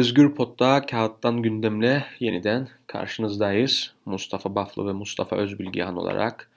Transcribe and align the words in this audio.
Özgür 0.00 0.34
Pot'ta 0.34 0.86
Kağıttan 0.86 1.42
Gündem'le 1.42 2.02
yeniden 2.20 2.68
karşınızdayız. 2.86 3.94
Mustafa 4.04 4.54
Baflı 4.54 4.86
ve 4.86 4.92
Mustafa 4.92 5.36
Özbilgihan 5.36 5.96
olarak 5.96 6.50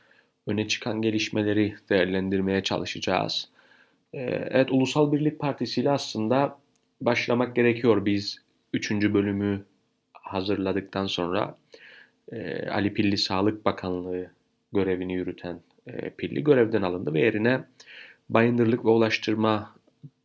öne 0.48 0.68
çıkan 0.68 1.02
gelişmeleri 1.02 1.76
değerlendirmeye 1.90 2.64
çalışacağız. 2.64 3.50
Ee, 4.14 4.20
evet, 4.52 4.72
Ulusal 4.72 5.12
Birlik 5.12 5.40
Partisi 5.40 5.82
ile 5.82 5.92
aslında 5.92 6.58
başlamak 7.02 7.56
gerekiyor. 7.56 8.06
Biz 8.06 8.42
üçüncü 8.74 9.14
bölümü 9.14 9.66
hazırladıktan 10.14 11.06
sonra 11.06 11.58
e, 12.32 12.70
Ali 12.70 12.94
Pilli 12.94 13.18
Sağlık 13.18 13.66
Bakanlığı 13.66 14.32
görevini 14.74 15.14
yürüten 15.14 15.60
e, 15.88 16.10
Pilli 16.10 16.44
görevden 16.44 16.82
alındı 16.82 17.14
ve 17.14 17.20
yerine 17.20 17.64
Bayındırlık 18.30 18.86
ve 18.86 18.90
Ulaştırma 18.90 19.76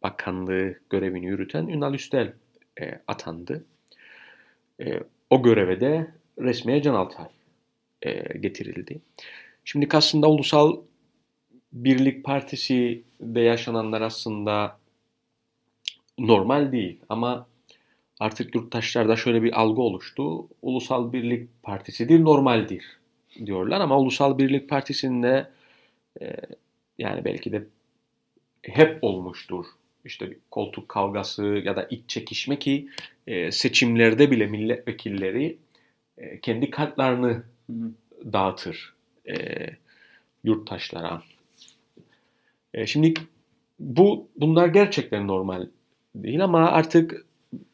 Bakanlığı 0.03 0.75
görevini 0.91 1.27
yürüten 1.27 1.67
Ünal 1.67 1.95
Üstel 1.95 2.33
e, 2.81 3.01
atandı. 3.09 3.65
E, 4.81 5.01
o 5.31 5.43
göreve 5.43 5.81
de 5.81 6.11
resmiye 6.41 6.83
Can 6.83 6.95
Altay 6.95 7.27
e, 8.03 8.39
getirildi. 8.39 9.01
Şimdi 9.65 9.89
aslında 9.93 10.31
Ulusal 10.31 10.77
Birlik 11.73 12.25
Partisi'de 12.25 13.41
yaşananlar 13.41 14.01
aslında 14.01 14.79
normal 16.19 16.73
değil 16.73 17.01
ama 17.09 17.47
artık 18.21 18.55
yurttaşlarda 18.55 19.17
şöyle 19.17 19.43
bir 19.43 19.61
algı 19.61 19.83
oluştu. 19.83 20.49
Ulusal 20.63 21.13
Birlik 21.13 21.63
Partisi'dir, 21.63 22.25
normaldir 22.25 22.85
diyorlar 23.47 23.81
ama 23.81 23.99
Ulusal 23.99 24.39
Birlik 24.39 24.69
Partisi'nde 24.69 25.51
e, 26.21 26.37
yani 26.99 27.25
belki 27.25 27.53
de 27.53 27.67
hep 28.63 28.99
olmuştur 29.03 29.67
işte 30.05 30.31
bir 30.31 30.37
koltuk 30.51 30.89
kavgası 30.89 31.45
ya 31.45 31.77
da 31.77 31.87
iç 31.91 32.03
çekişme 32.09 32.59
ki 32.59 32.89
e, 33.27 33.53
seçimlerde 33.53 34.31
bile 34.31 34.47
milletvekilleri 34.47 35.57
e, 36.19 36.41
kendi 36.41 36.71
kartlarını 36.71 37.43
dağıtır 38.33 38.95
e, 39.29 39.35
yurttaşlara. 40.45 41.23
E, 42.75 42.87
şimdi 42.87 43.15
bu 43.79 44.29
bunlar 44.37 44.69
gerçekten 44.69 45.29
normal 45.29 45.67
değil 46.15 46.45
ama 46.45 46.71
artık 46.71 47.27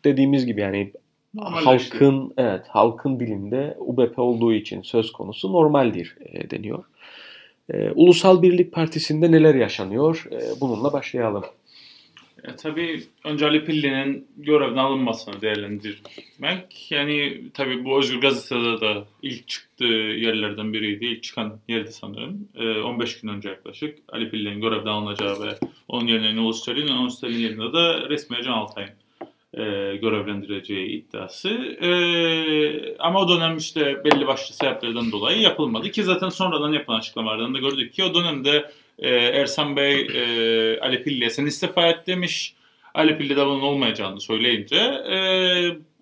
dediğimiz 0.05 0.47
gibi 0.47 0.61
yani 0.61 0.93
halkın 1.39 2.35
evet 2.37 2.67
halkın 2.69 3.21
dilinde 3.21 3.77
UBP 3.79 4.19
olduğu 4.19 4.53
için 4.53 4.83
söz 4.83 5.13
konusu 5.13 5.53
normaldir 5.53 6.17
e, 6.21 6.51
deniyor. 6.51 6.85
E, 7.73 7.91
Ulusal 7.91 8.43
Birlik 8.43 8.73
Partisi'nde 8.73 9.33
neler 9.33 9.55
yaşanıyor? 9.55 10.29
E, 10.33 10.61
bununla 10.61 10.93
başlayalım. 10.93 11.45
E, 12.45 12.57
tabii 12.57 13.05
önce 13.25 13.47
Ali 13.47 13.65
Pilli'nin 13.65 14.29
görevden 14.37 14.77
alınmasını 14.77 15.41
değerlendirmek. 15.41 16.91
Yani 16.91 17.43
tabii 17.55 17.85
bu 17.85 17.99
Özgür 17.99 18.21
Gazete'de 18.21 18.81
de 18.81 19.05
ilk 19.23 19.49
çıktığı 19.49 19.85
yerlerden 19.85 20.73
biriydi. 20.73 21.05
İlk 21.05 21.23
çıkan 21.23 21.59
yerdi 21.69 21.93
sanırım. 21.93 22.49
E, 22.55 22.81
15 22.81 23.21
gün 23.21 23.29
önce 23.29 23.49
yaklaşık 23.49 23.99
Ali 24.09 24.31
Pilli'nin 24.31 24.61
görevden 24.61 24.91
alınacağı 24.91 25.43
ve 25.43 25.59
onun 25.89 26.07
yerine 26.07 26.37
Nulus 26.37 26.63
Sterlin, 26.63 26.87
Nulus 26.87 27.17
Sterlin 27.19 27.39
yerine 27.39 27.73
de 27.73 28.09
resmi 28.09 28.43
Can 28.45 28.53
Altay'ın 28.53 28.91
e, 29.55 29.97
görevlendireceği 29.97 30.89
iddiası. 30.89 31.49
E, 31.81 32.97
ama 32.99 33.21
o 33.21 33.29
dönem 33.29 33.57
işte 33.57 34.05
belli 34.05 34.27
başlı 34.27 34.55
sebeplerden 34.55 35.13
dolayı 35.13 35.41
yapılmadı 35.41 35.91
ki 35.91 36.05
zaten 36.05 36.29
sonradan 36.29 36.73
yapılan 36.73 36.99
açıklamalardan 36.99 37.55
da 37.55 37.59
gördük 37.59 37.95
ki 37.95 38.05
o 38.05 38.15
dönemde 38.15 38.71
e, 38.99 39.11
Ersan 39.11 39.77
Bey 39.77 40.01
e, 40.01 40.81
Ali 40.81 41.03
Pilli'ye 41.03 41.31
sen 41.31 41.47
istifa 41.47 41.89
et 41.89 42.07
demiş. 42.07 42.55
Ali 42.95 43.19
Pilli 43.19 43.37
de 43.37 43.47
bunun 43.47 43.61
olmayacağını 43.61 44.21
söyleyince 44.21 44.77
e, 44.77 45.17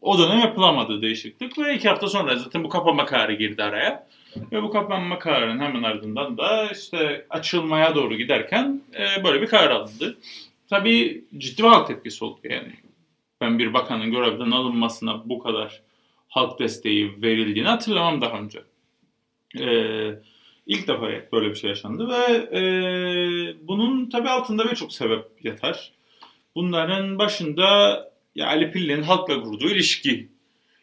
o 0.01 0.19
dönem 0.19 0.39
yapılamadı 0.39 1.03
değişiklik 1.03 1.59
ve 1.59 1.75
iki 1.75 1.89
hafta 1.89 2.09
sonra 2.09 2.37
zaten 2.37 2.65
bu 2.65 2.69
kapanma 2.69 3.05
kararı 3.05 3.33
girdi 3.33 3.63
araya. 3.63 4.07
Ve 4.53 4.63
bu 4.63 4.71
kapanma 4.71 5.19
kararının 5.19 5.65
hemen 5.65 5.83
ardından 5.83 6.39
da 6.39 6.69
işte 6.73 7.27
açılmaya 7.31 7.95
doğru 7.95 8.17
giderken 8.17 8.81
e, 8.95 9.25
böyle 9.25 9.43
bir 9.43 9.47
karar 9.47 9.71
alındı. 9.71 10.19
Tabii 10.71 11.25
ciddi 11.39 11.63
bir 11.63 11.69
halk 11.69 11.87
tepkisi 11.87 12.25
oldu 12.25 12.41
yani. 12.45 12.73
Ben 13.41 13.59
bir 13.59 13.75
bakanın 13.75 14.11
görevden 14.11 14.51
alınmasına 14.51 15.29
bu 15.29 15.39
kadar 15.39 15.83
halk 16.29 16.59
desteği 16.59 17.23
verildiğini 17.23 17.69
hatırlamam 17.69 18.21
daha 18.21 18.39
önce. 18.39 18.63
Eee 19.59 20.19
İlk 20.67 20.89
defa 20.89 21.09
böyle 21.33 21.51
bir 21.51 21.55
şey 21.55 21.71
yaşandı 21.71 22.09
ve 22.09 22.59
e, 22.59 22.63
bunun 23.69 24.11
tabi 24.11 24.29
altında 24.29 24.71
birçok 24.71 24.93
sebep 24.93 25.25
yatar. 25.45 25.93
Bunların 26.55 27.19
başında 27.19 27.99
ya 28.35 28.47
Ali 28.47 28.73
Pilli'nin 28.73 29.03
halkla 29.03 29.43
kurduğu 29.43 29.69
ilişki. 29.71 30.29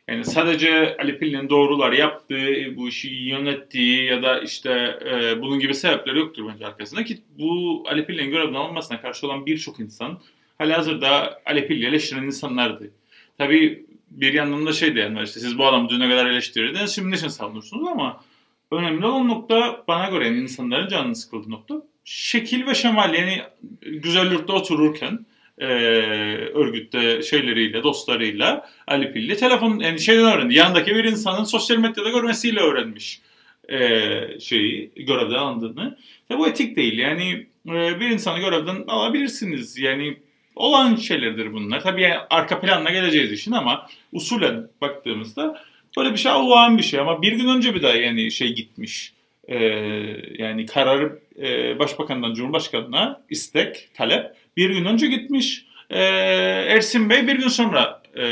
Yani 0.07 0.25
sadece 0.25 0.97
Ali 1.00 1.17
Pilli'nin 1.19 1.50
doğrular 1.50 1.91
yaptığı, 1.91 2.75
bu 2.75 2.90
işi 2.90 3.09
yönettiği 3.09 4.03
ya 4.03 4.23
da 4.23 4.40
işte 4.40 5.00
e, 5.06 5.41
bunun 5.41 5.59
gibi 5.59 5.73
sebepler 5.73 6.13
yoktur 6.13 6.47
bence 6.53 6.67
arkasında 6.67 7.03
ki 7.03 7.17
bu 7.40 7.84
Ali 7.88 8.06
Pilli'nin 8.06 8.31
görevden 8.31 8.53
alınmasına 8.53 9.01
karşı 9.01 9.28
olan 9.28 9.46
birçok 9.46 9.79
insan 9.79 10.19
hazırda 10.57 11.41
Ali 11.46 11.67
Pilli 11.67 11.85
eleştiren 11.85 12.23
insanlardı. 12.23 12.91
Tabi 13.38 13.85
bir 14.11 14.34
yandan 14.34 14.66
da 14.66 14.73
şey 14.73 14.96
diyenler 14.96 15.23
işte 15.23 15.40
siz 15.40 15.57
bu 15.57 15.66
adamı 15.66 15.90
düne 15.90 16.09
kadar 16.09 16.25
eleştirirdiniz 16.25 16.96
şimdi 16.96 17.11
niçin 17.11 17.28
savunursunuz 17.28 17.88
ama 17.88 18.23
önemli 18.72 19.06
olan 19.06 19.28
nokta 19.28 19.84
bana 19.88 20.09
göre 20.09 20.25
yani 20.25 20.38
insanların 20.38 20.88
canını 20.88 21.16
sıkıldığı 21.16 21.50
nokta 21.50 21.75
şekil 22.03 22.68
ve 22.68 22.75
şemal 22.75 23.13
yani 23.13 23.41
güzel 23.81 24.31
yurtta 24.31 24.53
otururken 24.53 25.25
e, 25.57 25.66
örgütte 26.53 27.22
şeyleriyle, 27.22 27.84
dostlarıyla 27.84 28.69
Ali 28.88 29.13
Pilli 29.13 29.38
telefon 29.38 29.79
yani 29.79 30.00
şeyden 30.00 30.38
öğrendi. 30.38 30.53
Yanındaki 30.53 30.96
bir 30.96 31.03
insanın 31.03 31.44
sosyal 31.44 31.78
medyada 31.78 32.09
görmesiyle 32.09 32.59
öğrenmiş 32.59 33.22
e, 33.69 33.79
şeyi 34.40 34.91
görevden 34.96 35.35
alındığını. 35.35 35.97
Ve 36.31 36.38
bu 36.38 36.47
etik 36.47 36.75
değil. 36.75 36.97
Yani 36.97 37.47
e, 37.68 38.00
bir 38.00 38.09
insanı 38.09 38.40
görevden 38.40 38.84
alabilirsiniz. 38.88 39.78
Yani 39.78 40.18
olan 40.56 40.96
şeylerdir 40.96 41.53
bunlar. 41.53 41.81
Tabii 41.81 42.02
yani 42.02 42.16
arka 42.29 42.59
planla 42.62 42.91
geleceğiz 42.91 43.31
işin 43.31 43.52
ama 43.52 43.88
usulen 44.12 44.68
baktığımızda 44.81 45.63
Böyle 45.99 46.13
bir 46.13 46.17
şey 46.17 46.31
olağan 46.31 46.77
bir 46.77 46.83
şey 46.83 46.99
ama 46.99 47.21
bir 47.21 47.31
gün 47.33 47.47
önce 47.47 47.75
bir 47.75 47.81
daha 47.81 47.95
yani 47.95 48.31
şey 48.31 48.55
gitmiş. 48.55 49.13
Ee, 49.47 49.57
yani 50.37 50.65
kararı 50.65 51.19
e, 51.41 51.79
başbakandan 51.79 52.33
cumhurbaşkanına 52.33 53.21
istek, 53.29 53.89
talep 53.93 54.25
bir 54.57 54.69
gün 54.69 54.85
önce 54.85 55.07
gitmiş. 55.07 55.65
Ee, 55.89 56.03
Ersin 56.67 57.09
Bey 57.09 57.27
bir 57.27 57.35
gün 57.35 57.47
sonra 57.47 58.01
e, 58.17 58.25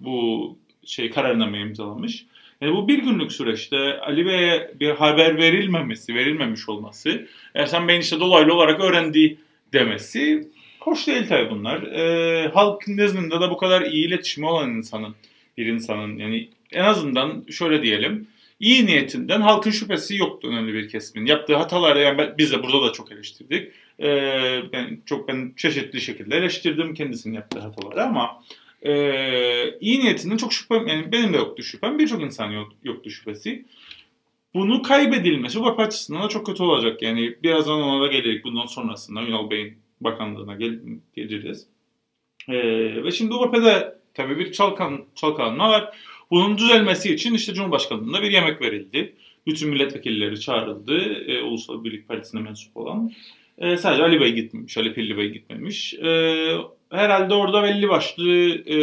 bu 0.00 0.58
şey 0.84 1.10
kararnameyi 1.10 1.64
imzalamış. 1.64 2.26
Yani 2.60 2.76
bu 2.76 2.88
bir 2.88 2.98
günlük 2.98 3.32
süreçte 3.32 4.00
Ali 4.00 4.26
Bey'e 4.26 4.70
bir 4.80 4.90
haber 4.90 5.36
verilmemesi, 5.36 6.14
verilmemiş 6.14 6.68
olması, 6.68 7.26
Ersan 7.54 7.88
Bey'in 7.88 8.00
işte 8.00 8.20
dolaylı 8.20 8.54
olarak 8.54 8.80
öğrendiği 8.80 9.38
demesi 9.72 10.48
hoş 10.80 11.06
değil 11.06 11.26
tabii 11.28 11.50
bunlar. 11.50 11.82
Ee, 11.82 12.48
halk 12.48 12.88
nezdinde 12.88 13.40
de 13.40 13.50
bu 13.50 13.56
kadar 13.56 13.82
iyi 13.82 14.06
iletişimi 14.06 14.46
olan 14.46 14.70
insanın, 14.70 15.14
bir 15.58 15.66
insanın 15.66 16.16
yani 16.16 16.48
en 16.72 16.84
azından 16.84 17.44
şöyle 17.50 17.82
diyelim 17.82 18.28
iyi 18.60 18.86
niyetinden 18.86 19.40
halkın 19.40 19.70
şüphesi 19.70 20.16
yoktu 20.16 20.48
önemli 20.48 20.74
bir 20.74 20.88
kesimin. 20.88 21.26
Yaptığı 21.26 21.56
hataları 21.56 22.00
yani 22.00 22.18
ben, 22.18 22.34
biz 22.38 22.52
de 22.52 22.62
burada 22.62 22.88
da 22.88 22.92
çok 22.92 23.12
eleştirdik. 23.12 23.72
Ee, 24.00 24.60
ben 24.72 25.00
çok 25.06 25.28
ben 25.28 25.52
çeşitli 25.56 26.00
şekilde 26.00 26.36
eleştirdim 26.36 26.94
kendisinin 26.94 27.34
yaptığı 27.34 27.60
hataları 27.60 28.02
ama 28.02 28.42
e, 28.82 28.92
iyi 29.80 30.00
niyetinden 30.00 30.36
çok 30.36 30.52
şüphem 30.52 30.86
yani 30.86 31.12
benim 31.12 31.32
de 31.32 31.36
yoktu 31.36 31.62
şüphem 31.62 31.98
birçok 31.98 32.22
insan 32.22 32.50
yok, 32.50 32.72
yoktu 32.84 33.10
şüphesi. 33.10 33.64
Bunu 34.54 34.82
kaybedilmesi 34.82 35.60
bu 35.60 35.66
açısından 35.66 36.22
da 36.22 36.28
çok 36.28 36.46
kötü 36.46 36.62
olacak. 36.62 37.02
Yani 37.02 37.34
birazdan 37.42 37.82
ona 37.82 38.02
da 38.02 38.06
gelerik 38.06 38.44
bundan 38.44 38.66
sonrasında 38.66 39.22
Ünal 39.22 39.50
Bey'in 39.50 39.78
bakanlığına 40.00 40.54
gel 40.54 40.78
geleceğiz. 41.16 41.66
Ee, 42.48 43.04
ve 43.04 43.10
şimdi 43.10 43.34
UBP'de 43.34 43.98
tabii 44.14 44.38
bir 44.38 44.52
çalkan, 44.52 45.04
çalkanma 45.14 45.70
var. 45.70 45.96
Bunun 46.30 46.58
düzelmesi 46.58 47.14
için 47.14 47.34
işte 47.34 47.54
Cumhurbaşkanlığına 47.54 48.22
bir 48.22 48.30
yemek 48.30 48.60
verildi. 48.60 49.14
Bütün 49.46 49.70
milletvekilleri 49.70 50.40
çağrıldı. 50.40 50.98
E, 51.02 51.42
Ulusal 51.42 51.84
Birlik 51.84 52.08
Partisi'ne 52.08 52.40
mensup 52.40 52.76
olan. 52.76 53.12
E, 53.58 53.76
sadece 53.76 54.02
Ali 54.02 54.20
Bey 54.20 54.32
gitmemiş, 54.32 54.78
Ali 54.78 54.94
Pilli 54.94 55.16
Bey 55.16 55.30
gitmemiş. 55.30 55.94
E, 55.94 56.10
herhalde 56.90 57.34
orada 57.34 57.62
belli 57.62 57.88
başlı 57.88 58.48
e, 58.48 58.76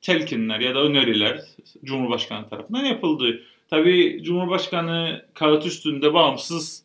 telkinler 0.00 0.60
ya 0.60 0.74
da 0.74 0.82
öneriler 0.82 1.40
Cumhurbaşkanı 1.84 2.48
tarafından 2.48 2.84
yapıldı. 2.84 3.42
Tabii 3.70 4.22
Cumhurbaşkanı 4.22 5.26
kağıt 5.34 5.66
üstünde 5.66 6.14
bağımsız 6.14 6.84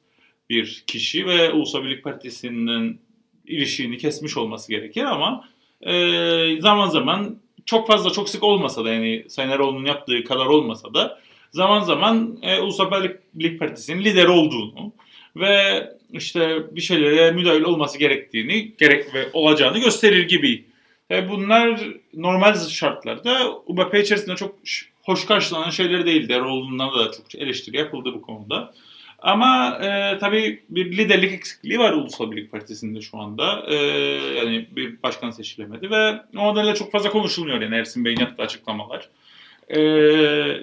bir 0.49 0.83
kişi 0.87 1.25
ve 1.25 1.51
Ulusal 1.51 1.83
Birlik 1.83 2.03
Partisi'nin 2.03 3.01
ilişiğini 3.45 3.97
kesmiş 3.97 4.37
olması 4.37 4.71
gerekir 4.71 5.03
ama 5.03 5.49
e, 5.81 6.61
zaman 6.61 6.89
zaman 6.89 7.39
çok 7.67 7.87
fazla 7.87 8.09
çok 8.09 8.29
sık 8.29 8.43
olmasa 8.43 8.85
da 8.85 8.93
yani 8.93 9.25
Sayın 9.29 9.49
Eroğlu'nun 9.49 9.85
yaptığı 9.85 10.23
kadar 10.23 10.45
olmasa 10.45 10.93
da 10.93 11.19
zaman 11.51 11.79
zaman 11.79 12.37
e, 12.41 12.59
Ulusal 12.59 12.91
Birlik 13.33 13.59
Partisi'nin 13.59 14.03
lider 14.03 14.25
olduğunu 14.25 14.91
ve 15.35 15.83
işte 16.13 16.75
bir 16.75 16.81
şeylere 16.81 17.31
müdahil 17.31 17.61
olması 17.61 17.99
gerektiğini 17.99 18.71
gerek 18.77 19.13
ve 19.13 19.29
olacağını 19.33 19.79
gösterir 19.79 20.27
gibi 20.27 20.65
E 21.11 21.29
bunlar 21.29 21.87
normal 22.13 22.55
şartlarda 22.69 23.61
UBP 23.65 23.95
içerisinde 23.95 24.35
çok 24.35 24.55
hoş 25.03 25.25
karşılanan 25.25 25.69
şeyler 25.69 26.05
değildi. 26.05 26.33
Eroğlu'ndan 26.33 26.99
da 26.99 27.11
çok 27.11 27.35
eleştiri 27.35 27.77
yapıldı 27.77 28.13
bu 28.13 28.21
konuda. 28.21 28.73
Ama 29.19 29.79
e, 29.81 30.17
tabii 30.17 30.63
bir 30.69 30.97
liderlik 30.97 31.33
eksikliği 31.33 31.79
var 31.79 31.93
Ulusal 31.93 32.31
Birlik 32.31 32.51
Partisi'nde 32.51 33.01
şu 33.01 33.17
anda. 33.17 33.65
E, 33.67 33.75
yani 34.37 34.67
bir 34.71 35.03
başkan 35.03 35.31
seçilemedi 35.31 35.91
ve 35.91 36.21
o 36.37 36.55
nedenle 36.55 36.75
çok 36.75 36.91
fazla 36.91 37.09
konuşulmuyor 37.09 37.61
yani 37.61 37.75
Ersin 37.75 38.05
Bey'in 38.05 38.19
yaptığı 38.19 38.43
açıklamalar. 38.43 39.09
E, 39.67 39.79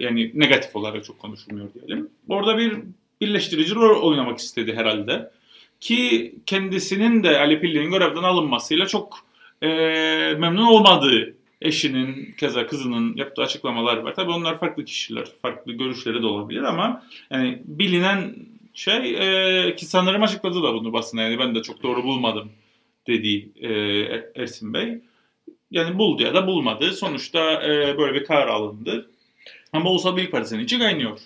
yani 0.01 0.31
negatif 0.35 0.77
olarak 0.77 1.05
çok 1.05 1.19
konuşulmuyor 1.19 1.69
diyelim. 1.75 2.11
Orada 2.29 2.59
bir 2.59 2.79
birleştirici 3.21 3.75
rol 3.75 4.03
oynamak 4.03 4.39
istedi 4.39 4.75
herhalde. 4.77 5.31
Ki 5.81 6.35
kendisinin 6.47 7.23
de 7.23 7.39
Ali 7.39 7.61
Pilli'nin 7.61 7.91
görevden 7.91 8.23
alınmasıyla 8.23 8.87
çok 8.87 9.19
e, 9.63 9.69
memnun 10.39 10.67
olmadığı 10.67 11.35
eşinin, 11.65 12.35
keza 12.39 12.67
kızının 12.67 13.17
yaptığı 13.17 13.43
açıklamalar 13.43 13.97
var. 13.97 14.15
Tabii 14.15 14.31
onlar 14.31 14.59
farklı 14.59 14.85
kişiler, 14.85 15.29
farklı 15.43 15.73
görüşleri 15.73 16.23
de 16.23 16.27
olabilir 16.27 16.63
ama 16.63 17.03
yani 17.31 17.63
bilinen 17.65 18.35
şey 18.75 19.17
e, 19.69 19.77
ki 19.77 19.87
sanırım 19.87 20.23
açıkladı 20.23 20.63
da 20.63 20.75
bunu 20.75 20.93
basına 20.93 21.23
yani 21.23 21.39
ben 21.39 21.55
de 21.55 21.63
çok 21.63 21.83
doğru 21.83 22.05
bulmadım 22.05 22.53
dedi 23.07 23.49
e, 23.61 23.73
Ersin 24.43 24.75
Bey. 24.75 24.99
Yani 25.71 25.99
buldu 25.99 26.23
ya 26.23 26.35
da 26.35 26.47
bulmadı. 26.47 26.93
Sonuçta 26.93 27.63
e, 27.63 27.99
böyle 27.99 28.15
bir 28.15 28.25
karar 28.25 28.47
alındı. 28.47 29.11
Ama 29.73 29.91
Ulusal 29.91 30.17
Birlik 30.17 30.33
Partisi'nin 30.33 30.65
içi 30.65 30.79
kaynıyor. 30.79 31.19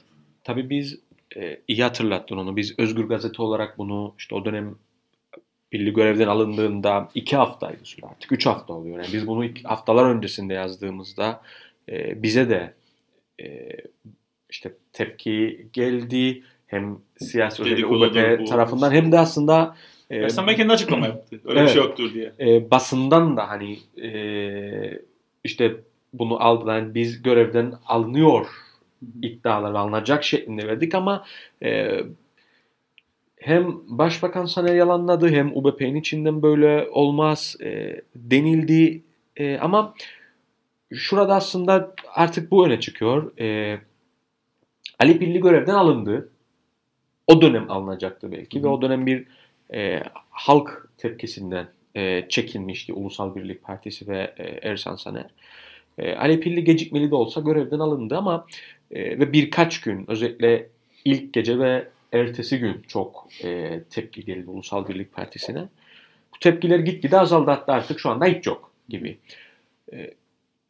Tabii 0.44 0.70
biz 0.70 0.99
e, 1.37 1.61
iyi 1.69 1.82
hatırlattın 1.82 2.37
onu. 2.37 2.56
Biz 2.56 2.79
Özgür 2.79 3.05
Gazete 3.05 3.43
olarak 3.43 3.79
bunu 3.79 4.14
işte 4.19 4.34
o 4.34 4.44
dönem 4.44 4.75
Pilli 5.70 5.93
görevden 5.93 6.29
alındığında 6.29 7.09
iki 7.15 7.37
haftaydı 7.37 7.85
süre 7.85 8.06
artık. 8.06 8.32
Üç 8.32 8.47
hafta 8.47 8.73
oluyor. 8.73 8.97
Yani 8.97 9.12
biz 9.12 9.26
bunu 9.26 9.44
haftalar 9.65 10.11
öncesinde 10.11 10.55
yazdığımızda 10.55 11.41
e, 11.88 12.23
bize 12.23 12.50
de 12.50 12.75
e, 13.43 13.69
işte 14.50 14.73
tepki 14.93 15.67
geldi. 15.73 16.43
Hem 16.67 16.99
siyasi 17.17 17.62
özellikle 17.62 18.44
tarafından 18.44 18.93
hem 18.93 19.12
de 19.12 19.19
aslında 19.19 19.76
e, 20.11 20.17
Ersan 20.17 20.47
Bey 20.47 20.56
kendi 20.56 20.73
açıklama 20.73 21.06
yaptı. 21.06 21.41
Öyle 21.44 21.59
evet, 21.61 21.69
bir 21.69 21.75
şey 21.75 21.82
yoktur 21.82 22.15
diye. 22.15 22.32
E, 22.41 22.70
basından 22.70 23.37
da 23.37 23.49
hani 23.49 23.79
e, 24.03 25.00
işte 25.44 25.76
bunu 26.12 26.43
aldılar. 26.43 26.79
Yani 26.79 26.94
biz 26.94 27.23
görevden 27.23 27.75
alınıyor 27.87 28.47
iddialar 29.23 29.75
alınacak 29.75 30.25
şeklinde 30.25 30.67
verdik 30.67 30.94
ama 30.94 31.25
e, 31.62 32.00
hem 33.40 33.76
Başbakan 33.87 34.44
Saner 34.44 34.75
yalanladı 34.75 35.29
hem 35.29 35.56
UBP'nin 35.56 35.94
içinden 35.94 36.43
böyle 36.43 36.88
olmaz 36.93 37.56
e, 37.61 38.00
denildi. 38.17 39.02
E, 39.37 39.58
ama 39.58 39.94
şurada 40.93 41.35
aslında 41.35 41.94
artık 42.14 42.50
bu 42.50 42.67
öne 42.67 42.81
çıkıyor. 42.81 43.38
E, 43.38 43.79
Ali 44.99 45.19
Pilli 45.19 45.40
görevden 45.40 45.75
alındı. 45.75 46.29
O 47.26 47.43
dönem 47.43 47.70
alınacaktı 47.70 48.32
belki 48.32 48.58
Hı. 48.58 48.64
ve 48.64 48.69
o 48.69 48.82
dönem 48.82 49.06
bir 49.06 49.25
e, 49.75 50.02
halk 50.31 50.88
tepkisinden 50.99 51.69
e, 51.94 52.29
çekinmişti 52.29 52.93
Ulusal 52.93 53.34
Birlik 53.34 53.62
Partisi 53.62 54.08
ve 54.08 54.34
e, 54.38 54.69
Ersan 54.69 54.96
Saner. 54.96 55.26
E, 55.99 56.14
Ali 56.14 56.41
Pilli 56.41 56.64
gecikmeli 56.64 57.11
de 57.11 57.14
olsa 57.14 57.41
görevden 57.41 57.79
alındı 57.79 58.17
ama 58.17 58.46
e, 58.91 59.19
ve 59.19 59.32
birkaç 59.32 59.81
gün 59.81 60.05
özellikle 60.11 60.69
ilk 61.05 61.32
gece 61.32 61.58
ve 61.58 61.88
ertesi 62.12 62.58
gün 62.58 62.82
çok 62.88 63.28
e, 63.44 63.81
tepki 63.90 64.25
geldi 64.25 64.50
Ulusal 64.50 64.88
Birlik 64.88 65.12
Partisi'ne. 65.12 65.60
Bu 66.34 66.38
tepkiler 66.40 66.78
gitgide 66.78 67.19
azaldı 67.19 67.50
hatta 67.50 67.72
artık 67.72 68.00
şu 68.00 68.10
anda 68.10 68.26
hiç 68.26 68.46
yok 68.46 68.72
gibi. 68.88 69.19
E, 69.93 70.14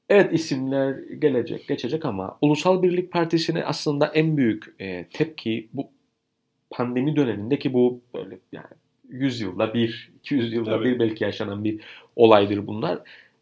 evet 0.09 0.33
isimler 0.33 0.99
gelecek, 1.19 1.69
geçecek 1.69 2.05
ama 2.05 2.39
Ulusal 2.41 2.83
Birlik 2.83 3.13
Partisi'ne 3.13 3.65
aslında 3.65 4.07
en 4.07 4.37
büyük 4.37 4.75
e, 4.81 5.05
tepki 5.05 5.69
bu 5.73 5.91
pandemi 6.71 7.17
dönemindeki 7.17 7.73
bu 7.73 8.01
böyle 8.15 8.39
yani 8.53 8.67
100 9.09 9.41
yılda 9.41 9.75
bir, 9.75 10.11
200 10.19 10.53
yılda 10.53 10.71
Tabii. 10.71 10.85
bir 10.85 10.99
belki 10.99 11.25
yaşanan 11.25 11.65
bir 11.65 11.81
olaydır 12.17 12.67
bunlar. 12.67 12.99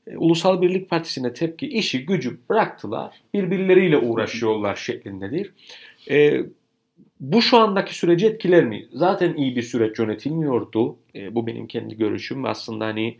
E, 0.06 0.16
Ulusal 0.16 0.62
Birlik 0.62 0.90
Partisi'ne 0.90 1.32
tepki, 1.32 1.66
işi, 1.68 2.06
gücü 2.06 2.38
bıraktılar. 2.50 3.14
Birbirleriyle 3.34 3.98
uğraşıyorlar 3.98 4.76
şeklindedir. 4.76 5.52
E, 6.10 6.40
bu 7.20 7.42
şu 7.42 7.58
andaki 7.58 7.94
süreci 7.94 8.26
etkiler 8.26 8.64
mi? 8.64 8.86
Zaten 8.92 9.34
iyi 9.34 9.56
bir 9.56 9.62
süreç 9.62 9.98
yönetilmiyordu. 9.98 10.96
E, 11.14 11.34
bu 11.34 11.46
benim 11.46 11.66
kendi 11.66 11.96
görüşüm 11.96 12.44
ve 12.44 12.48
aslında 12.48 12.84
hani 12.84 13.16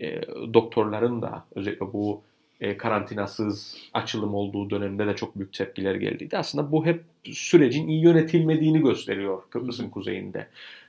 e, 0.00 0.22
doktorların 0.54 1.22
da 1.22 1.44
özellikle 1.54 1.92
bu 1.92 2.22
e, 2.60 2.76
karantinasız 2.76 3.76
açılım 3.94 4.34
olduğu 4.34 4.70
dönemde 4.70 5.06
de 5.06 5.16
çok 5.16 5.36
büyük 5.36 5.52
tepkiler 5.52 5.94
geldiydi. 5.94 6.38
Aslında 6.38 6.72
bu 6.72 6.86
hep 6.86 7.04
sürecin 7.24 7.88
iyi 7.88 8.02
yönetilmediğini 8.02 8.80
gösteriyor 8.80 9.42
Kıbrıs'ın 9.50 9.90
kuzeyinde. 9.90 10.46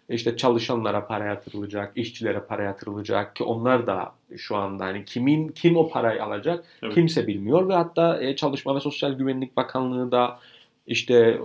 İşte 0.10 0.38
çalışanlara 0.38 1.08
para 1.08 1.26
yatırılacak, 1.26 1.92
işçilere 1.96 2.40
para 2.40 2.64
yatırılacak 2.64 3.36
ki 3.36 3.44
onlar 3.44 3.88
da 3.88 4.12
şu 4.38 4.56
anda 4.56 4.86
hani 4.86 5.06
kimin 5.06 5.48
kim 5.48 5.78
o 5.78 5.90
parayı 5.90 6.24
alacak 6.24 6.66
evet. 6.84 6.94
kimse 6.94 7.28
bilmiyor 7.28 7.70
ve 7.70 7.74
hatta 7.74 8.22
e, 8.22 8.36
Çalışma 8.36 8.76
ve 8.76 8.80
Sosyal 8.80 9.14
Güvenlik 9.14 9.58
Bakanlığı 9.58 10.12
da 10.12 10.40
işte 10.88 11.40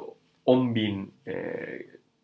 10 0.47 0.75
bin 0.75 1.13
e, 1.27 1.35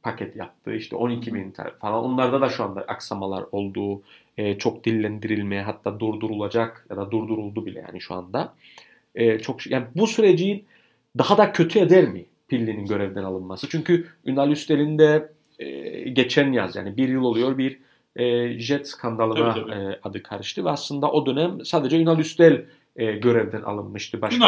paket 0.02 0.36
yaptı. 0.36 0.74
işte 0.74 0.96
12 0.96 1.34
bin 1.34 1.54
falan. 1.80 2.04
Onlarda 2.04 2.40
da 2.40 2.48
şu 2.48 2.64
anda 2.64 2.80
aksamalar 2.80 3.44
olduğu 3.52 4.02
e, 4.38 4.58
çok 4.58 4.84
dillendirilmeye 4.84 5.62
hatta 5.62 6.00
durdurulacak 6.00 6.86
ya 6.90 6.96
da 6.96 7.10
durduruldu 7.10 7.66
bile 7.66 7.84
yani 7.88 8.00
şu 8.00 8.14
anda. 8.14 8.54
E, 9.14 9.38
çok 9.38 9.66
yani 9.66 9.86
bu 9.94 10.06
süreci 10.06 10.64
daha 11.18 11.38
da 11.38 11.52
kötü 11.52 11.78
eder 11.78 12.08
mi 12.08 12.24
Pilli'nin 12.48 12.86
görevden 12.86 13.24
alınması? 13.24 13.68
Çünkü 13.68 14.06
Ünal 14.24 14.50
Üstel'in 14.50 14.98
de 14.98 15.32
e, 15.58 15.68
geçen 16.08 16.52
yaz 16.52 16.76
yani 16.76 16.96
bir 16.96 17.08
yıl 17.08 17.24
oluyor 17.24 17.58
bir 17.58 17.78
e, 18.16 18.58
jet 18.58 18.88
skandalına 18.88 19.54
tabii, 19.54 19.60
tabii. 19.60 19.72
E, 19.72 20.00
adı 20.02 20.22
karıştı 20.22 20.64
ve 20.64 20.70
aslında 20.70 21.12
o 21.12 21.26
dönem 21.26 21.64
sadece 21.64 21.98
Ünal 21.98 22.18
Üstel 22.18 22.64
e, 22.98 23.12
görevden 23.12 23.62
alınmıştı 23.62 24.20
Başbakan 24.20 24.46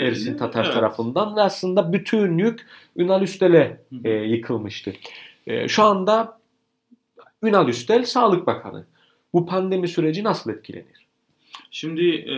Ersin 0.00 0.36
Tatar 0.36 0.64
evet. 0.64 0.74
tarafından 0.74 1.36
ve 1.36 1.40
aslında 1.40 1.92
bütün 1.92 2.38
yük 2.38 2.66
Ünal 2.96 3.22
Üstel'e 3.22 3.80
e, 4.04 4.10
yıkılmıştı. 4.10 4.92
E, 5.46 5.68
şu 5.68 5.82
anda 5.82 6.38
Ünal 7.42 7.68
Üstel 7.68 8.04
Sağlık 8.04 8.46
Bakanı. 8.46 8.86
Bu 9.32 9.46
pandemi 9.46 9.88
süreci 9.88 10.24
nasıl 10.24 10.50
etkilenir? 10.50 11.06
Şimdi 11.70 12.06
e, 12.10 12.36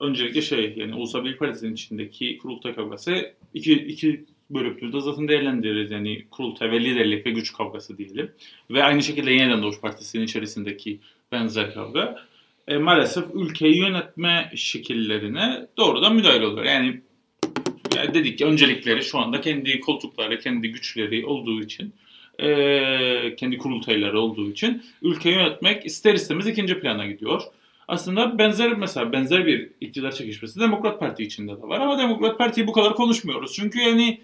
öncelikle 0.00 0.42
şey 0.42 0.74
yani 0.76 0.94
Ulusal 0.94 1.24
Birlik 1.24 1.38
Partisi'nin 1.38 1.72
içindeki 1.72 2.38
kurultay 2.38 2.74
kavgası 2.74 3.32
iki, 3.54 3.72
iki 3.72 4.24
bölüktür 4.50 5.00
zaten 5.00 5.28
değerlendiririz. 5.28 5.90
Yani 5.90 6.24
kurultay 6.30 6.70
ve 6.70 6.84
liderlik 6.84 7.26
ve 7.26 7.30
güç 7.30 7.52
kavgası 7.52 7.98
diyelim. 7.98 8.30
Ve 8.70 8.84
aynı 8.84 9.02
şekilde 9.02 9.32
yeniden 9.32 9.62
Doğuş 9.62 9.80
Partisi'nin 9.80 10.24
içerisindeki 10.24 11.00
benzer 11.32 11.74
kavga 11.74 12.28
e, 12.68 12.78
maalesef 12.78 13.24
ülkeyi 13.34 13.78
yönetme 13.78 14.52
şekillerine 14.54 15.66
doğrudan 15.76 16.14
müdahale 16.14 16.46
oluyor. 16.46 16.66
Yani, 16.66 17.00
yani 17.96 18.14
dedik 18.14 18.38
ki 18.38 18.46
öncelikleri 18.46 19.02
şu 19.02 19.18
anda 19.18 19.40
kendi 19.40 19.80
koltukları, 19.80 20.38
kendi 20.38 20.72
güçleri 20.72 21.26
olduğu 21.26 21.62
için 21.62 21.94
e, 22.38 23.36
kendi 23.36 23.58
kurultayları 23.58 24.20
olduğu 24.20 24.50
için 24.50 24.82
ülkeyi 25.02 25.34
yönetmek 25.34 25.86
ister 25.86 26.14
istemez 26.14 26.46
ikinci 26.46 26.80
plana 26.80 27.06
gidiyor. 27.06 27.42
Aslında 27.88 28.38
benzer 28.38 28.72
mesela 28.72 29.12
benzer 29.12 29.46
bir 29.46 29.70
iktidar 29.80 30.12
çekişmesi 30.12 30.60
Demokrat 30.60 31.00
Parti 31.00 31.22
içinde 31.22 31.52
de 31.52 31.62
var 31.62 31.80
ama 31.80 31.98
Demokrat 31.98 32.38
Parti'yi 32.38 32.66
bu 32.66 32.72
kadar 32.72 32.94
konuşmuyoruz. 32.94 33.52
Çünkü 33.52 33.78
yani 33.78 34.20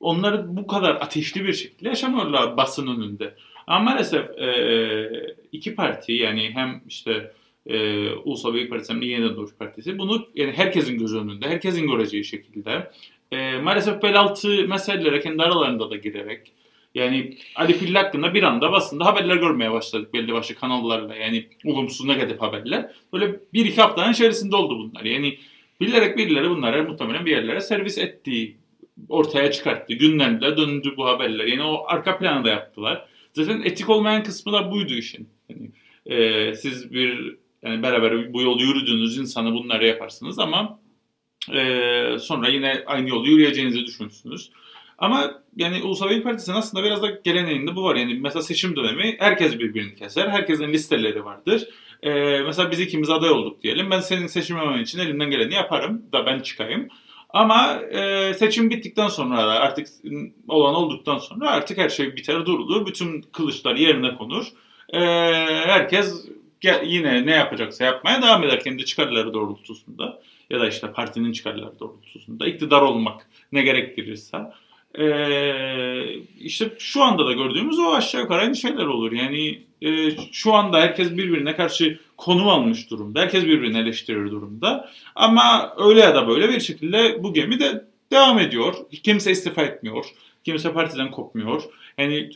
onlar 0.00 0.56
bu 0.56 0.66
kadar 0.66 0.94
ateşli 0.94 1.44
bir 1.44 1.52
şekilde 1.52 1.88
yaşamıyorlar 1.88 2.56
basın 2.56 2.86
önünde. 2.86 3.34
Ama 3.66 3.90
maalesef 3.90 4.30
e, 4.38 5.36
iki 5.52 5.74
parti 5.74 6.12
yani 6.12 6.50
hem 6.54 6.82
işte 6.88 7.32
e, 7.68 8.08
Ulusal 8.12 8.54
Birlik 8.54 8.70
Partisi 8.70 8.92
hem 8.92 9.02
de 9.02 9.06
Yeniden 9.06 9.36
Doğuş 9.36 9.54
Partisi 9.58 9.98
bunu 9.98 10.28
yani 10.34 10.52
herkesin 10.52 10.98
göz 10.98 11.14
önünde, 11.14 11.48
herkesin 11.48 11.86
göreceği 11.86 12.24
şekilde 12.24 12.90
e, 13.32 13.58
maalesef 13.58 14.02
bel 14.02 14.20
altı 14.20 14.68
meselelere 14.68 15.20
kendi 15.20 15.42
aralarında 15.42 15.90
da 15.90 15.96
girerek 15.96 16.52
yani 16.94 17.36
Ali 17.56 17.78
Pilli 17.78 17.98
hakkında 17.98 18.34
bir 18.34 18.42
anda 18.42 18.72
basında 18.72 19.06
haberler 19.06 19.36
görmeye 19.36 19.72
başladık 19.72 20.14
belli 20.14 20.32
başlı 20.32 20.54
kanallarla 20.54 21.14
yani 21.14 21.46
olumsuz 21.64 22.06
negatif 22.06 22.40
haberler. 22.40 22.92
Böyle 23.12 23.40
bir 23.52 23.64
iki 23.64 23.80
haftanın 23.80 24.12
içerisinde 24.12 24.56
oldu 24.56 24.78
bunlar. 24.78 25.04
Yani 25.04 25.38
bilerek 25.80 26.18
birileri 26.18 26.50
bunları 26.50 26.84
muhtemelen 26.84 27.26
bir 27.26 27.30
yerlere 27.30 27.60
servis 27.60 27.98
ettiği 27.98 28.56
ortaya 29.08 29.52
çıkarttı. 29.52 29.94
Gündemde 29.94 30.56
döndü 30.56 30.94
bu 30.96 31.06
haberler. 31.06 31.44
Yani 31.44 31.62
o 31.62 31.84
arka 31.86 32.18
planı 32.18 32.44
da 32.44 32.48
yaptılar. 32.48 33.08
Zaten 33.32 33.62
etik 33.62 33.88
olmayan 33.88 34.22
kısmı 34.22 34.52
da 34.52 34.70
buydu 34.70 34.94
işin. 34.94 35.28
Yani, 35.48 35.70
e, 36.06 36.54
siz 36.54 36.92
bir 36.92 37.36
yani 37.68 37.82
beraber 37.82 38.32
bu 38.32 38.42
yolu 38.42 38.62
yürüdüğünüz 38.62 39.18
insanı 39.18 39.52
bunları 39.52 39.86
yaparsınız 39.86 40.38
ama 40.38 40.80
e, 41.54 42.18
sonra 42.18 42.48
yine 42.48 42.82
aynı 42.86 43.08
yolu 43.08 43.28
yürüyeceğinizi 43.28 43.86
düşünürsünüz. 43.86 44.50
Ama 44.98 45.42
yani 45.56 45.82
Ulusal 45.82 46.10
Birlik 46.10 46.24
Partisi'nin 46.24 46.56
aslında 46.56 46.84
biraz 46.84 47.02
da 47.02 47.10
geleneğinde 47.24 47.76
bu 47.76 47.84
var. 47.84 47.96
Yani 47.96 48.14
mesela 48.14 48.42
seçim 48.42 48.76
dönemi 48.76 49.16
herkes 49.18 49.58
birbirini 49.58 49.94
keser. 49.94 50.28
Herkesin 50.28 50.68
listeleri 50.68 51.24
vardır. 51.24 51.68
E, 52.02 52.10
mesela 52.40 52.70
biz 52.70 52.80
ikimiz 52.80 53.10
aday 53.10 53.30
olduk 53.30 53.62
diyelim. 53.62 53.90
Ben 53.90 54.00
senin 54.00 54.26
seçilmemen 54.26 54.82
için 54.82 54.98
elimden 54.98 55.30
geleni 55.30 55.54
yaparım 55.54 56.02
da 56.12 56.26
ben 56.26 56.40
çıkayım. 56.40 56.88
Ama 57.30 57.74
e, 57.74 58.34
seçim 58.34 58.70
bittikten 58.70 59.08
sonra 59.08 59.36
da 59.36 59.52
artık 59.52 59.86
olan 60.48 60.74
olduktan 60.74 61.18
sonra 61.18 61.50
artık 61.50 61.78
her 61.78 61.88
şey 61.88 62.16
biter 62.16 62.46
durulur. 62.46 62.86
Bütün 62.86 63.22
kılıçlar 63.22 63.76
yerine 63.76 64.14
konur. 64.14 64.46
E, 64.92 65.00
herkes 65.66 66.28
yine 66.84 67.26
ne 67.26 67.30
yapacaksa 67.30 67.84
yapmaya 67.84 68.22
devam 68.22 68.44
eder 68.44 68.64
kendi 68.64 68.84
çıkarları 68.84 69.34
doğrultusunda 69.34 70.20
ya 70.50 70.60
da 70.60 70.68
işte 70.68 70.92
partinin 70.92 71.32
çıkarları 71.32 71.78
doğrultusunda 71.80 72.46
iktidar 72.46 72.82
olmak 72.82 73.26
ne 73.52 73.62
gerektirirse. 73.62 74.38
Ee, 74.98 76.04
işte 76.40 76.70
şu 76.78 77.02
anda 77.02 77.26
da 77.26 77.32
gördüğümüz 77.32 77.78
o 77.78 77.92
aşağı 77.92 78.20
yukarı 78.20 78.40
aynı 78.40 78.56
şeyler 78.56 78.84
olur. 78.84 79.12
Yani 79.12 79.62
e, 79.82 80.10
şu 80.32 80.54
anda 80.54 80.80
herkes 80.80 81.16
birbirine 81.16 81.56
karşı 81.56 81.98
konum 82.16 82.48
almış 82.48 82.90
durumda. 82.90 83.20
Herkes 83.20 83.44
birbirini 83.44 83.78
eleştirir 83.78 84.30
durumda. 84.30 84.90
Ama 85.14 85.74
öyle 85.78 86.00
ya 86.00 86.14
da 86.14 86.28
böyle 86.28 86.48
bir 86.48 86.60
şekilde 86.60 87.22
bu 87.22 87.34
gemi 87.34 87.60
de 87.60 87.84
devam 88.12 88.38
ediyor. 88.38 88.74
Kimse 89.02 89.30
istifa 89.30 89.62
etmiyor. 89.62 90.04
Kimse 90.44 90.72
partiden 90.72 91.10
kopmuyor. 91.10 91.62
Yani 91.98 92.30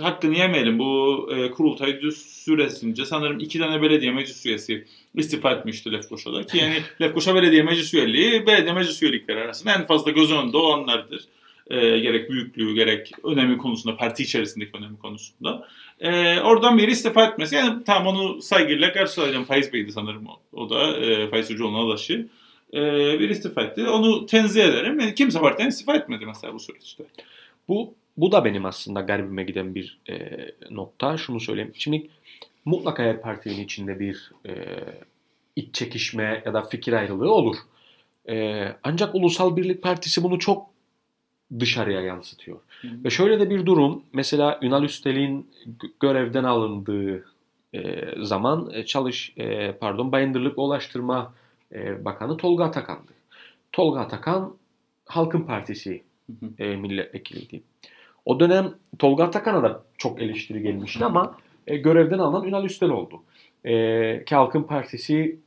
hakkını 0.00 0.36
yemeyelim. 0.36 0.78
Bu 0.78 1.28
e, 1.36 1.50
kurultay 1.50 2.00
süresince 2.14 3.04
sanırım 3.04 3.40
iki 3.40 3.58
tane 3.58 3.82
belediye 3.82 4.12
meclis 4.12 4.46
üyesi 4.46 4.84
istifa 5.14 5.52
etmişti 5.52 5.92
Lefkoşa'da. 5.92 6.46
Ki 6.46 6.58
yani 6.58 6.76
Lefkoşa 7.00 7.34
Belediye 7.34 7.62
Meclis 7.62 7.94
Üyeliği 7.94 8.46
belediye 8.46 8.72
meclis 8.72 9.02
üyelikleri 9.02 9.40
arasında 9.40 9.74
en 9.74 9.86
fazla 9.86 10.10
göz 10.10 10.32
önünde 10.32 10.56
olanlardır. 10.56 11.24
E, 11.70 11.98
gerek 11.98 12.30
büyüklüğü 12.30 12.74
gerek 12.74 13.12
önemi 13.24 13.58
konusunda, 13.58 13.96
parti 13.96 14.22
içerisindeki 14.22 14.70
önemi 14.78 14.98
konusunda. 14.98 15.68
E, 16.00 16.40
oradan 16.40 16.78
biri 16.78 16.90
istifa 16.90 17.24
etmesi. 17.24 17.54
Yani 17.54 17.84
tam 17.84 18.06
onu 18.06 18.42
saygıyla 18.42 18.92
karşılayacağım. 18.92 19.44
Faiz 19.44 19.72
Bey'di 19.72 19.92
sanırım 19.92 20.26
o, 20.26 20.40
o 20.52 20.70
da. 20.70 20.96
E, 20.96 21.28
Faiz 21.28 21.50
Hocaoğlu'nun 21.50 21.88
adaşı. 21.88 22.28
E, 22.74 22.80
bir 23.20 23.30
istifa 23.30 23.62
etti. 23.62 23.88
Onu 23.88 24.26
tenzih 24.26 24.64
ederim. 24.64 25.00
Yani 25.00 25.14
kimse 25.14 25.40
partiden 25.40 25.68
istifa 25.68 25.94
etmedi 25.94 26.26
mesela 26.26 26.54
bu 26.54 26.60
süreçte. 26.60 27.04
Bu 27.68 27.94
bu 28.16 28.32
da 28.32 28.44
benim 28.44 28.64
aslında 28.64 29.00
garibime 29.00 29.44
giden 29.44 29.74
bir 29.74 30.00
e, 30.10 30.36
nokta. 30.70 31.18
Şunu 31.18 31.40
söyleyeyim. 31.40 31.72
Şimdi 31.74 32.08
mutlaka 32.64 33.02
her 33.02 33.20
partinin 33.20 33.64
içinde 33.64 34.00
bir 34.00 34.32
e, 34.46 34.52
iç 35.56 35.74
çekişme 35.74 36.42
ya 36.46 36.54
da 36.54 36.62
fikir 36.62 36.92
ayrılığı 36.92 37.32
olur. 37.32 37.56
E, 38.28 38.66
ancak 38.82 39.14
Ulusal 39.14 39.56
Birlik 39.56 39.82
Partisi 39.82 40.22
bunu 40.22 40.38
çok 40.38 40.66
dışarıya 41.60 42.00
yansıtıyor. 42.00 42.58
Hı. 42.80 42.88
Ve 43.04 43.10
şöyle 43.10 43.40
de 43.40 43.50
bir 43.50 43.66
durum. 43.66 44.02
Mesela 44.12 44.58
Ünal 44.62 44.84
Üstel'in 44.84 45.50
görevden 46.00 46.44
alındığı 46.44 47.24
e, 47.74 48.04
zaman 48.22 48.70
e, 48.72 48.86
çalış 48.86 49.32
e, 49.36 49.72
pardon 49.72 50.12
Bayındırlık 50.12 50.58
Ulaştırma 50.58 51.34
e, 51.72 52.04
Bakanı 52.04 52.36
Tolga 52.36 52.64
Atakan'dı. 52.64 53.12
Tolga 53.72 54.00
Atakan 54.00 54.56
Halkın 55.06 55.40
Partisi 55.42 56.02
e, 56.58 56.76
milletvekiliydi. 56.76 57.62
O 58.24 58.40
dönem 58.40 58.74
Tolga 58.98 59.24
Atakan'a 59.24 59.62
da 59.62 59.82
çok 59.98 60.22
eleştiri 60.22 60.62
gelmişti 60.62 61.04
ama 61.04 61.36
e, 61.66 61.76
görevden 61.76 62.18
alınan 62.18 62.48
Ünal 62.48 62.64
Üstel 62.64 62.90
oldu. 62.90 63.22
E, 63.64 64.24
ki 64.24 64.34
Halkın 64.34 64.62
Partisi 64.62 65.38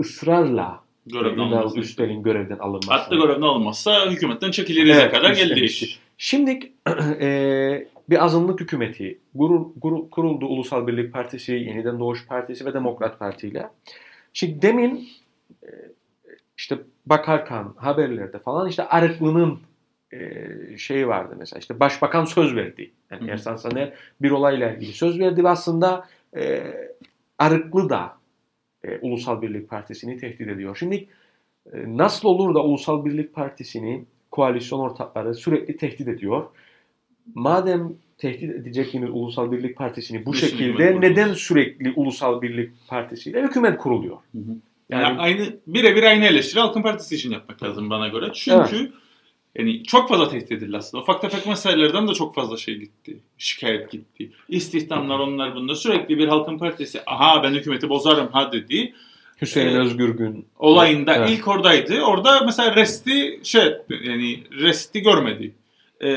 ısrarla 0.00 0.80
görevden 1.06 1.42
Ünal 1.42 1.76
Üstel'in 1.76 2.22
görevden 2.22 2.58
alınması. 2.58 2.92
Hatta 2.92 3.16
görevden 3.16 3.42
alınmazsa 3.42 4.10
hükümetten 4.10 4.50
çekilirize 4.50 5.00
evet, 5.00 5.12
kadar 5.12 5.34
geldi 5.34 5.60
iş. 5.60 6.00
Şimdi 6.18 6.72
e, 7.20 7.88
bir 8.10 8.24
azınlık 8.24 8.60
hükümeti 8.60 9.18
gurur, 9.34 9.66
gurur, 9.76 10.10
kuruldu 10.10 10.46
Ulusal 10.46 10.86
Birlik 10.86 11.12
Partisi, 11.12 11.52
Yeniden 11.52 12.00
Doğuş 12.00 12.26
Partisi 12.26 12.64
ve 12.64 12.74
Demokrat 12.74 13.18
Parti 13.18 13.48
ile. 13.48 13.68
Şimdi 14.32 14.62
demin 14.62 15.08
e, 15.62 15.68
işte 16.58 16.78
bakarken 17.06 17.66
haberlerde 17.76 18.38
falan 18.38 18.68
işte 18.68 18.88
Arıklı'nın 18.88 19.52
e, 19.52 19.69
şey 20.76 21.08
vardı 21.08 21.34
mesela 21.38 21.60
işte 21.60 21.80
başbakan 21.80 22.24
söz 22.24 22.56
verdi. 22.56 22.90
Yani 23.10 23.30
Ersan 23.30 23.56
Saner 23.56 23.92
bir 24.22 24.30
olayla 24.30 24.72
ilgili 24.72 24.92
söz 24.92 25.20
verdi 25.20 25.44
ve 25.44 25.48
aslında 25.48 26.08
e, 26.36 26.62
Arıklı 27.38 27.90
da 27.90 28.16
e, 28.84 28.98
Ulusal 28.98 29.42
Birlik 29.42 29.68
Partisi'ni 29.68 30.16
tehdit 30.16 30.48
ediyor. 30.48 30.76
Şimdi 30.76 31.08
e, 31.72 31.78
nasıl 31.86 32.28
olur 32.28 32.54
da 32.54 32.64
Ulusal 32.64 33.04
Birlik 33.04 33.34
Partisi'ni 33.34 34.04
koalisyon 34.30 34.80
ortakları 34.80 35.34
sürekli 35.34 35.76
tehdit 35.76 36.08
ediyor? 36.08 36.46
Madem 37.34 37.92
tehdit 38.18 38.50
edeceksiniz 38.50 39.10
Ulusal 39.12 39.52
Birlik 39.52 39.76
Partisi'ni 39.76 40.26
bu 40.26 40.32
Düşünün 40.32 40.50
şekilde 40.50 41.00
neden 41.00 41.32
sürekli 41.32 41.92
Ulusal 41.96 42.42
Birlik 42.42 42.70
Partisi 42.88 43.30
ile 43.30 43.42
hükümet 43.42 43.78
kuruluyor? 43.78 44.16
Hı 44.32 44.38
hı. 44.38 44.56
Yani, 44.90 45.02
yani 45.02 45.18
aynı 45.18 45.56
birebir 45.66 46.02
aynı 46.02 46.24
eleştiri 46.24 46.60
Halkın 46.60 46.82
Partisi 46.82 47.14
için 47.14 47.30
yapmak 47.30 47.62
lazım 47.62 47.90
bana 47.90 48.08
göre. 48.08 48.26
Çünkü 48.34 48.76
evet. 48.76 48.92
Yani 49.58 49.84
çok 49.84 50.08
fazla 50.08 50.28
tehdit 50.28 50.52
edildi 50.52 50.76
aslında. 50.76 51.02
Ufak 51.02 51.20
tefek 51.20 51.46
meselelerden 51.46 52.08
de 52.08 52.14
çok 52.14 52.34
fazla 52.34 52.56
şey 52.56 52.76
gitti. 52.76 53.20
Şikayet 53.38 53.90
gitti. 53.90 54.30
İstihdamlar 54.48 55.18
onlar 55.18 55.54
bunda. 55.54 55.74
Sürekli 55.74 56.18
bir 56.18 56.28
halkın 56.28 56.58
partisi 56.58 57.00
aha 57.06 57.42
ben 57.42 57.50
hükümeti 57.52 57.88
bozarım 57.88 58.28
ha 58.32 58.52
dedi. 58.52 58.94
Hüseyin 59.42 59.68
ee, 59.68 59.78
Özgürgün 59.78 60.46
olayında 60.58 61.14
evet. 61.14 61.30
ilk 61.30 61.48
oradaydı. 61.48 62.00
Orada 62.00 62.40
mesela 62.46 62.76
resti 62.76 63.40
şey 63.44 63.62
yani 64.04 64.44
resti 64.60 65.00
görmedi. 65.00 65.54
Ee, 66.00 66.08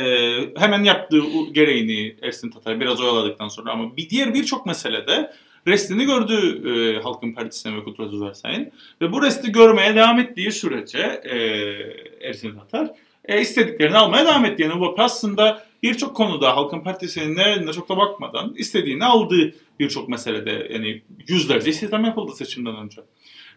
hemen 0.58 0.84
yaptığı 0.84 1.22
gereğini 1.52 2.16
Ersin 2.22 2.50
Tatar 2.50 2.80
biraz 2.80 3.02
oyaladıktan 3.02 3.48
sonra 3.48 3.72
ama 3.72 3.98
bir 3.98 4.10
diğer 4.10 4.34
birçok 4.34 4.66
meselede 4.66 5.34
restini 5.68 6.06
gördü 6.06 6.62
e, 6.70 7.02
Halkın 7.02 7.34
Partisi'ne 7.34 7.76
ve 7.78 7.84
Kudret 7.84 8.14
Uzarsay'ın. 8.14 8.72
Ve 9.02 9.12
bu 9.12 9.22
resti 9.22 9.52
görmeye 9.52 9.96
devam 9.96 10.20
ettiği 10.20 10.52
sürece 10.52 11.22
e, 11.24 11.38
Ersin 12.28 12.56
Tatar 12.56 12.92
e, 13.26 13.42
istediklerini 13.42 13.98
almaya 13.98 14.26
devam 14.26 14.46
etti. 14.46 14.64
Yani 14.64 14.80
bu 14.80 14.96
aslında 14.98 15.64
birçok 15.84 16.16
konuda 16.16 16.56
Halkın 16.56 16.80
Partisi'nin 16.80 17.36
nerelerinde 17.36 17.74
çok 17.74 17.90
da 17.90 17.98
bakmadan 17.98 18.54
istediğini 18.58 19.06
aldığı 19.06 19.54
birçok 19.80 20.10
meselede 20.10 20.68
yani 20.74 21.02
yüzlerce 21.28 21.70
istihdam 21.70 22.06
yapıldı 22.06 22.32
seçimden 22.36 22.76
önce. 22.76 23.02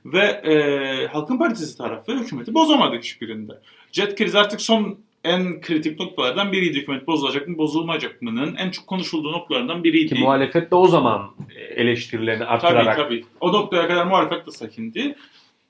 Ve 0.04 0.22
e, 0.24 1.06
Halkın 1.06 1.38
Partisi 1.38 1.78
tarafı 1.78 2.12
hükümeti 2.12 2.54
bozamadı 2.54 2.98
hiçbirinde. 2.98 3.52
Jet 3.92 4.16
krizi 4.16 4.38
artık 4.38 4.60
son 4.60 4.98
en 5.24 5.60
kritik 5.60 6.00
noktalardan 6.00 6.52
biriydi. 6.52 6.78
Hükümet 6.78 7.06
bozulacak 7.06 7.48
mı, 7.48 7.58
bozulmayacak 7.58 8.22
mı'nın 8.22 8.56
en 8.56 8.70
çok 8.70 8.86
konuşulduğu 8.86 9.32
noktalardan 9.32 9.84
biriydi. 9.84 10.14
Ki 10.14 10.20
muhalefet 10.20 10.70
de 10.70 10.74
o 10.74 10.88
zaman 10.88 11.30
eleştirilerini 11.76 12.44
artırarak... 12.44 12.96
Tabii 12.96 12.96
tabii. 12.96 13.24
O 13.40 13.52
noktaya 13.52 13.88
kadar 13.88 14.06
muhalefet 14.06 14.46
de 14.46 14.50
sakindi. 14.50 15.16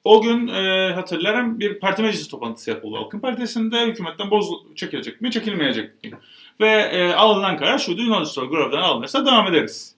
O 0.07 0.23
gün 0.23 0.49
e, 0.49 0.93
hatırlarım 0.95 1.61
bir 1.61 1.81
parti 1.81 2.03
meclisi 2.03 2.31
toplantısı 2.31 2.71
yapıldı 2.71 2.97
Halkın 2.97 3.21
Partisi'nde. 3.21 3.87
Hükümetten 3.87 4.31
boz 4.31 4.51
çekilecek 4.75 5.21
mi, 5.21 5.31
çekilmeyecek 5.31 6.05
mi? 6.05 6.11
Ve 6.61 6.69
e, 6.69 7.13
alınan 7.13 7.57
karar 7.57 7.79
şuydu 7.79 8.03
Yunanistan 8.03 8.51
görevden 8.51 8.79
alınırsa 8.79 9.27
devam 9.27 9.47
ederiz. 9.47 9.97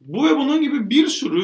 Bu 0.00 0.26
ve 0.26 0.36
bunun 0.36 0.62
gibi 0.62 0.90
bir 0.90 1.06
sürü 1.06 1.42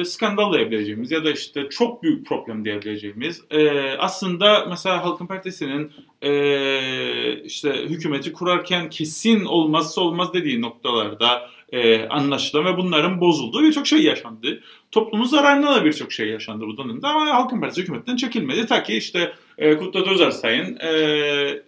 e, 0.00 0.04
skandal 0.04 0.52
diyebileceğimiz 0.52 1.10
ya 1.10 1.24
da 1.24 1.30
işte 1.30 1.68
çok 1.70 2.02
büyük 2.02 2.26
problem 2.26 2.64
diyebileceğimiz 2.64 3.42
e, 3.50 3.90
aslında 3.98 4.66
mesela 4.68 5.04
Halkın 5.04 5.26
Partisi'nin 5.26 5.92
e, 6.22 7.42
işte 7.42 7.72
hükümeti 7.72 8.32
kurarken 8.32 8.90
kesin 8.90 9.44
olmazsa 9.44 10.00
olmaz 10.00 10.34
dediği 10.34 10.60
noktalarda 10.60 11.50
e, 11.72 12.08
anlaşılan 12.08 12.64
ve 12.64 12.76
bunların 12.76 13.20
bozulduğu 13.20 13.62
birçok 13.62 13.86
şey 13.86 14.02
yaşandı. 14.02 14.62
Toplumun 14.92 15.24
zararına 15.24 15.74
da 15.74 15.84
birçok 15.84 16.12
şey 16.12 16.28
yaşandı 16.28 16.66
bu 16.66 16.76
dönemde 16.76 17.06
ama 17.06 17.26
Halkın 17.26 17.60
Partisi 17.60 17.82
hükümetten 17.82 18.16
çekilmedi. 18.16 18.66
Ta 18.66 18.82
ki 18.82 18.96
işte 18.96 19.32
e, 19.58 19.76
Kutlat 19.76 20.08
Özersay'ın 20.08 20.76
e, 20.80 20.88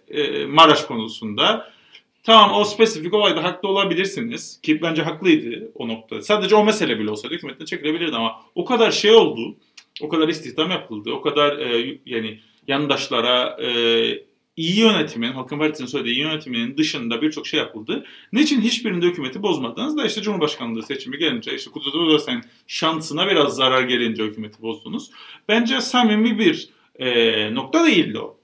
e, 0.09 0.45
Maraş 0.45 0.81
konusunda 0.81 1.71
tamam 2.23 2.53
o 2.53 2.63
spesifik 2.63 3.13
olayda 3.13 3.43
haklı 3.43 3.69
olabilirsiniz 3.69 4.59
ki 4.61 4.81
bence 4.81 5.01
haklıydı 5.01 5.71
o 5.75 5.87
noktada. 5.87 6.21
Sadece 6.21 6.55
o 6.55 6.65
mesele 6.65 6.99
bile 6.99 7.11
olsaydı 7.11 7.35
hükümetten 7.35 7.65
çekilebilirdi 7.65 8.15
ama 8.15 8.35
o 8.55 8.65
kadar 8.65 8.91
şey 8.91 9.11
oldu, 9.11 9.55
o 10.01 10.09
kadar 10.09 10.27
istihdam 10.27 10.71
yapıldı, 10.71 11.11
o 11.11 11.21
kadar 11.21 11.57
e, 11.57 11.99
yani 12.05 12.39
yandaşlara 12.67 13.57
e, 13.61 13.69
iyi 14.57 14.79
yönetimin, 14.79 15.31
Halkın 15.31 15.59
Partisi'nin 15.59 15.87
söylediği 15.87 16.15
iyi 16.15 16.21
yönetiminin 16.21 16.77
dışında 16.77 17.21
birçok 17.21 17.47
şey 17.47 17.59
yapıldı. 17.59 18.05
Niçin 18.33 18.61
hiçbirinde 18.61 19.05
hükümeti 19.05 19.43
bozmadınız 19.43 19.97
da 19.97 20.05
işte 20.05 20.21
Cumhurbaşkanlığı 20.21 20.83
seçimi 20.83 21.17
gelince, 21.17 21.55
işte 21.55 21.71
Kudret 21.71 21.95
Özarsay'ın 21.95 22.43
şansına 22.67 23.27
biraz 23.27 23.55
zarar 23.55 23.83
gelince 23.83 24.23
hükümeti 24.23 24.61
bozdunuz. 24.61 25.11
Bence 25.47 25.81
samimi 25.81 26.39
bir 26.39 26.69
e, 26.99 27.55
nokta 27.55 27.85
değildi 27.85 28.19
o. 28.19 28.39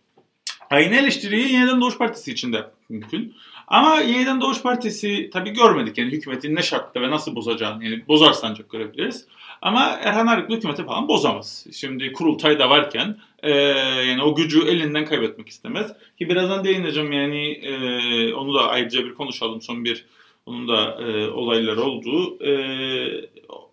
Aynı 0.69 0.95
eleştiriyi 0.95 1.53
yeniden 1.53 1.81
Doğuş 1.81 1.97
Partisi 1.97 2.31
için 2.31 2.53
de 2.53 2.71
mümkün. 2.89 3.35
Ama 3.69 3.99
yeniden 3.99 4.41
Doğuş 4.41 4.61
Partisi 4.61 5.29
tabii 5.33 5.49
görmedik 5.49 5.97
yani 5.97 6.11
hükümetin 6.11 6.55
ne 6.55 6.63
şartta 6.63 7.01
ve 7.01 7.11
nasıl 7.11 7.35
bozacağını 7.35 7.85
yani 7.85 8.07
bozarsa 8.07 8.47
ancak 8.47 8.69
görebiliriz. 8.69 9.25
Ama 9.61 9.99
Erhan 10.03 10.27
Arıklı 10.27 10.55
hükümeti 10.55 10.85
falan 10.85 11.07
bozamaz. 11.07 11.65
Şimdi 11.73 12.13
kurultay 12.13 12.59
da 12.59 12.69
varken 12.69 13.17
e, 13.43 13.51
yani 13.51 14.23
o 14.23 14.35
gücü 14.35 14.67
elinden 14.67 15.05
kaybetmek 15.05 15.49
istemez. 15.49 15.93
Ki 16.19 16.29
birazdan 16.29 16.63
değineceğim 16.63 17.11
yani 17.11 17.51
e, 17.51 18.33
onu 18.33 18.53
da 18.53 18.67
ayrıca 18.69 19.05
bir 19.05 19.13
konuşalım. 19.13 19.61
Son 19.61 19.85
bir 19.85 20.05
onun 20.45 20.67
da 20.67 21.01
e, 21.01 21.27
olaylar 21.27 21.77
oldu. 21.77 22.43
E, 22.43 22.51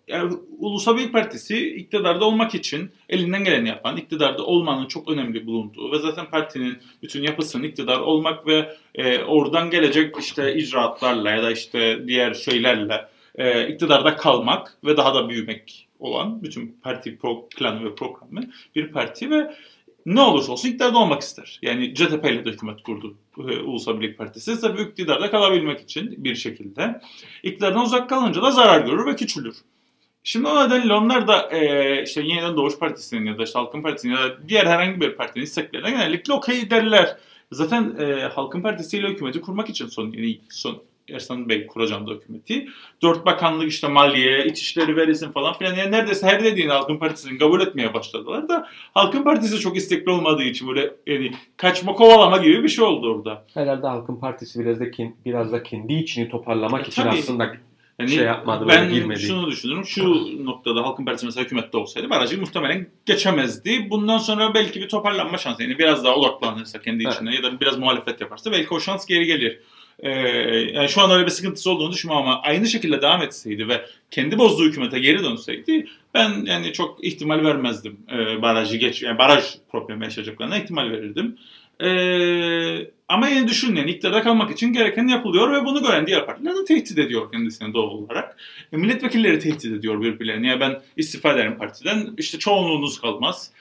yani 0.07 0.33
Ulusal 0.59 0.97
Birlik 0.97 1.13
Partisi 1.13 1.75
iktidarda 1.75 2.25
olmak 2.25 2.55
için 2.55 2.91
elinden 3.09 3.43
geleni 3.43 3.69
yapan, 3.69 3.97
iktidarda 3.97 4.43
olmanın 4.43 4.85
çok 4.87 5.09
önemli 5.09 5.47
bulunduğu 5.47 5.91
ve 5.91 5.99
zaten 5.99 6.25
partinin 6.25 6.77
bütün 7.03 7.23
yapısının 7.23 7.63
iktidar 7.63 7.99
olmak 7.99 8.47
ve 8.47 8.77
e, 8.95 9.19
oradan 9.19 9.69
gelecek 9.69 10.15
işte 10.19 10.55
icraatlarla 10.55 11.31
ya 11.31 11.43
da 11.43 11.51
işte 11.51 12.07
diğer 12.07 12.33
şeylerle 12.33 13.07
e, 13.35 13.67
iktidarda 13.67 14.15
kalmak 14.15 14.77
ve 14.85 14.97
daha 14.97 15.15
da 15.15 15.29
büyümek 15.29 15.87
olan 15.99 16.43
bütün 16.43 16.77
parti 16.83 17.17
pro, 17.17 17.49
planı 17.49 17.85
ve 17.85 17.95
programı 17.95 18.41
bir 18.75 18.91
parti 18.91 19.31
ve 19.31 19.53
ne 20.05 20.21
olursa 20.21 20.51
olsun 20.51 20.69
iktidarda 20.69 20.97
olmak 20.97 21.21
ister. 21.21 21.59
Yani 21.61 21.93
CTP 21.93 22.25
ile 22.25 22.45
de 22.45 22.49
hükümet 22.49 22.83
kurdu 22.83 23.17
e, 23.37 23.41
Ulusal 23.41 23.99
Birlik 23.99 24.17
Partisi. 24.17 24.61
Tabii 24.61 24.81
iktidarda 24.81 25.31
kalabilmek 25.31 25.79
için 25.79 26.23
bir 26.23 26.35
şekilde. 26.35 27.01
İktidardan 27.43 27.85
uzak 27.85 28.09
kalınca 28.09 28.41
da 28.41 28.51
zarar 28.51 28.85
görür 28.85 29.05
ve 29.05 29.15
küçülür. 29.15 29.55
Şimdi 30.29 30.47
o 30.47 30.65
nedenle 30.65 30.93
onlar 30.93 31.27
da 31.27 31.49
e, 31.51 32.03
işte 32.03 32.21
Yeniden 32.21 32.57
Doğuş 32.57 32.79
Partisi'nin 32.79 33.25
ya 33.25 33.37
da 33.37 33.43
işte 33.43 33.59
Halkın 33.59 33.81
Partisi'nin 33.81 34.13
ya 34.13 34.19
da 34.19 34.47
diğer 34.47 34.65
herhangi 34.65 35.01
bir 35.01 35.15
partinin 35.15 35.43
isteklerine 35.43 35.91
genellikle 35.91 36.33
okey 36.33 36.69
derler. 36.69 37.17
Zaten 37.51 37.95
e, 37.99 38.21
Halkın 38.21 38.61
Partisi 38.61 38.97
ile 38.97 39.07
hükümeti 39.07 39.41
kurmak 39.41 39.69
için 39.69 39.87
son, 39.87 40.11
yani 40.11 40.39
son 40.49 40.77
Ersan 41.09 41.49
Bey 41.49 41.67
kuracağım 41.67 42.07
da 42.07 42.11
hükümeti. 42.11 42.67
Dört 43.01 43.25
bakanlık 43.25 43.69
işte 43.71 43.87
maliye, 43.87 44.45
içişleri 44.45 44.95
verilsin 44.95 45.31
falan 45.31 45.53
filan. 45.57 45.75
Yani 45.75 45.91
neredeyse 45.91 46.27
her 46.27 46.43
dediğini 46.43 46.71
Halkın 46.71 46.97
Partisi'nin 46.97 47.37
kabul 47.37 47.61
etmeye 47.61 47.93
başladılar 47.93 48.49
da 48.49 48.67
Halkın 48.93 49.23
Partisi 49.23 49.59
çok 49.59 49.77
istekli 49.77 50.11
olmadığı 50.11 50.43
için 50.43 50.67
böyle 50.67 50.93
yani 51.07 51.31
kaçma 51.57 51.93
kovalama 51.93 52.37
gibi 52.37 52.63
bir 52.63 52.69
şey 52.69 52.85
oldu 52.85 53.13
orada. 53.15 53.45
Herhalde 53.53 53.87
Halkın 53.87 54.15
Partisi 54.15 54.59
biraz 54.59 54.79
da, 54.79 54.85
biraz 55.25 55.51
da 55.51 55.63
kendi 55.63 55.93
içini 55.93 56.29
toparlamak 56.29 56.87
E, 56.87 56.89
için 56.89 57.03
tabii. 57.03 57.17
aslında 57.17 57.53
Yani 57.99 58.09
şey 58.09 58.23
yapmadı, 58.23 58.65
ben 58.67 58.89
girmedi. 58.89 59.19
şunu 59.19 59.47
düşünürüm. 59.51 59.85
Şu 59.85 60.05
noktada 60.45 60.83
Halkın 60.83 61.05
Partisi 61.05 61.25
mesela 61.25 61.45
hükümette 61.45 61.77
olsaydı 61.77 62.09
barajı 62.09 62.39
muhtemelen 62.41 62.87
geçemezdi. 63.05 63.89
Bundan 63.89 64.17
sonra 64.17 64.53
belki 64.53 64.81
bir 64.81 64.89
toparlanma 64.89 65.37
şansı. 65.37 65.63
Yani 65.63 65.79
biraz 65.79 66.03
daha 66.03 66.15
odaklanırsa 66.15 66.81
kendi 66.81 67.03
Evet. 67.03 67.15
içine 67.15 67.35
ya 67.35 67.43
da 67.43 67.59
biraz 67.59 67.77
muhalefet 67.77 68.21
yaparsa 68.21 68.51
belki 68.51 68.73
o 68.73 68.79
şans 68.79 69.05
geri 69.05 69.25
gelir. 69.25 69.59
Ee, 69.99 70.09
yani 70.73 70.89
şu 70.89 71.01
an 71.01 71.11
öyle 71.11 71.25
bir 71.25 71.31
sıkıntısı 71.31 71.71
olduğunu 71.71 71.91
düşünmüyorum 71.91 72.27
ama 72.27 72.41
aynı 72.41 72.67
şekilde 72.67 73.01
devam 73.01 73.21
etseydi 73.21 73.67
ve 73.67 73.85
kendi 74.11 74.37
bozduğu 74.37 74.65
hükümete 74.65 74.99
geri 74.99 75.23
dönseydi 75.23 75.87
ben 76.17 76.45
yani 76.45 76.73
çok 76.73 77.03
ihtimal 77.03 77.43
vermezdim 77.43 77.97
e, 78.11 78.41
barajı 78.41 78.77
geç 78.77 79.01
yani 79.01 79.17
baraj 79.17 79.43
problemi 79.71 80.03
yaşayacaklarına 80.03 80.57
ihtimal 80.57 80.91
verirdim. 80.91 81.37
Ee, 81.83 82.91
ama 83.07 83.27
yine 83.27 83.47
düşünün 83.47 83.75
yani 83.75 83.91
iktidarda 83.91 84.21
kalmak 84.23 84.51
için 84.51 84.73
gereken 84.73 85.07
yapılıyor 85.07 85.51
ve 85.51 85.65
bunu 85.65 85.83
gören 85.83 86.07
diğer 86.07 86.25
partiler 86.25 86.55
de 86.55 86.65
tehdit 86.65 86.97
ediyor 86.97 87.31
kendisini 87.31 87.73
doğal 87.73 87.89
olarak. 87.89 88.37
E, 88.73 88.77
milletvekilleri 88.77 89.39
tehdit 89.39 89.65
ediyor 89.65 90.01
birbirlerini. 90.01 90.47
Ya 90.47 90.59
ben 90.59 90.81
istifa 90.97 91.33
ederim 91.33 91.57
partiden 91.57 92.13
işte 92.17 92.39
çoğunluğunuz 92.39 93.01
kalmaz. 93.01 93.51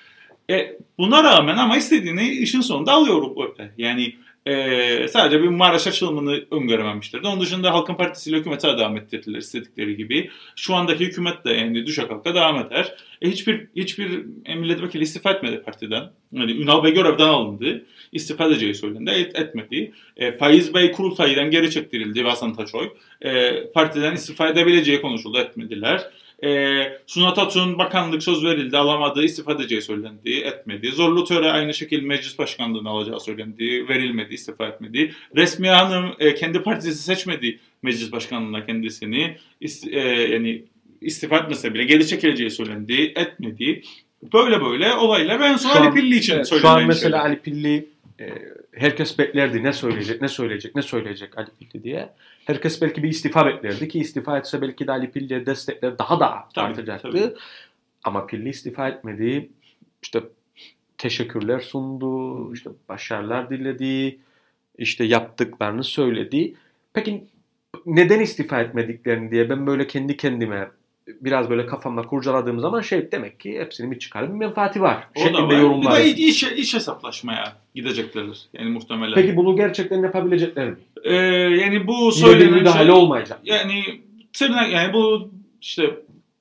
E, 0.51 0.77
buna 0.99 1.25
rağmen 1.25 1.57
ama 1.57 1.77
istediğini 1.77 2.29
işin 2.29 2.61
sonunda 2.61 2.93
alıyor. 2.93 3.57
Yani 3.79 4.17
e, 4.47 5.09
sadece 5.09 5.43
bir 5.43 5.49
Maraş 5.49 5.87
açılımını 5.87 6.45
öngörememişlerdi. 6.51 7.27
Onun 7.27 7.41
dışında 7.41 7.73
Halkın 7.73 7.95
Partisi 7.95 8.31
ile 8.31 8.37
hükümete 8.39 8.69
devam 8.69 8.97
ettirdiler 8.97 9.39
istedikleri 9.39 9.97
gibi. 9.97 10.31
Şu 10.57 10.75
andaki 10.75 11.05
hükümet 11.07 11.45
de 11.45 11.53
yani 11.53 11.87
düşe 11.87 12.09
kalka 12.09 12.35
devam 12.35 12.59
eder. 12.59 12.97
E, 13.23 13.31
hiçbir 13.31 13.67
hiçbir 13.77 14.25
e, 14.45 14.55
milletvekili 14.55 15.03
istifa 15.03 15.31
etmedi 15.31 15.63
partiden. 15.63 16.11
Yani 16.33 16.53
Ünal 16.53 16.85
Bey 16.85 16.95
görevden 16.95 17.29
alındı. 17.29 17.87
İstifa 18.13 18.45
edeceği 18.45 18.75
söylendi. 18.75 19.11
Et, 19.11 19.39
etmedi. 19.39 19.93
E, 20.17 20.33
Faiz 20.33 20.75
Bey 20.75 20.93
kurultaydan 20.93 21.51
geri 21.51 21.71
çektirildi 21.71 22.25
ve 22.25 22.29
Hasan 22.29 22.55
Taçoy. 22.55 22.89
E, 23.23 23.63
partiden 23.75 24.15
istifa 24.15 24.49
edebileceği 24.49 25.01
konuşuldu. 25.01 25.39
Etmediler. 25.39 26.11
E, 26.45 26.83
Sunat 27.07 27.39
Atun 27.39 27.79
bakanlık 27.79 28.23
söz 28.23 28.45
verildi 28.45 28.77
alamadı 28.79 29.25
istifa 29.25 29.53
edeceği 29.53 29.83
söylendi 29.83 30.31
etmedi. 30.31 30.89
Zorlu 30.91 31.25
Töre 31.25 31.51
aynı 31.51 31.75
şekilde 31.75 32.07
meclis 32.07 32.39
başkanlığını 32.39 32.89
alacağı 32.89 33.21
söylendi 33.21 33.89
verilmedi 33.89 34.35
istifa 34.35 34.67
etmedi. 34.67 35.13
Resmiye 35.37 35.73
Hanım 35.73 36.15
e, 36.19 36.35
kendi 36.35 36.63
partisi 36.63 37.03
seçmedi 37.03 37.59
meclis 37.83 38.13
başkanlığına 38.13 38.67
kendisini 38.67 39.37
İst- 39.61 39.89
e, 39.95 40.01
yani 40.33 40.63
istifa 41.01 41.37
etmese 41.37 41.75
bile 41.75 41.85
geri 41.85 42.07
çekileceği 42.07 42.51
söylendi 42.51 43.13
etmedi. 43.17 43.83
Böyle 44.33 44.61
böyle 44.65 44.93
olaylar 44.95 45.41
ben 45.41 45.57
sonra 45.57 45.81
Ali 45.81 45.95
Pilli 45.95 46.17
için 46.17 46.35
Evet, 46.35 46.49
Şu 46.61 46.69
an 46.69 46.87
mesela 46.87 47.17
şeyler. 47.19 47.31
Ali 47.31 47.39
Pilli 47.39 47.87
e, 48.21 48.25
herkes 48.73 49.19
beklerdi 49.19 49.63
ne 49.63 49.73
söyleyecek, 49.73 50.23
ne 50.23 50.29
söyleyecek, 50.29 50.75
ne 50.75 50.83
söyleyecek 50.83 51.39
Ali 51.39 51.49
Pilli 51.61 51.83
diye. 51.85 52.09
Herkes 52.47 52.83
belki 52.83 53.03
bir 53.03 53.09
istifa 53.09 53.47
beklerdi 53.47 53.89
ki 53.89 53.99
istifa 53.99 54.39
etse 54.39 54.63
belki 54.63 54.87
de 54.87 54.93
Ali 54.93 55.11
Pilli'ye 55.11 55.47
destekler 55.47 55.99
daha 55.99 56.21
da 56.21 56.45
Tabii, 56.55 56.67
artacaktı. 56.67 57.09
tabii. 57.13 57.33
Ama 58.05 58.27
Pilli 58.27 58.49
istifa 58.49 58.89
etmedi. 58.89 59.51
İşte 60.03 60.21
teşekkürler 60.99 61.61
sundu, 61.61 62.55
işte 62.55 62.71
başarılar 62.89 63.51
diledi, 63.51 64.19
işte 64.79 65.05
yaptıklarını 65.05 65.85
söyledi. 65.85 66.55
Peki 66.93 67.25
neden 67.87 68.21
istifa 68.21 68.61
etmediklerini 68.61 69.31
diye 69.31 69.51
ben 69.51 69.67
böyle 69.67 69.87
kendi 69.87 70.17
kendime 70.17 70.69
biraz 71.21 71.51
böyle 71.51 71.67
kafamda 71.67 72.03
kurcaladığım 72.03 72.61
zaman 72.61 72.81
şey 72.81 73.13
demek 73.13 73.41
ki 73.41 73.59
hepsinin 73.61 73.91
bir 73.91 73.99
çıkarı 73.99 74.29
bir 74.29 74.39
menfaati 74.39 74.83
var. 74.83 75.09
O 75.17 75.21
şeklinde 75.21 75.43
var. 75.43 75.51
Bir 75.51 75.57
yorumlar. 75.57 75.97
de 75.97 76.11
iş, 76.11 76.43
iş 76.43 76.75
hesaplaşmaya 76.75 77.57
gideceklerdir. 77.75 78.43
Yani 78.53 78.71
muhtemelen. 78.71 79.15
Peki 79.15 79.37
bunu 79.37 79.57
gerçekten 79.57 80.03
yapabilecekler 80.03 80.71
mi? 80.71 80.77
Ee, 81.07 81.15
yani 81.61 81.87
bu 81.87 82.13
söylenen 82.13 82.73
şey, 82.73 82.91
olmayacak. 82.91 83.41
yani 83.45 83.83
tırnak 84.33 84.73
yani 84.73 84.93
bu 84.93 85.31
işte 85.61 85.95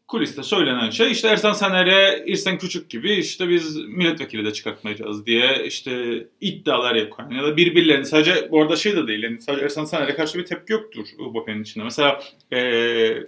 kuliste 0.08 0.44
söylenen 0.44 0.90
şey 0.90 1.12
işte 1.12 1.28
Ersan 1.28 1.54
Saner'e 1.54 2.24
İrsen 2.28 2.58
Küçük 2.58 2.90
gibi 2.90 3.14
işte 3.14 3.50
biz 3.50 3.78
milletvekili 3.78 4.46
de 4.46 4.54
çıkartmayacağız 4.54 5.26
diye 5.26 5.64
işte 5.66 6.24
iddialar 6.42 6.96
yapıyor. 6.96 7.32
Ya 7.32 7.44
da 7.44 7.58
birbirlerini 7.58 8.06
sadece 8.06 8.52
bu 8.52 8.62
arada 8.62 8.76
şey 8.76 8.96
de 8.96 9.08
değil 9.08 9.24
yani 9.24 9.42
sadece 9.42 9.66
Ersan 9.66 9.86
Saner'e 9.86 10.16
karşı 10.16 10.40
bir 10.40 10.46
tepki 10.46 10.74
yoktur 10.74 11.06
UBP'nin 11.20 11.64
içinde. 11.64 11.84
Mesela 11.84 12.22
e, 12.54 12.60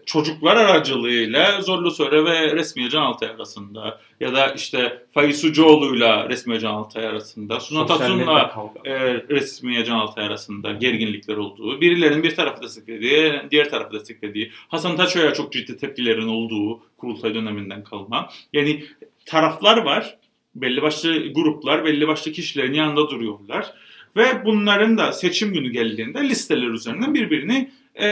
çocuklar 0.06 0.58
aracılığıyla 0.58 1.62
Zorlu 1.62 1.91
Söre 1.91 2.26
ve 2.26 2.56
Resmiye 2.56 2.89
Can 2.89 3.02
Altay 3.02 3.30
arasında 3.30 4.02
ya 4.20 4.34
da 4.34 4.48
işte 4.48 5.06
Faiz 5.14 5.42
Sucuoğlu'yla 5.42 6.30
Resmiye 6.30 6.60
Can 6.60 6.74
Altay 6.74 7.08
arasında 7.08 7.60
Sunat 7.60 7.88
Sosyal 7.88 8.10
medya 8.10 8.26
Atun'la 8.26 8.50
kavga. 8.50 8.90
e, 8.90 9.14
resmiye 9.14 9.86
Can 9.86 9.96
Altay 9.96 10.26
arasında 10.26 10.72
gerginlikler 10.72 11.38
olduğu, 11.38 11.82
birilerinin 11.82 12.24
bir 12.24 12.36
tarafı 12.36 12.64
desteklediği, 12.64 13.42
diğer 13.52 13.70
tarafı 13.70 13.94
desteklediği, 13.94 14.52
Hasan 14.68 14.96
Taço'ya 14.96 15.34
çok 15.34 15.54
ciddi 15.54 15.78
tepkilerin 15.78 16.28
olduğu 16.28 16.80
kurultay 16.98 17.36
döneminden 17.36 17.84
kalma. 17.84 18.30
Yani 18.54 18.86
taraflar 19.26 19.78
var, 19.78 20.18
belli 20.56 20.82
başlı 20.82 21.34
gruplar, 21.34 21.86
belli 21.86 22.08
başlı 22.08 22.32
kişilerin 22.32 22.74
yanında 22.74 23.10
duruyorlar. 23.10 23.74
Ve 24.16 24.46
bunların 24.46 24.98
da 24.98 25.12
seçim 25.12 25.54
günü 25.54 25.70
geldiğinde 25.70 26.30
listeler 26.30 26.68
üzerinden 26.68 27.14
birbirini 27.14 27.72
e, 27.96 28.08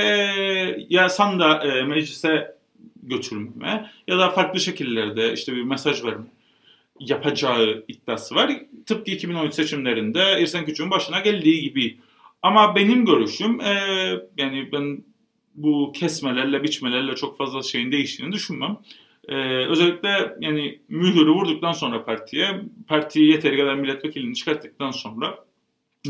ya 0.89 1.09
sanda 1.09 1.67
e, 1.67 1.83
meclise 1.83 2.54
götürmeme 3.09 3.91
ya 4.07 4.17
da 4.17 4.29
farklı 4.29 4.59
şekillerde 4.59 5.33
işte 5.33 5.55
bir 5.55 5.63
mesaj 5.63 6.03
verme 6.03 6.25
yapacağı 6.99 7.83
iddiası 7.87 8.35
var. 8.35 8.51
Tıpkı 8.85 9.11
2013 9.11 9.53
seçimlerinde 9.53 10.41
İrsen 10.41 10.65
Küçük'ün 10.65 10.91
başına 10.91 11.19
geldiği 11.19 11.61
gibi. 11.61 11.97
Ama 12.41 12.75
benim 12.75 13.05
görüşüm 13.05 13.61
e, 13.61 13.73
yani 14.37 14.69
ben 14.71 15.03
bu 15.55 15.91
kesmelerle 15.91 16.63
biçmelerle 16.63 17.15
çok 17.15 17.37
fazla 17.37 17.63
şeyin 17.63 17.91
değiştiğini 17.91 18.31
düşünmem. 18.31 18.77
E, 19.27 19.35
özellikle 19.65 20.35
yani 20.39 20.79
mühürü 20.89 21.29
vurduktan 21.31 21.71
sonra 21.71 22.05
partiye, 22.05 22.61
partiyi 22.87 23.31
yeteri 23.31 23.57
kadar 23.57 23.75
milletvekilini 23.75 24.35
çıkarttıktan 24.35 24.91
sonra 24.91 25.44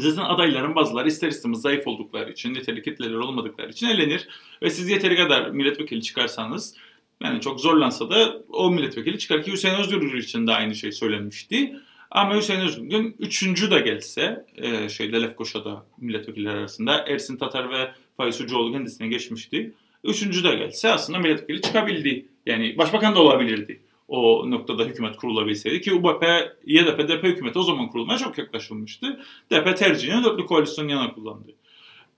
zaten 0.02 0.30
adayların 0.30 0.76
bazıları 0.76 1.08
ister 1.08 1.28
istemez 1.28 1.62
zayıf 1.62 1.88
oldukları 1.88 2.32
için, 2.32 2.54
nitelik 2.54 2.84
kitleleri 2.84 3.18
olmadıkları 3.18 3.70
için 3.70 3.88
elenir. 3.88 4.28
Ve 4.62 4.70
siz 4.70 4.90
yeteri 4.90 5.16
kadar 5.16 5.50
milletvekili 5.50 6.02
çıkarsanız 6.02 6.76
yani 7.24 7.42
çok 7.42 7.60
zorlansa 7.60 8.10
da 8.10 8.42
o 8.50 8.72
milletvekili 8.72 9.20
çıkar 9.20 9.44
ki 9.44 9.52
Hüseyin 9.52 9.76
Özgür 9.76 10.14
için 10.14 10.48
de 10.48 10.52
aynı 10.52 10.76
şey 10.76 10.92
söylenmişti. 10.92 11.76
Ama 12.12 12.36
Hüseyin 12.36 12.62
Özgür'ün 12.62 13.16
üçüncü 13.20 13.72
de 13.72 13.80
gelse 13.80 14.46
e, 14.56 14.90
şeyde 14.90 15.22
Lefkoşa'da 15.22 15.86
milletvekilleri 15.98 16.58
arasında 16.58 17.06
Ersin 17.08 17.38
Tatar 17.38 17.70
ve 17.70 17.92
Faiz 18.18 18.42
Ucuoğlu 18.42 18.72
kendisine 18.72 19.08
geçmişti. 19.08 19.74
Üçüncü 20.04 20.44
de 20.44 20.56
gelse 20.56 20.92
aslında 20.92 21.20
milletvekili 21.20 21.62
çıkabildi. 21.62 22.26
Yani 22.46 22.78
başbakan 22.78 23.16
da 23.16 23.20
olabilirdi 23.20 23.82
o 24.08 24.52
noktada 24.52 24.84
hükümet 24.84 25.18
kurulabilseydi 25.18 25.82
ki 25.82 25.94
UBP, 25.94 26.24
YDP, 26.66 27.10
DP 27.10 27.24
hükümeti 27.24 27.60
o 27.60 27.64
zaman 27.64 27.90
kurulmaya 27.90 28.20
çok 28.20 28.38
yaklaşılmıştı. 28.38 29.20
DP 29.52 29.78
tercihini 29.78 30.24
dörtlü 30.24 30.46
koalisyon 30.46 30.88
yana 30.88 31.14
kullandı. 31.14 31.52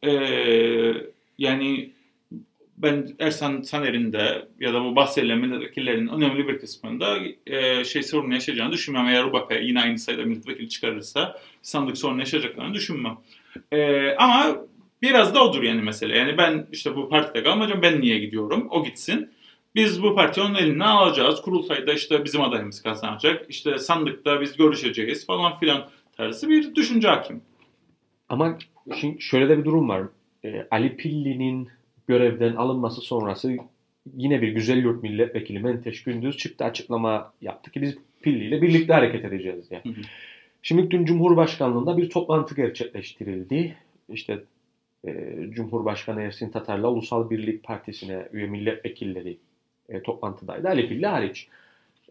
Ee, 0.04 0.94
yani 1.38 1.92
ben 2.78 3.16
Ersan 3.20 3.62
Saner'in 3.62 4.14
de 4.14 4.48
ya 4.60 4.74
da 4.74 4.84
bu 4.84 4.96
bahsedilen 4.96 5.38
milletvekillerinin 5.38 6.08
önemli 6.08 6.48
bir 6.48 6.60
kısmında 6.60 7.18
e, 7.48 7.84
şey 7.84 8.04
sorun 8.04 8.32
yaşayacağını 8.32 8.72
düşünmem. 8.72 9.08
Eğer 9.08 9.24
UBP 9.24 9.62
yine 9.62 9.82
aynı 9.82 10.00
sayıda 10.00 10.24
milletvekili 10.24 10.70
çıkarırsa 10.70 11.42
sandık 11.62 11.98
sorun 11.98 12.20
yaşayacaklarını 12.20 12.74
düşünmem. 12.74 13.18
E, 13.72 14.10
ama 14.16 14.58
biraz 15.02 15.36
da 15.36 15.44
odur 15.44 15.64
yani 15.64 15.82
mesele. 15.82 16.18
Yani 16.18 16.38
ben 16.38 16.68
işte 16.72 16.96
bu 16.96 17.10
partide 17.10 17.44
kalmayacağım. 17.44 17.82
Ben 17.82 18.02
niye 18.02 18.20
gidiyorum? 18.20 18.68
O 18.70 18.84
gitsin. 18.84 19.30
Biz 19.78 20.04
bu 20.04 20.16
partiyi 20.16 20.46
onun 20.46 20.56
elinden 20.56 20.88
alacağız. 20.88 21.42
Kurultayda 21.42 21.94
işte 21.94 22.26
bizim 22.26 22.42
adayımız 22.42 22.82
kazanacak. 22.82 23.46
İşte 23.50 23.78
sandıkta 23.78 24.42
biz 24.42 24.58
görüşeceğiz 24.58 25.26
falan 25.26 25.60
filan 25.60 25.90
tarzı 26.12 26.50
bir 26.50 26.76
düşünce 26.76 27.08
hakim. 27.08 27.42
Ama 28.30 28.58
şimdi 29.00 29.22
şöyle 29.22 29.50
de 29.50 29.58
bir 29.58 29.66
durum 29.66 29.90
var. 29.90 30.04
Ee, 30.46 30.68
Ali 30.72 30.98
Pilli'nin 30.98 31.70
görevden 32.08 32.56
alınması 32.56 33.02
sonrası 33.02 33.58
yine 34.16 34.42
bir 34.42 34.48
Güzel 34.48 34.78
Yurt 34.78 35.04
Milletvekili 35.04 35.60
Menteş 35.60 36.04
Gündüz 36.04 36.38
çıktı 36.38 36.66
açıklama 36.66 37.34
yaptı 37.42 37.72
ki 37.72 37.82
biz 37.82 37.98
Pilli 38.22 38.46
ile 38.46 38.62
birlikte 38.62 38.94
hareket 38.94 39.26
edeceğiz 39.26 39.70
diye. 39.70 39.82
Hı 39.84 39.90
hı. 39.90 40.02
Şimdi 40.62 40.92
dün 40.92 41.06
Cumhurbaşkanlığında 41.06 41.98
bir 41.98 42.10
toplantı 42.10 42.56
gerçekleştirildi. 42.56 43.78
İşte 44.10 44.44
e, 45.08 45.36
Cumhurbaşkanı 45.50 46.22
Ersin 46.22 46.50
Tatar'la 46.50 46.90
Ulusal 46.90 47.30
Birlik 47.30 47.64
Partisi'ne 47.64 48.28
üye 48.34 48.48
milletvekilleri 48.48 49.38
e, 49.90 50.02
toplantıdaydı. 50.04 50.68
Ali 50.68 50.88
Pilli 50.90 51.08
hariç. 51.08 51.48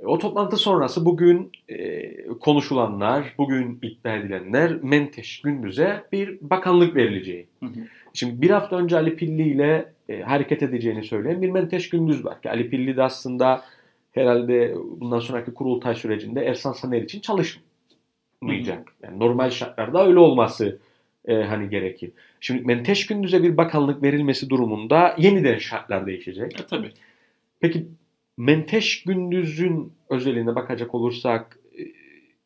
E, 0.02 0.06
O 0.06 0.18
toplantı 0.18 0.56
sonrası 0.56 1.04
bugün 1.04 1.52
e, 1.68 2.12
konuşulanlar, 2.26 3.34
bugün 3.38 3.78
iddia 3.82 4.16
edilenler 4.16 4.72
Menteş 4.82 5.40
Gündüz'e 5.40 6.04
bir 6.12 6.38
bakanlık 6.40 6.96
verileceği. 6.96 7.46
Hı 7.60 7.66
hı. 7.66 7.80
Şimdi 8.14 8.42
bir 8.42 8.50
hafta 8.50 8.76
önce 8.76 8.96
Ali 8.96 9.16
Pilli 9.16 9.42
ile 9.42 9.92
e, 10.08 10.22
hareket 10.22 10.62
edeceğini 10.62 11.02
söyleyen 11.02 11.42
bir 11.42 11.50
Menteş 11.50 11.88
Gündüz 11.88 12.24
var. 12.24 12.42
Ki 12.42 12.50
Ali 12.50 12.70
Pilli 12.70 12.96
de 12.96 13.02
aslında 13.02 13.62
herhalde 14.12 14.74
bundan 15.00 15.20
sonraki 15.20 15.54
kurultay 15.54 15.94
sürecinde 15.94 16.44
Ersan 16.44 16.72
Saner 16.72 17.02
için 17.02 17.20
çalışmayacak. 17.20 18.92
Yani 19.02 19.18
normal 19.18 19.50
şartlarda 19.50 20.06
öyle 20.06 20.18
olması 20.18 20.78
e, 21.28 21.34
hani 21.34 21.68
gerekir. 21.70 22.10
Şimdi 22.40 22.62
Menteş 22.62 23.06
Gündüz'e 23.06 23.42
bir 23.42 23.56
bakanlık 23.56 24.02
verilmesi 24.02 24.50
durumunda 24.50 25.14
yeniden 25.18 25.58
şartlar 25.58 26.06
değişecek. 26.06 26.60
E 26.60 26.66
tabii. 26.66 26.92
Peki 27.66 27.86
Menteş 28.36 29.02
Gündüz'ün 29.02 29.92
özeline 30.10 30.54
bakacak 30.54 30.94
olursak, 30.94 31.58
e, 31.78 31.82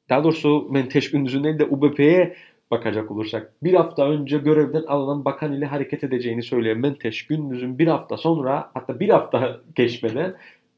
daha 0.08 0.24
doğrusu 0.24 0.68
Menteş 0.70 1.10
Gündüz'ün 1.10 1.44
değil 1.44 1.58
de 1.58 1.64
UBP'ye 1.64 2.36
bakacak 2.70 3.10
olursak, 3.10 3.52
bir 3.62 3.74
hafta 3.74 4.10
önce 4.10 4.38
görevden 4.38 4.82
alınan 4.82 5.24
bakan 5.24 5.52
ile 5.52 5.66
hareket 5.66 6.04
edeceğini 6.04 6.42
söyleyen 6.42 6.78
Menteş 6.78 7.26
Gündüz'ün 7.26 7.78
bir 7.78 7.86
hafta 7.86 8.16
sonra, 8.16 8.70
hatta 8.74 9.00
bir 9.00 9.08
hafta 9.08 9.60
geçmeden 9.76 10.34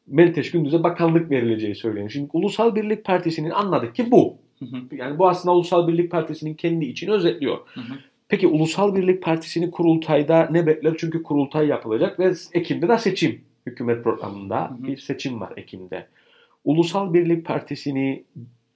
Menteş 0.06 0.50
Gündüz'e 0.50 0.82
bakanlık 0.82 1.30
verileceği 1.30 1.74
söyleniyor. 1.74 2.10
Şimdi 2.10 2.30
Ulusal 2.32 2.74
Birlik 2.74 3.04
Partisi'nin 3.04 3.50
anladık 3.50 3.94
ki 3.94 4.10
bu. 4.10 4.36
Hı 4.58 4.64
hı. 4.64 4.96
Yani 4.96 5.18
bu 5.18 5.28
aslında 5.28 5.54
Ulusal 5.54 5.88
Birlik 5.88 6.10
Partisi'nin 6.10 6.54
kendi 6.54 6.84
içini 6.84 7.10
özetliyor. 7.10 7.58
Hı 7.74 7.80
hı. 7.80 7.94
Peki 8.28 8.46
Ulusal 8.46 8.96
Birlik 8.96 9.22
Partisi'ni 9.22 9.70
kurultayda 9.70 10.48
ne 10.50 10.66
bekler? 10.66 10.94
Çünkü 10.98 11.22
kurultay 11.22 11.66
yapılacak 11.66 12.18
ve 12.20 12.32
Ekim'de 12.52 12.88
de 12.88 12.98
seçim. 12.98 13.40
Hükümet 13.66 14.04
programında 14.04 14.70
Hı 14.70 14.74
hı. 14.74 14.82
bir 14.82 14.96
seçim 14.96 15.40
var 15.40 15.52
Ekim'de. 15.56 16.06
Ulusal 16.64 17.14
Birlik 17.14 17.46
Partisi'ni 17.46 18.24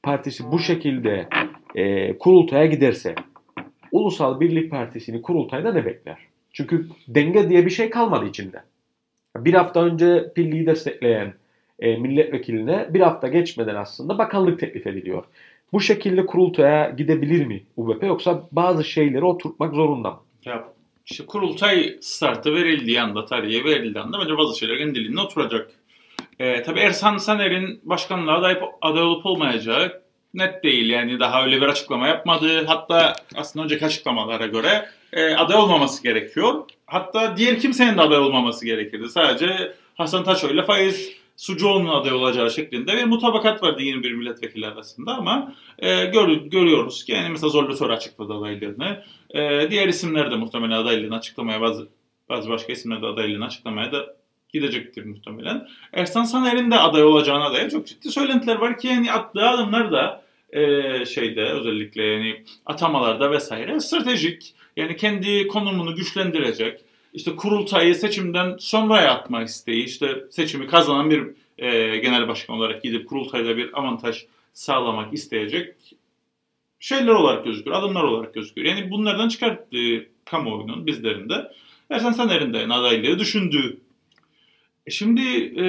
partisi 0.03 0.53
bu 0.53 0.59
şekilde 0.59 1.29
e, 1.75 2.19
kurultaya 2.19 2.67
giderse 2.67 3.15
Ulusal 3.93 4.41
Birlik 4.41 4.71
Partisi'ni 4.71 5.23
kurultayda 5.23 5.73
ne 5.73 5.85
bekler? 5.85 6.19
Çünkü 6.53 6.89
denge 7.09 7.49
diye 7.49 7.65
bir 7.67 7.71
şey 7.71 7.91
kalmadı 7.91 8.27
içinde. 8.27 8.63
Bir 9.37 9.55
hafta 9.55 9.85
önce 9.85 10.33
Pilli'yi 10.35 10.67
destekleyen 10.67 11.35
e, 11.79 11.97
milletvekiline 11.97 12.95
bir 12.95 13.01
hafta 13.01 13.29
geçmeden 13.29 13.75
aslında 13.75 14.19
bakanlık 14.19 14.61
teklif 14.61 14.87
ediliyor. 14.87 15.25
Bu 15.73 15.81
şekilde 15.81 16.27
kurultaya 16.27 16.91
gidebilir 16.91 17.47
mi 17.47 17.63
UBP 17.77 18.03
yoksa 18.03 18.49
bazı 18.53 18.85
şeyleri 18.85 19.25
oturtmak 19.25 19.75
zorunda 19.75 20.11
mı? 20.11 20.21
Ya 20.45 20.65
işte 21.11 21.27
kurultay 21.27 21.97
startı 22.01 22.55
verildiği 22.55 23.01
anda, 23.01 23.25
tarihe 23.25 23.65
verildiği 23.65 24.05
anda 24.05 24.21
bence 24.21 24.39
bazı 24.39 24.59
şeyler 24.59 24.79
kendiliğinden 24.79 25.21
oturacak. 25.21 25.71
Ee, 26.39 26.63
tabii 26.63 26.81
Ersan 26.81 27.17
Saner'in 27.17 27.81
başkanlığa 27.85 28.39
aday, 28.39 28.59
aday 28.83 29.03
olup 29.03 29.27
olmayacağı 29.27 30.03
net 30.35 30.65
değil. 30.65 30.91
Yani 30.91 31.21
daha 31.21 31.45
öyle 31.45 31.61
bir 31.61 31.67
açıklama 31.67 32.09
yapmadı. 32.09 32.65
Hatta 32.67 33.17
aslında 33.37 33.65
önceki 33.65 33.87
açıklamalara 33.87 34.47
göre 34.47 34.89
e, 35.13 35.35
aday 35.35 35.57
olmaması 35.57 36.03
gerekiyor. 36.03 36.65
Hatta 36.87 37.37
diğer 37.37 37.61
kimsenin 37.61 37.99
de 37.99 38.03
aday 38.03 38.19
olmaması 38.19 38.67
gerekirdi. 38.67 39.09
Sadece 39.09 39.73
Hasan 39.95 40.25
Taçoy 40.25 40.53
ile 40.53 40.65
Faiz 40.65 41.13
Sucuoğlu'nun 41.37 42.01
aday 42.01 42.13
olacağı 42.13 42.51
şeklinde 42.51 42.97
bir 42.97 43.05
mutabakat 43.05 43.63
vardı 43.63 43.83
21 43.83 44.13
milletvekili 44.13 44.67
arasında 44.67 45.15
ama 45.15 45.55
e, 45.79 46.05
gör, 46.05 46.29
görüyoruz 46.29 47.05
ki 47.05 47.13
yani 47.13 47.29
mesela 47.29 47.49
Zorlu 47.49 47.77
Soru 47.77 47.93
açıkladı 47.93 48.35
adaylarını. 48.35 49.05
E, 49.31 49.71
diğer 49.71 49.89
isimler 49.89 50.31
de 50.31 50.37
muhtemelen 50.37 50.77
adaylığını 50.77 51.17
açıklamaya 51.17 51.61
bazı 51.61 51.89
bazı 52.29 52.49
başka 52.49 52.73
isimler 52.73 53.03
de 53.03 53.07
adaylığını 53.07 53.45
açıklamaya 53.45 53.93
da 53.93 54.17
gidecektir 54.53 55.05
muhtemelen. 55.05 55.69
Ersan 55.93 56.25
Saner'in 56.25 56.71
de 56.71 56.77
aday 56.77 57.05
olacağına 57.05 57.53
dair 57.55 57.71
çok 57.71 57.87
ciddi 57.87 58.11
söylentiler 58.11 58.57
var 58.57 58.79
ki 58.79 58.89
yani 58.89 59.13
attığı 59.13 59.49
adımlar 59.49 59.93
da 59.93 60.23
e, 60.51 61.05
şeyde 61.05 61.45
özellikle 61.45 62.03
yani 62.03 62.45
atamalarda 62.67 63.31
vesaire 63.31 63.81
stratejik 63.81 64.55
yani 64.77 64.97
kendi 64.97 65.47
konumunu 65.47 65.95
güçlendirecek 65.95 66.81
işte 67.17 67.37
kurultayı 67.37 67.95
seçimden 67.95 68.57
sonraya 68.59 69.15
atma 69.15 69.43
isteği 69.43 69.85
işte 69.85 70.25
seçimi 70.31 70.67
kazanan 70.67 71.11
bir 71.11 71.27
e, 71.59 71.97
genel 71.99 72.29
başkan 72.29 72.57
olarak 72.57 72.83
gidip 72.83 73.09
kurultayda 73.09 73.57
bir 73.57 73.79
avantaj 73.79 74.27
sağlamak 74.53 75.15
isteyecek 75.15 75.75
şeyler 76.81 77.13
olarak 77.13 77.45
gözüküyor, 77.45 77.77
adımlar 77.77 78.03
olarak 78.03 78.35
gözüküyor. 78.35 78.67
Yani 78.69 78.91
bunlardan 78.91 79.29
çıkarttığı 79.29 80.07
kamuoyunun 80.25 80.87
bizlerin 80.87 81.29
de 81.29 81.53
Ersan 81.91 82.13
Saner'in 82.13 82.71
adaylığı 82.71 83.19
düşündüğü. 83.19 83.81
E 84.87 84.91
şimdi 84.91 85.23
e, 85.55 85.65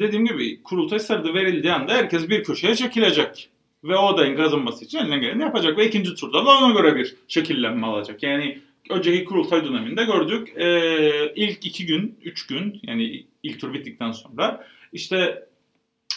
dediğim 0.00 0.26
gibi 0.26 0.62
kurultay 0.62 0.98
sarıda 0.98 1.34
verildiği 1.34 1.72
anda 1.72 1.92
herkes 1.92 2.28
bir 2.28 2.44
köşeye 2.44 2.74
çekilecek. 2.74 3.48
Ve 3.84 3.96
o 3.96 4.06
adayın 4.06 4.36
kazanması 4.36 4.84
için 4.84 4.98
elinden 4.98 5.20
geleni 5.20 5.42
yapacak. 5.42 5.78
Ve 5.78 5.86
ikinci 5.86 6.14
turda 6.14 6.46
da 6.46 6.50
ona 6.50 6.72
göre 6.80 6.96
bir 6.96 7.14
şekillenme 7.28 7.86
alacak. 7.86 8.22
Yani 8.22 8.58
önceki 8.90 9.24
kurultay 9.24 9.64
döneminde 9.64 10.04
gördük. 10.04 10.52
E, 10.56 11.32
ilk 11.36 11.66
iki 11.66 11.86
gün, 11.86 12.18
üç 12.22 12.46
gün 12.46 12.80
yani 12.82 13.26
ilk 13.42 13.60
tur 13.60 13.74
bittikten 13.74 14.12
sonra 14.12 14.66
işte 14.92 15.46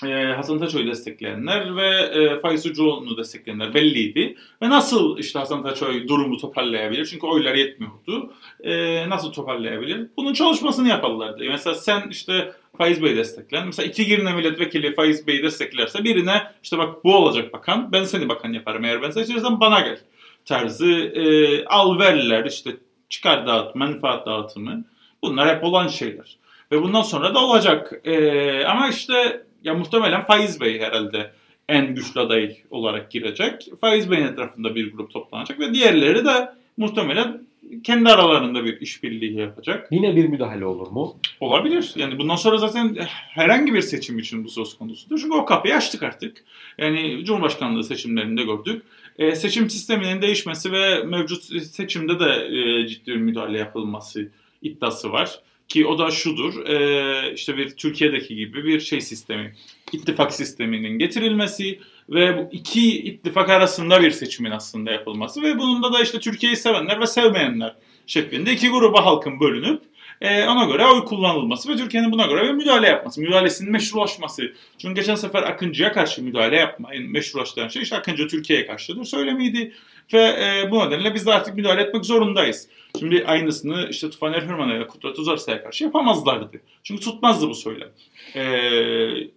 e, 0.03 0.07
Hasan 0.23 0.59
Taçoy'u 0.59 0.87
destekleyenler 0.87 1.75
ve 1.75 1.87
e, 1.87 2.39
Faiz 2.39 2.63
Sucuoğlu'nu 2.63 3.17
destekleyenler 3.17 3.73
belliydi. 3.73 4.35
Ve 4.61 4.69
nasıl 4.69 5.17
işte 5.17 5.39
Hasan 5.39 5.63
Taçoy 5.63 6.07
durumu 6.07 6.37
toparlayabilir? 6.37 7.05
Çünkü 7.05 7.27
oylar 7.27 7.55
yetmiyordu. 7.55 8.33
E, 8.63 9.09
nasıl 9.09 9.31
toparlayabilir? 9.31 10.07
Bunun 10.17 10.33
çalışmasını 10.33 10.87
yaparlardı. 10.87 11.43
Mesela 11.49 11.75
sen 11.75 12.09
işte 12.09 12.51
Faiz 12.77 13.03
Bey'i 13.03 13.17
desteklen. 13.17 13.65
Mesela 13.65 13.89
iki 13.89 14.05
Girne 14.05 14.33
milletvekili 14.33 14.95
Faiz 14.95 15.27
Bey'i 15.27 15.43
desteklerse 15.43 16.03
birine 16.03 16.43
işte 16.63 16.77
bak 16.77 17.03
bu 17.03 17.15
olacak 17.15 17.53
bakan. 17.53 17.91
Ben 17.91 18.03
seni 18.03 18.29
bakan 18.29 18.53
yaparım. 18.53 18.83
Eğer 18.83 19.01
ben 19.01 19.09
seçersem 19.09 19.59
bana 19.59 19.79
gel. 19.79 19.99
Tarzı 20.45 20.91
e, 20.91 21.65
al 21.65 21.99
verler 21.99 22.45
işte 22.45 22.71
çıkar 23.09 23.47
dağıt, 23.47 23.75
menfaat 23.75 24.25
dağıtımı. 24.25 24.83
Bunlar 25.21 25.55
hep 25.55 25.63
olan 25.63 25.87
şeyler. 25.87 26.37
Ve 26.71 26.81
bundan 26.81 27.01
sonra 27.01 27.35
da 27.35 27.39
olacak. 27.39 27.93
E, 28.03 28.65
ama 28.65 28.89
işte 28.89 29.43
ya 29.63 29.73
muhtemelen 29.73 30.25
Faiz 30.25 30.61
Bey 30.61 30.79
herhalde 30.79 31.31
en 31.69 31.95
güçlü 31.95 32.19
aday 32.19 32.57
olarak 32.71 33.11
girecek. 33.11 33.69
Faiz 33.81 34.11
Bey'in 34.11 34.25
etrafında 34.25 34.75
bir 34.75 34.93
grup 34.93 35.11
toplanacak 35.11 35.59
ve 35.59 35.73
diğerleri 35.73 36.25
de 36.25 36.51
muhtemelen 36.77 37.41
kendi 37.83 38.09
aralarında 38.09 38.65
bir 38.65 38.81
işbirliği 38.81 39.39
yapacak. 39.39 39.87
Yine 39.91 40.15
bir 40.15 40.27
müdahale 40.27 40.65
olur 40.65 40.87
mu? 40.87 41.17
Olabilir. 41.39 41.93
Yani 41.95 42.19
bundan 42.19 42.35
sonra 42.35 42.57
zaten 42.57 42.95
herhangi 43.33 43.73
bir 43.73 43.81
seçim 43.81 44.19
için 44.19 44.43
bu 44.43 44.49
söz 44.49 44.77
konusudur. 44.77 45.19
Çünkü 45.19 45.35
o 45.35 45.45
kapıyı 45.45 45.75
açtık 45.75 46.03
artık. 46.03 46.43
Yani 46.77 47.25
Cumhurbaşkanlığı 47.25 47.83
seçimlerinde 47.83 48.43
gördük. 48.43 48.83
E, 49.19 49.35
seçim 49.35 49.69
sisteminin 49.69 50.21
değişmesi 50.21 50.71
ve 50.71 51.03
mevcut 51.03 51.43
seçimde 51.63 52.19
de 52.19 52.47
e, 52.57 52.87
ciddi 52.87 53.11
bir 53.11 53.15
müdahale 53.15 53.57
yapılması 53.57 54.29
iddiası 54.61 55.11
var. 55.11 55.39
Ki 55.67 55.85
o 55.85 55.99
da 55.99 56.11
şudur, 56.11 56.65
e, 56.65 57.33
işte 57.33 57.57
bir 57.57 57.69
Türkiye'deki 57.69 58.35
gibi 58.35 58.63
bir 58.63 58.79
şey 58.79 59.01
sistemi, 59.01 59.55
ittifak 59.91 60.33
sisteminin 60.33 60.99
getirilmesi 60.99 61.79
ve 62.09 62.37
bu 62.37 62.49
iki 62.51 62.99
ittifak 63.03 63.49
arasında 63.49 64.01
bir 64.01 64.11
seçimin 64.11 64.51
aslında 64.51 64.91
yapılması 64.91 65.41
ve 65.41 65.59
bunun 65.59 65.93
da 65.93 66.01
işte 66.01 66.19
Türkiye'yi 66.19 66.57
sevenler 66.57 67.01
ve 67.01 67.07
sevmeyenler 67.07 67.75
şeklinde 68.07 68.53
iki 68.53 68.69
gruba 68.69 69.05
halkın 69.05 69.39
bölünüp 69.39 69.81
e, 70.21 70.47
ona 70.47 70.65
göre 70.65 70.85
oy 70.85 71.05
kullanılması 71.05 71.69
ve 71.69 71.77
Türkiye'nin 71.77 72.11
buna 72.11 72.25
göre 72.25 72.43
bir 72.43 72.53
müdahale 72.53 72.87
yapması, 72.87 73.21
müdahalesinin 73.21 73.71
meşrulaşması. 73.71 74.53
Çünkü 74.77 74.95
geçen 74.95 75.15
sefer 75.15 75.43
Akıncı'ya 75.43 75.91
karşı 75.91 76.23
müdahale 76.23 76.55
yapmayın, 76.55 77.11
meşrulaştıran 77.11 77.67
şey 77.67 77.81
işte 77.81 77.95
Akıncı 77.95 78.27
Türkiye'ye 78.27 78.67
karşıdır 78.67 79.03
söylemiydi 79.03 79.73
ve 80.13 80.21
e, 80.21 80.71
bu 80.71 80.79
nedenle 80.79 81.13
biz 81.13 81.25
de 81.25 81.33
artık 81.33 81.55
müdahale 81.55 81.81
etmek 81.81 82.05
zorundayız. 82.05 82.67
Şimdi 82.99 83.25
aynısını 83.27 83.87
işte 83.89 84.09
Tufaner 84.09 84.41
Hürman'a 84.41 84.79
ve 84.79 84.87
Kudret 84.87 85.19
Uzarsa'ya 85.19 85.63
karşı 85.63 85.83
yapamazlardı. 85.83 86.61
Çünkü 86.83 87.01
tutmazdı 87.01 87.49
bu 87.49 87.55
söylem. 87.55 87.89
Eee 88.35 89.29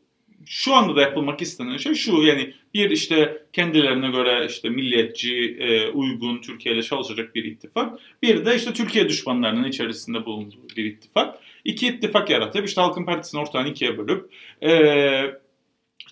şu 0.46 0.74
anda 0.74 0.96
da 0.96 1.00
yapılmak 1.00 1.42
istenen 1.42 1.76
şey 1.76 1.94
şu 1.94 2.22
yani 2.22 2.54
bir 2.74 2.90
işte 2.90 3.42
kendilerine 3.52 4.10
göre 4.10 4.46
işte 4.48 4.68
milliyetçi, 4.68 5.56
e, 5.60 5.88
uygun 5.88 6.40
Türkiye 6.40 6.74
ile 6.74 6.82
çalışacak 6.82 7.34
bir 7.34 7.44
ittifak. 7.44 7.98
Bir 8.22 8.44
de 8.44 8.56
işte 8.56 8.72
Türkiye 8.72 9.08
düşmanlarının 9.08 9.68
içerisinde 9.68 10.26
bulunduğu 10.26 10.68
bir 10.76 10.84
ittifak. 10.84 11.38
iki 11.64 11.88
ittifak 11.88 12.30
yaratıp 12.30 12.66
işte 12.66 12.80
Halkın 12.80 13.04
Partisi'nin 13.04 13.42
ortağını 13.42 13.68
ikiye 13.68 13.98
bölüp 13.98 14.30
e, 14.62 14.70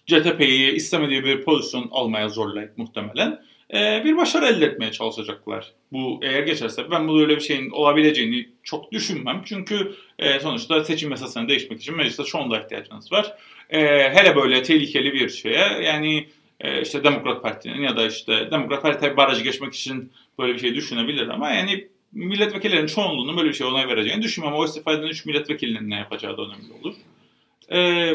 CTP'yi 0.07 0.73
istemediği 0.73 1.25
bir 1.25 1.43
pozisyon 1.43 1.89
almaya 1.91 2.29
zorlayıp 2.29 2.79
muhtemelen 2.79 3.43
e, 3.75 4.05
bir 4.05 4.17
başarı 4.17 4.47
elde 4.47 4.67
etmeye 4.67 4.93
çalışacaklar. 4.93 5.73
Bu 5.93 6.21
eğer 6.23 6.43
geçerse 6.43 6.91
ben 6.91 7.09
bu 7.09 7.21
öyle 7.21 7.37
bir 7.37 7.41
şeyin 7.41 7.71
olabileceğini 7.71 8.49
çok 8.63 8.93
düşünmem. 8.93 9.43
Çünkü 9.45 9.95
e, 10.19 10.41
sonuçta 10.41 10.85
seçim 10.85 11.11
yasasını 11.11 11.49
değişmek 11.49 11.81
için 11.81 11.97
mecliste 11.97 12.25
çoğunluğa 12.25 12.61
ihtiyacınız 12.61 13.13
var. 13.13 13.35
E, 13.71 13.81
hele 14.15 14.37
böyle 14.37 14.63
tehlikeli 14.63 15.13
bir 15.13 15.29
şeye 15.29 15.83
yani 15.83 16.29
e, 16.61 16.83
işte 16.83 17.05
Demokrat 17.05 17.43
Parti'nin 17.43 17.83
ya 17.83 17.97
da 17.97 18.07
işte 18.07 18.51
Demokrat 18.51 18.83
Parti 18.83 19.01
tabii 19.01 19.17
barajı 19.17 19.45
geçmek 19.45 19.75
için 19.75 20.13
böyle 20.39 20.55
bir 20.55 20.59
şey 20.59 20.75
düşünebilir 20.75 21.29
ama 21.29 21.51
yani 21.51 21.89
milletvekillerinin 22.13 22.87
çoğunluğunun 22.87 23.37
böyle 23.37 23.49
bir 23.49 23.55
şey 23.55 23.67
onay 23.67 23.89
vereceğini 23.89 24.23
düşünmem. 24.23 24.55
O 24.55 24.65
istifa 24.65 24.93
eden 24.93 25.07
3 25.07 25.27
milletvekilinin 25.27 25.91
ne 25.91 25.95
yapacağı 25.97 26.37
da 26.37 26.43
önemli 26.43 26.73
olur. 26.83 26.95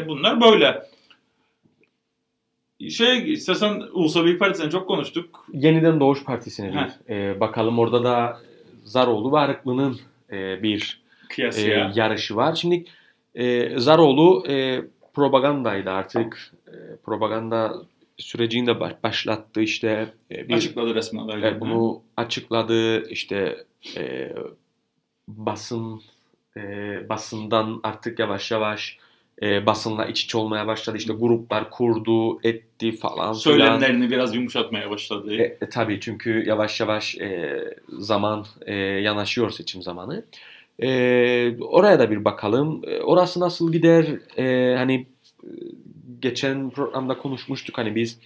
Bunlar 0.08 0.40
böyle. 0.40 0.82
Şey 2.90 3.32
istersen 3.32 3.82
Ulusal 3.92 4.24
Büyük 4.24 4.40
Partisi'nden 4.40 4.70
çok 4.70 4.88
konuştuk. 4.88 5.46
Yeniden 5.52 6.00
Doğuş 6.00 6.24
Partisi'ne 6.24 6.72
bir 6.72 7.14
e, 7.14 7.40
bakalım. 7.40 7.78
Orada 7.78 8.04
da 8.04 8.38
Zaroğlu 8.84 9.32
ve 9.32 9.38
Arıklı'nın 9.38 10.00
e, 10.32 10.62
bir 10.62 11.02
e, 11.38 11.90
yarışı 11.94 12.36
var. 12.36 12.54
Şimdi 12.54 12.84
e, 13.34 13.78
Zaroğlu 13.78 14.44
e, 14.48 14.82
propagandaydı 15.14 15.90
artık. 15.90 16.52
E, 16.66 16.96
propaganda 17.04 17.74
sürecini 18.16 18.66
de 18.66 18.80
başlattı 18.80 19.60
işte. 19.60 20.12
E, 20.30 20.48
bir, 20.48 20.54
açıkladı 20.54 20.94
resmen. 20.94 21.28
E, 21.28 21.60
bunu 21.60 22.02
açıkladı 22.16 23.08
işte 23.08 23.64
e, 23.96 24.32
basın 25.28 26.02
e, 26.56 26.60
basından 27.08 27.80
artık 27.82 28.18
yavaş 28.18 28.50
yavaş 28.50 28.98
e, 29.42 29.66
basınla 29.66 30.06
iç 30.06 30.24
içe 30.24 30.38
olmaya 30.38 30.66
başladı. 30.66 30.96
İşte 30.96 31.12
gruplar 31.12 31.70
kurdu, 31.70 32.40
etti 32.42 32.96
falan. 32.96 33.32
Söylemlerini 33.32 33.98
falan. 33.98 34.10
biraz 34.10 34.34
yumuşatmaya 34.34 34.90
başladı. 34.90 35.34
E, 35.34 35.42
e, 35.42 35.58
tabii 35.70 36.00
çünkü 36.00 36.44
yavaş 36.46 36.80
yavaş 36.80 37.18
e, 37.18 37.60
zaman 37.88 38.46
e, 38.66 38.74
yanaşıyor 38.74 39.50
seçim 39.50 39.82
zamanı. 39.82 40.24
E, 40.82 40.88
oraya 41.60 41.98
da 41.98 42.10
bir 42.10 42.24
bakalım. 42.24 42.82
E, 42.86 43.00
orası 43.00 43.40
nasıl 43.40 43.72
gider? 43.72 44.06
E, 44.38 44.76
hani 44.76 45.06
geçen 46.20 46.70
programda 46.70 47.18
konuşmuştuk 47.18 47.78
hani 47.78 47.94
biz 47.94 48.18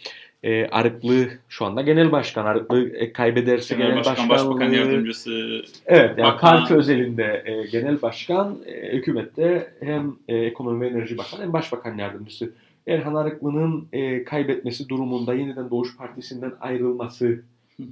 e, 0.46 0.66
Arıklı 0.66 1.28
şu 1.48 1.64
anda 1.64 1.82
genel 1.82 2.12
başkan. 2.12 2.46
Arıklı 2.46 2.88
e, 2.88 3.12
kaybederse 3.12 3.74
genel, 3.74 3.88
genel 3.88 4.04
başkan, 4.04 4.28
başkan 4.28 4.50
başbakan 4.50 4.72
yardımcısı. 4.72 5.62
Evet 5.87 6.18
yani 6.18 6.26
bakan. 6.26 6.59
parti 6.59 6.74
özelinde 6.74 7.42
e, 7.46 7.66
genel 7.66 8.02
başkan, 8.02 8.59
e, 8.66 8.92
hükümette 8.92 9.72
hem 9.80 10.16
e, 10.28 10.37
ekonomi 10.37 10.80
ve 10.80 10.88
enerji 10.88 11.18
bakanı 11.18 11.42
hem 11.42 11.52
başbakan 11.52 11.98
yardımcısı. 11.98 12.52
Erhan 12.87 13.14
Arıklı'nın 13.14 13.88
e, 13.92 14.24
kaybetmesi 14.24 14.88
durumunda 14.88 15.35
yeniden 15.35 15.70
Doğuş 15.70 15.96
Partisi'nden 15.96 16.52
ayrılması 16.61 17.40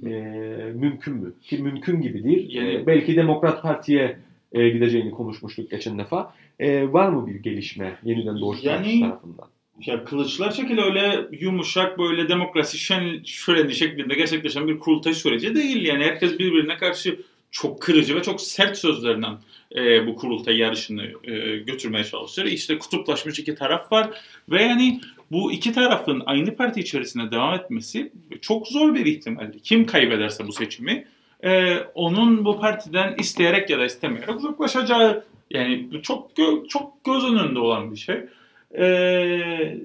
e, 0.05 0.09
mümkün 0.75 1.13
mü? 1.13 1.33
Ki 1.41 1.57
mümkün 1.57 2.01
gibidir. 2.01 2.49
Yani, 2.49 2.73
e, 2.73 2.87
belki 2.87 3.15
Demokrat 3.15 3.61
Parti'ye 3.61 4.17
e, 4.53 4.69
gideceğini 4.69 5.11
konuşmuştuk 5.11 5.71
geçen 5.71 5.97
defa. 5.97 6.33
E, 6.59 6.93
var 6.93 7.09
mı 7.09 7.27
bir 7.27 7.35
gelişme 7.35 7.97
yeniden 8.03 8.41
Doğuş 8.41 8.63
yani, 8.63 8.77
Partisi 8.77 8.99
tarafından? 8.99 9.54
Ya 9.81 10.03
kılıçlar 10.03 10.79
öyle 10.85 11.27
yumuşak 11.31 11.99
böyle 11.99 12.29
demokrasi 12.29 12.77
şen, 12.77 13.23
şöleni 13.25 13.75
şeklinde 13.75 14.15
gerçekleşen 14.15 14.67
bir 14.67 14.79
kurultay 14.79 15.13
süreci 15.13 15.55
değil. 15.55 15.85
Yani 15.85 16.03
herkes 16.03 16.39
birbirine 16.39 16.77
karşı 16.77 17.19
çok 17.51 17.81
kırıcı 17.81 18.15
ve 18.15 18.21
çok 18.23 18.41
sert 18.41 18.77
sözlerinden 18.77 19.37
e, 19.75 20.07
bu 20.07 20.15
kurultay 20.15 20.57
yarışını 20.57 21.03
e, 21.23 21.57
götürmeye 21.57 22.03
çalışıyor. 22.03 22.47
İşte 22.47 22.77
kutuplaşmış 22.77 23.39
iki 23.39 23.55
taraf 23.55 23.91
var 23.91 24.09
ve 24.49 24.63
yani 24.63 25.01
bu 25.31 25.51
iki 25.51 25.73
tarafın 25.73 26.23
aynı 26.25 26.55
parti 26.55 26.79
içerisinde 26.79 27.31
devam 27.31 27.53
etmesi 27.53 28.11
çok 28.41 28.67
zor 28.67 28.95
bir 28.95 29.05
ihtimal. 29.05 29.51
Kim 29.63 29.85
kaybederse 29.85 30.47
bu 30.47 30.51
seçimi 30.51 31.07
e, 31.43 31.77
onun 31.77 32.45
bu 32.45 32.59
partiden 32.59 33.15
isteyerek 33.19 33.69
ya 33.69 33.79
da 33.79 33.85
istemeyerek 33.85 34.35
uzaklaşacağı 34.35 35.23
yani 35.51 35.89
çok 36.03 36.31
çok 36.69 37.03
göz 37.03 37.23
önünde 37.23 37.59
olan 37.59 37.91
bir 37.91 37.97
şey. 37.97 38.15
Ee, 38.77 39.77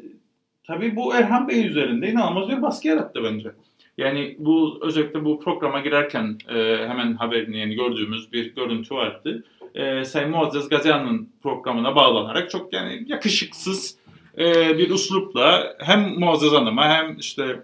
tabii 0.64 0.96
bu 0.96 1.14
Erhan 1.14 1.48
Bey 1.48 1.66
üzerinde 1.66 2.10
inanılmaz 2.10 2.48
bir 2.48 2.62
baskı 2.62 2.88
yarattı 2.88 3.24
bence. 3.24 3.50
Yani 3.98 4.36
bu 4.38 4.78
özellikle 4.82 5.24
bu 5.24 5.40
programa 5.40 5.80
girerken 5.80 6.38
e, 6.48 6.88
hemen 6.88 7.14
haberini 7.14 7.58
yani 7.58 7.74
gördüğümüz 7.74 8.32
bir 8.32 8.54
görüntü 8.54 8.94
vardı. 8.94 9.44
E, 9.74 10.04
Sayın 10.04 10.30
Muazzez 10.30 10.68
Gazian'ın 10.68 11.28
programına 11.42 11.96
bağlanarak 11.96 12.50
çok 12.50 12.72
yani 12.72 13.04
yakışıksız 13.06 13.96
e, 14.38 14.78
bir 14.78 14.90
uslupla 14.90 15.76
hem 15.78 16.18
Muazzez 16.18 16.52
Hanım'a 16.52 16.88
hem 16.88 17.16
işte 17.18 17.62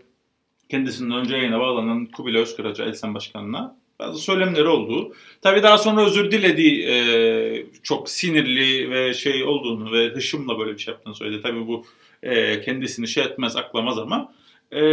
kendisinden 0.68 1.18
önce 1.18 1.36
yayına 1.36 1.60
bağlanan 1.60 2.06
Kubilay 2.06 2.42
Özkaraca 2.42 2.84
Elsen 2.84 3.14
Başkanı'na 3.14 3.76
bazı 3.98 4.18
söylemleri 4.18 4.68
oldu. 4.68 5.12
Tabii 5.42 5.62
daha 5.62 5.78
sonra 5.78 6.06
özür 6.06 6.30
dilediği 6.30 6.86
e, 6.86 7.66
çok 7.82 8.10
sinirli 8.10 8.90
ve 8.90 9.14
şey 9.14 9.44
olduğunu 9.44 9.92
ve 9.92 10.08
hışımla 10.08 10.58
böyle 10.58 10.72
bir 10.72 10.78
şey 10.78 10.92
yaptığını 10.94 11.14
söyledi. 11.14 11.42
Tabii 11.42 11.66
bu 11.66 11.84
e, 12.22 12.60
kendisini 12.60 13.08
şey 13.08 13.24
etmez, 13.24 13.56
aklamaz 13.56 13.98
ama 13.98 14.32
e, 14.72 14.84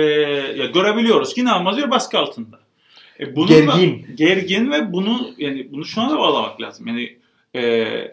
ya 0.57 0.65
görebiliyoruz 0.65 1.33
ki 1.33 1.41
inanılmaz 1.41 1.77
bir 1.77 1.91
baskı 1.91 2.17
altında. 2.17 2.59
E, 3.19 3.35
bunu 3.35 3.47
gergin. 3.47 4.03
Da, 4.03 4.13
gergin 4.15 4.71
ve 4.71 4.93
bunu 4.93 5.33
yani 5.37 5.67
bunu 5.71 5.85
şuna 5.85 6.09
da 6.09 6.19
bağlamak 6.19 6.61
lazım. 6.61 6.87
Yani 6.87 7.17
e, 7.53 7.61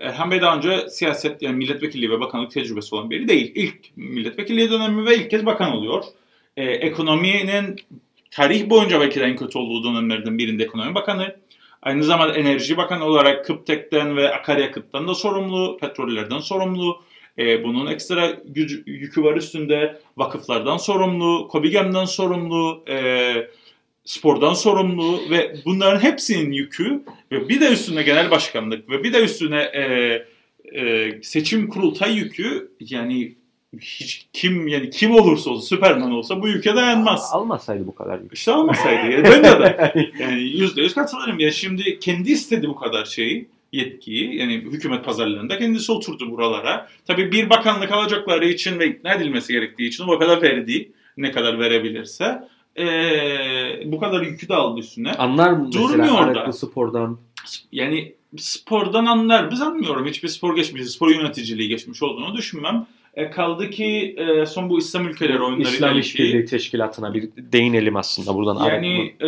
Erhan 0.00 0.30
Bey 0.30 0.40
daha 0.40 0.56
önce 0.56 0.88
siyaset 0.88 1.42
yani 1.42 1.56
milletvekilliği 1.56 2.10
ve 2.10 2.20
bakanlık 2.20 2.50
tecrübesi 2.50 2.94
olan 2.94 3.10
biri 3.10 3.28
değil. 3.28 3.52
İlk 3.54 3.96
milletvekilliği 3.96 4.70
dönemi 4.70 5.06
ve 5.06 5.16
ilk 5.16 5.30
kez 5.30 5.46
bakan 5.46 5.72
oluyor. 5.72 6.04
E, 6.56 6.64
ekonominin 6.64 7.76
tarih 8.30 8.70
boyunca 8.70 9.00
belki 9.00 9.20
de 9.20 9.24
en 9.24 9.36
kötü 9.36 9.58
olduğu 9.58 9.84
dönemlerden 9.84 10.38
birinde 10.38 10.64
ekonomi 10.64 10.94
bakanı. 10.94 11.36
Aynı 11.82 12.04
zamanda 12.04 12.34
enerji 12.34 12.76
bakanı 12.76 13.04
olarak 13.04 13.44
Kıptek'ten 13.44 14.16
ve 14.16 14.34
akaryakıttan 14.34 15.08
da 15.08 15.14
sorumlu, 15.14 15.78
petrollerden 15.80 16.38
sorumlu. 16.38 17.02
E, 17.38 17.64
bunun 17.64 17.86
ekstra 17.86 18.30
gücü, 18.44 18.82
yükü 18.86 19.22
var 19.22 19.36
üstünde. 19.36 20.00
Vakıflardan 20.16 20.76
sorumlu, 20.76 21.48
Kobigem'den 21.48 22.04
sorumlu, 22.04 22.84
e, 22.88 23.34
spordan 24.04 24.54
sorumlu 24.54 25.30
ve 25.30 25.56
bunların 25.64 26.02
hepsinin 26.02 26.52
yükü 26.52 27.02
ve 27.32 27.48
bir 27.48 27.60
de 27.60 27.72
üstüne 27.72 28.02
genel 28.02 28.30
başkanlık 28.30 28.90
ve 28.90 29.04
bir 29.04 29.12
de 29.12 29.24
üstüne 29.24 29.62
e, 29.62 29.82
e, 30.80 31.12
seçim 31.22 31.68
kurultay 31.68 32.16
yükü 32.16 32.72
yani 32.80 33.34
hiç 33.78 34.26
kim 34.32 34.68
yani 34.68 34.90
kim 34.90 35.14
olursa 35.14 35.50
olsun 35.50 35.76
Superman 35.76 36.12
olsa 36.12 36.42
bu 36.42 36.48
ülke 36.48 36.76
dayanmaz. 36.76 37.30
Almasaydı 37.32 37.86
bu 37.86 37.94
kadar 37.94 38.20
yük. 38.20 38.34
İşte 38.34 38.52
almasaydı. 38.52 39.10
yani 39.12 39.24
ben 39.24 39.44
de 39.44 40.12
yani 40.20 40.42
yüzde 40.42 40.82
yüz 40.82 40.94
katılırım. 40.94 41.38
Ya 41.38 41.50
şimdi 41.50 41.98
kendi 41.98 42.32
istedi 42.32 42.68
bu 42.68 42.76
kadar 42.76 43.04
şeyi 43.04 43.48
yetkiyi 43.72 44.36
yani 44.36 44.54
hükümet 44.54 45.04
pazarlarında 45.04 45.58
kendisi 45.58 45.92
oturdu 45.92 46.30
buralara. 46.30 46.88
Tabii 47.06 47.32
bir 47.32 47.50
bakanlık 47.50 47.92
alacakları 47.92 48.46
için 48.46 48.78
ve 48.78 48.88
ikna 48.88 49.14
edilmesi 49.14 49.52
gerektiği 49.52 49.88
için 49.88 50.04
o 50.04 50.18
kadar 50.18 50.42
verdi 50.42 50.92
ne 51.16 51.30
kadar 51.30 51.58
verebilirse 51.58 52.48
ee, 52.78 53.82
bu 53.84 54.00
kadar 54.00 54.22
yükü 54.22 54.48
de 54.48 54.54
aldı 54.54 54.80
üstüne. 54.80 55.12
Anlar 55.12 55.50
mı 55.50 55.72
Durmuyor 55.72 56.34
da. 56.34 56.52
spordan? 56.52 57.18
Yani 57.72 58.14
spordan 58.36 59.06
anlar. 59.06 59.50
Biz 59.50 59.60
anmıyorum. 59.60 60.06
Hiçbir 60.06 60.28
spor 60.28 60.56
geçmiş, 60.56 60.90
spor 60.90 61.10
yöneticiliği 61.10 61.68
geçmiş 61.68 62.02
olduğunu 62.02 62.36
düşünmem. 62.36 62.86
E, 63.14 63.30
kaldı 63.30 63.70
ki 63.70 64.14
e, 64.18 64.46
son 64.46 64.70
bu 64.70 64.78
İslam 64.78 65.08
ülkeleri 65.08 65.42
oyunları 65.42 65.74
İslam 65.74 65.98
İşbirliği 65.98 66.44
Teşkilatı'na 66.44 67.14
bir 67.14 67.28
değinelim 67.36 67.96
aslında 67.96 68.34
buradan. 68.34 68.68
Yani 68.68 69.14
e, 69.20 69.26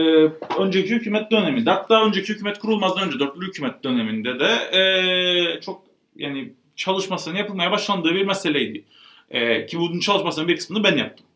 önceki 0.58 0.90
hükümet 0.90 1.30
döneminde 1.30 1.70
hatta 1.70 2.06
önceki 2.06 2.28
hükümet 2.28 2.58
kurulmazdan 2.58 3.06
önce 3.06 3.18
dörtlü 3.18 3.46
hükümet 3.46 3.84
döneminde 3.84 4.40
de 4.40 4.78
e, 4.78 5.60
çok 5.60 5.82
yani 6.16 6.52
çalışmasının 6.76 7.36
yapılmaya 7.36 7.70
başlandığı 7.70 8.14
bir 8.14 8.26
meseleydi. 8.26 8.84
E, 9.30 9.66
ki 9.66 9.78
bunun 9.78 10.00
çalışmasının 10.00 10.48
bir 10.48 10.56
kısmını 10.56 10.84
ben 10.84 10.96
yaptım. 10.96 11.26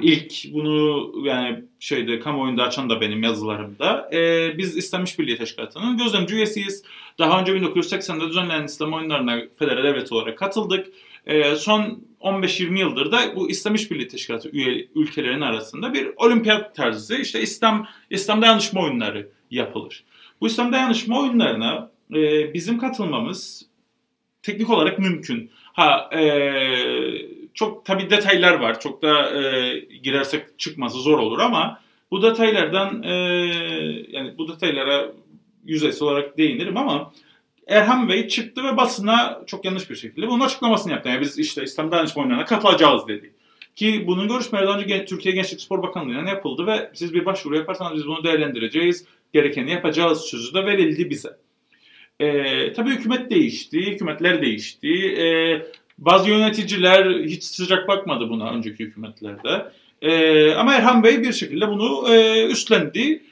İlk 0.00 0.32
bunu 0.52 1.12
yani 1.26 1.64
şeyde 1.80 2.18
kamuoyunda 2.18 2.62
açan 2.62 2.90
da 2.90 3.00
benim 3.00 3.22
yazılarımda. 3.22 4.10
E, 4.12 4.52
biz 4.58 4.76
İslam 4.76 5.04
İşbirliği 5.04 5.36
Teşkilatı'nın 5.38 5.98
gözlemci 5.98 6.34
üyesiyiz. 6.34 6.84
Daha 7.18 7.40
önce 7.40 7.52
1980'de 7.52 8.28
düzenlenen 8.28 8.64
İslam 8.64 8.92
oyunlarına 8.92 9.42
federal 9.58 9.84
devlet 9.84 10.12
olarak 10.12 10.38
katıldık. 10.38 10.86
E, 11.26 11.56
son 11.56 12.06
15-20 12.20 12.78
yıldır 12.78 13.12
da 13.12 13.36
bu 13.36 13.50
İslam 13.50 13.74
İşbirliği 13.74 14.08
Teşkilatı 14.08 14.48
üye 14.48 14.88
ülkelerin 14.94 15.40
arasında 15.40 15.94
bir 15.94 16.10
olimpiyat 16.16 16.74
tarzı 16.74 17.16
işte 17.16 17.40
İslam 17.40 17.86
İslam 18.10 18.42
dayanışma 18.42 18.82
oyunları 18.82 19.28
yapılır. 19.50 20.04
Bu 20.40 20.46
İslam 20.46 20.72
dayanışma 20.72 21.20
oyunlarına 21.20 21.90
e, 22.14 22.54
bizim 22.54 22.78
katılmamız 22.78 23.66
teknik 24.42 24.70
olarak 24.70 24.98
mümkün. 24.98 25.50
Ha 25.72 26.10
e, 26.14 26.22
çok 27.54 27.84
tabi 27.84 28.10
detaylar 28.10 28.54
var. 28.54 28.80
Çok 28.80 29.02
da 29.02 29.40
e, 29.40 29.78
girersek 29.78 30.58
çıkması 30.58 30.98
zor 30.98 31.18
olur 31.18 31.38
ama 31.38 31.80
bu 32.10 32.22
detaylardan 32.22 33.02
e, 33.02 33.12
yani 34.10 34.38
bu 34.38 34.48
detaylara 34.48 35.12
yüzeysel 35.64 36.08
olarak 36.08 36.38
değinirim 36.38 36.76
ama 36.76 37.12
Erhan 37.66 38.08
Bey 38.08 38.28
çıktı 38.28 38.64
ve 38.64 38.76
basına 38.76 39.42
çok 39.46 39.64
yanlış 39.64 39.90
bir 39.90 39.96
şekilde 39.96 40.28
bunun 40.28 40.44
açıklamasını 40.44 40.92
yaptı. 40.92 41.08
Yani 41.08 41.20
biz 41.20 41.38
işte 41.38 41.62
İslam 41.62 41.90
Dayanışma 41.90 42.22
Oyunlarına 42.22 42.44
katılacağız 42.44 43.08
dedi. 43.08 43.32
Ki 43.76 44.04
bunun 44.06 44.28
görüşmeleri 44.28 44.68
önce 44.68 45.04
Türkiye 45.04 45.34
Gençlik 45.34 45.60
Spor 45.60 45.82
Bakanlığı'na 45.82 46.28
yapıldı 46.28 46.66
ve 46.66 46.90
siz 46.94 47.14
bir 47.14 47.26
başvuru 47.26 47.56
yaparsanız 47.56 47.94
biz 47.94 48.06
bunu 48.06 48.24
değerlendireceğiz, 48.24 49.04
gerekeni 49.32 49.70
yapacağız 49.70 50.20
sözü 50.20 50.54
de 50.54 50.66
verildi 50.66 51.10
bize. 51.10 51.28
Ee, 52.20 52.72
tabii 52.72 52.90
hükümet 52.90 53.30
değişti, 53.30 53.86
hükümetler 53.86 54.42
değişti. 54.42 54.88
Ee, 55.18 55.66
bazı 55.98 56.30
yöneticiler 56.30 57.20
hiç 57.24 57.44
sıcak 57.44 57.88
bakmadı 57.88 58.28
buna 58.28 58.50
önceki 58.50 58.84
hükümetlerde. 58.84 59.66
Ee, 60.02 60.54
ama 60.54 60.74
Erhan 60.74 61.02
Bey 61.02 61.22
bir 61.22 61.32
şekilde 61.32 61.68
bunu 61.68 62.14
e, 62.14 62.46
üstlendi. 62.46 63.22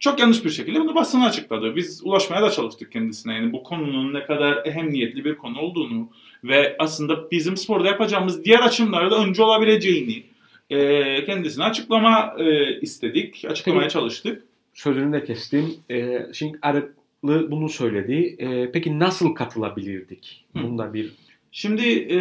Çok 0.00 0.20
yanlış 0.20 0.44
bir 0.44 0.50
şekilde 0.50 0.80
bunu 0.80 0.94
basına 0.94 1.26
açıkladı. 1.26 1.76
Biz 1.76 2.00
ulaşmaya 2.04 2.42
da 2.42 2.50
çalıştık 2.50 2.92
kendisine. 2.92 3.34
Yani 3.34 3.52
bu 3.52 3.62
konunun 3.62 4.14
ne 4.14 4.24
kadar 4.24 4.66
ehemmiyetli 4.66 5.24
bir 5.24 5.34
konu 5.34 5.58
olduğunu 5.58 6.08
ve 6.44 6.76
aslında 6.78 7.30
bizim 7.30 7.56
sporda 7.56 7.88
yapacağımız 7.88 8.44
diğer 8.44 8.60
açımlarda 8.60 9.24
önce 9.24 9.42
olabileceğini 9.42 10.22
e, 10.70 11.24
kendisine 11.24 11.64
açıklama 11.64 12.34
e, 12.38 12.80
istedik. 12.80 13.44
Açıklamaya 13.48 13.82
Peki. 13.82 13.92
çalıştık. 13.92 14.42
Sözünü 14.74 15.12
de 15.12 15.24
kestim. 15.24 15.74
Ee, 15.90 16.26
şimdi 16.32 16.58
Arıklı 16.62 17.50
bunu 17.50 17.68
söyledi. 17.68 18.36
Ee, 18.38 18.70
peki 18.72 18.98
nasıl 18.98 19.34
katılabilirdik? 19.34 20.44
Bunda 20.54 20.94
bir 20.94 21.12
Şimdi 21.52 21.88
e, 21.88 22.18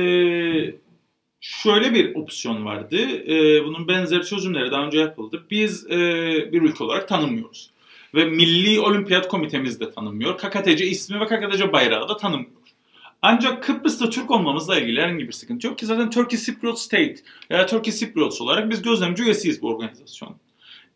şöyle 1.41 1.93
bir 1.93 2.15
opsiyon 2.15 2.65
vardı. 2.65 2.97
E, 3.27 3.65
bunun 3.65 3.87
benzer 3.87 4.23
çözümleri 4.23 4.71
daha 4.71 4.85
önce 4.85 4.99
yapıldı. 4.99 5.43
Biz 5.51 5.85
e, 5.91 5.99
bir 6.51 6.61
ülke 6.61 6.83
olarak 6.83 7.07
tanımıyoruz. 7.07 7.69
Ve 8.15 8.25
Milli 8.25 8.79
Olimpiyat 8.79 9.27
Komitemiz 9.27 9.79
de 9.79 9.91
tanımıyor. 9.91 10.37
KKTC 10.37 10.85
ismi 10.85 11.19
ve 11.19 11.25
KKTC 11.25 11.73
bayrağı 11.73 12.09
da 12.09 12.17
tanımıyor. 12.17 12.51
Ancak 13.21 13.63
Kıbrıs'ta 13.63 14.09
Türk 14.09 14.31
olmamızla 14.31 14.79
ilgili 14.79 15.01
herhangi 15.01 15.27
bir 15.27 15.33
sıkıntı 15.33 15.67
yok 15.67 15.77
ki 15.77 15.85
zaten 15.85 16.09
Turkey 16.09 16.39
Cypriot 16.39 16.79
State 16.79 17.15
veya 17.51 17.65
Turkey 17.65 17.93
Cypriots 17.93 18.41
olarak 18.41 18.69
biz 18.69 18.81
gözlemci 18.81 19.23
üyesiyiz 19.23 19.61
bu 19.61 19.67
organizasyon. 19.69 20.35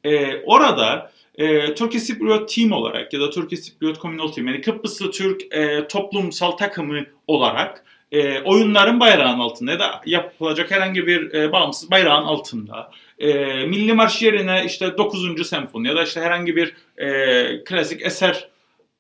E, 0.04 0.36
orada 0.44 1.12
e, 1.36 1.76
Turkey 1.76 2.02
Cypriot 2.02 2.56
Team 2.56 2.72
olarak 2.72 3.14
ya 3.14 3.20
da 3.20 3.30
Turkey 3.30 3.60
Cypriot 3.62 4.02
Communal 4.02 4.28
Team 4.28 4.48
yani 4.48 4.62
Kıbrıslı 4.62 5.12
Türk 5.12 5.56
e, 5.56 5.88
toplumsal 5.88 6.52
takımı 6.52 7.06
olarak 7.28 7.86
e, 8.14 8.42
oyunların 8.42 9.00
bayrağın 9.00 9.40
altında 9.40 9.72
ya 9.72 9.80
da 9.80 10.02
yapılacak 10.06 10.72
herhangi 10.72 11.08
bir 11.08 11.34
e, 11.34 11.52
bağımsız 11.52 11.92
bayrağın 11.92 12.24
altında 12.24 12.92
e, 13.20 13.34
Milli 13.66 13.94
Marş 13.94 14.22
yerine 14.22 14.64
işte 14.66 14.98
9. 14.98 15.48
senfoni 15.48 15.88
ya 15.88 15.96
da 15.96 16.04
işte 16.04 16.22
herhangi 16.22 16.56
bir 16.56 16.76
e, 16.98 17.64
klasik 17.64 18.06
eser 18.06 18.50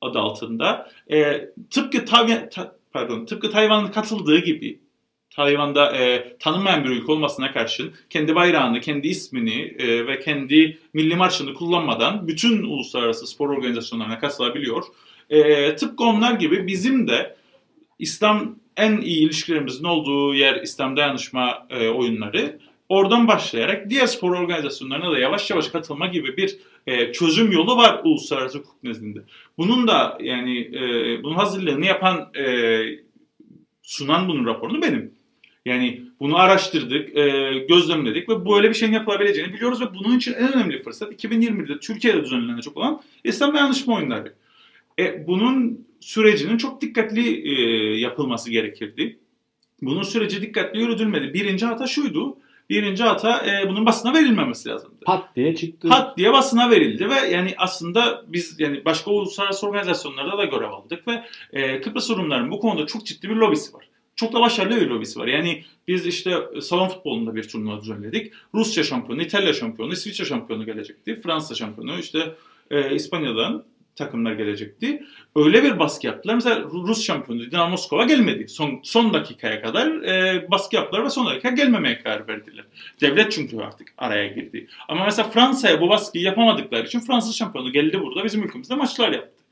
adı 0.02 0.19
altında 0.19 0.91
e, 1.12 1.49
tıpkı 1.69 2.06
Tayvan 2.06 2.49
ta, 2.49 2.76
pardon 2.93 3.26
tıpkı 3.26 3.52
Tayvan'ın 3.52 3.88
katıldığı 3.88 4.38
gibi 4.38 4.80
Tayvan'da 5.30 5.97
e, 5.97 6.36
tanınmayan 6.39 6.84
bir 6.84 6.89
ülke 6.89 7.12
olmasına 7.12 7.54
karşın 7.54 7.93
kendi 8.10 8.36
bayrağını, 8.36 8.82
kendi 8.82 9.08
ismini 9.08 9.76
e, 9.80 10.08
ve 10.08 10.19
kendi 10.19 10.78
milli 10.93 11.15
marşını 11.15 11.54
kullanmadan 11.54 12.28
bütün 12.28 12.63
uluslararası 12.63 13.28
spor 13.28 13.49
organizasyonlarına 13.49 14.19
katılabiliyor. 14.19 14.84
E, 15.30 15.76
tıpkı 15.76 16.04
onlar 16.04 16.34
gibi 16.34 16.67
bizim 16.67 17.08
de 17.08 17.36
İslam 17.99 18.62
en 18.78 19.02
iyi 19.02 19.26
ilişkilerimizin 19.26 19.84
olduğu 19.84 20.36
yer 20.36 20.62
İslam 20.62 20.98
dayanışma 20.98 21.68
e, 21.70 21.88
oyunları. 21.88 22.60
Oradan 22.90 23.28
başlayarak 23.28 23.90
diğer 23.90 24.08
spor 24.08 24.32
organizasyonlarına 24.32 25.12
da 25.12 25.20
yavaş 25.20 25.50
yavaş 25.50 25.68
katılma 25.68 26.08
gibi 26.08 26.38
bir 26.38 26.58
e, 26.88 27.12
çözüm 27.12 27.52
yolu 27.52 27.78
var 27.78 28.02
uluslararası 28.04 28.58
hukuk 28.58 28.84
nezdinde. 28.84 29.20
Bunun 29.58 29.88
da 29.88 30.18
yani 30.22 30.60
e, 30.60 31.24
bunun 31.24 31.36
hazırlığını 31.36 31.86
yapan 31.86 32.30
e, 32.36 32.46
sunan 33.82 34.28
bunun 34.28 34.46
raporunu 34.46 34.82
benim. 34.82 35.14
Yani 35.66 36.02
bunu 36.20 36.38
araştırdık, 36.38 37.18
e, 37.18 37.54
gözlemledik 37.70 38.30
ve 38.30 38.50
böyle 38.50 38.70
bir 38.70 38.74
şeyin 38.74 38.94
yapılabileceğini 38.94 39.54
biliyoruz 39.54 39.82
ve 39.82 39.86
bunun 39.94 40.18
için 40.18 40.34
en 40.34 40.54
önemli 40.54 40.84
fırsat 40.84 41.24
2020'de 41.24 41.80
Türkiye'de 41.80 42.24
düzenlenecek 42.24 42.78
olan 42.78 43.02
İslam 43.24 43.54
Dayanışma 43.54 43.96
Oyunları. 43.96 44.34
E, 44.99 45.27
bunun 45.27 45.88
sürecinin 45.99 46.58
çok 46.58 46.82
dikkatli 46.82 47.49
e, 47.49 47.53
yapılması 47.99 48.51
gerekirdi. 48.51 49.19
Bunun 49.82 50.03
süreci 50.03 50.41
dikkatli 50.41 50.79
yürütülmedi. 50.79 51.34
Birinci 51.34 51.65
hata 51.65 51.88
şuydu. 51.88 52.38
Birinci 52.69 53.03
hata 53.03 53.45
e, 53.45 53.69
bunun 53.69 53.86
basına 53.86 54.13
verilmemesi 54.13 54.69
lazımdı. 54.69 55.06
pat 55.06 55.36
diye 55.36 55.56
çıktı. 55.56 55.88
Pat 55.88 56.17
diye 56.17 56.34
basına 56.34 56.69
verildi 56.69 57.10
ve 57.10 57.15
yani 57.15 57.53
aslında 57.58 58.23
biz 58.27 58.60
yani 58.60 58.86
başka 58.86 59.12
uluslararası 59.12 59.67
organizasyonlarda 59.67 60.38
da 60.38 60.45
görev 60.45 60.71
aldık 60.71 61.08
ve 61.08 61.23
e, 61.53 61.82
Kıbrıs 61.82 62.10
Rumların 62.10 62.51
bu 62.51 62.60
konuda 62.60 62.86
çok 62.86 63.06
ciddi 63.06 63.29
bir 63.29 63.36
lobisi 63.36 63.73
var. 63.73 63.89
Çok 64.15 64.34
da 64.34 64.41
başarılı 64.41 64.82
bir 64.82 64.88
lobisi 64.88 65.19
var. 65.19 65.27
Yani 65.27 65.63
biz 65.88 66.08
işte 66.08 66.38
salon 66.62 66.88
futbolunda 66.88 67.36
bir 67.36 67.43
turnuva 67.43 67.82
düzenledik. 67.82 68.34
Rusya 68.53 68.84
şampiyonu, 68.84 69.21
İtalya 69.21 69.53
şampiyonu, 69.53 69.93
İsviçre 69.93 70.25
şampiyonu 70.25 70.65
gelecekti. 70.65 71.15
Fransa 71.15 71.56
şampiyonu, 71.56 71.99
işte 71.99 72.36
e, 72.71 72.95
İspanya'dan 72.95 73.63
takımlar 73.95 74.34
gelecekti. 74.34 75.03
Öyle 75.36 75.63
bir 75.63 75.79
baskı 75.79 76.08
yaptılar. 76.08 76.36
Mesela 76.36 76.62
Rus 76.62 77.06
şampiyonu 77.06 77.41
Dinamo 77.41 77.69
Moskova 77.69 78.03
gelmedi. 78.03 78.47
Son, 78.47 78.79
son 78.84 79.13
dakikaya 79.13 79.62
kadar 79.62 79.88
e, 79.88 80.45
baskı 80.51 80.75
yaptılar 80.75 81.06
ve 81.06 81.10
son 81.10 81.27
dakika 81.27 81.49
gelmemeye 81.49 81.99
karar 82.03 82.27
verdiler. 82.27 82.65
Devlet 83.01 83.32
çünkü 83.32 83.58
artık 83.58 83.88
araya 83.97 84.27
girdi. 84.27 84.67
Ama 84.88 85.06
mesela 85.06 85.29
Fransa'ya 85.29 85.82
bu 85.82 85.89
baskıyı 85.89 86.23
yapamadıkları 86.23 86.86
için 86.86 86.99
Fransız 86.99 87.36
şampiyonu 87.36 87.71
geldi 87.71 88.01
burada 88.01 88.23
bizim 88.23 88.43
ülkemizde 88.43 88.75
maçlar 88.75 89.12
yaptı. 89.12 89.43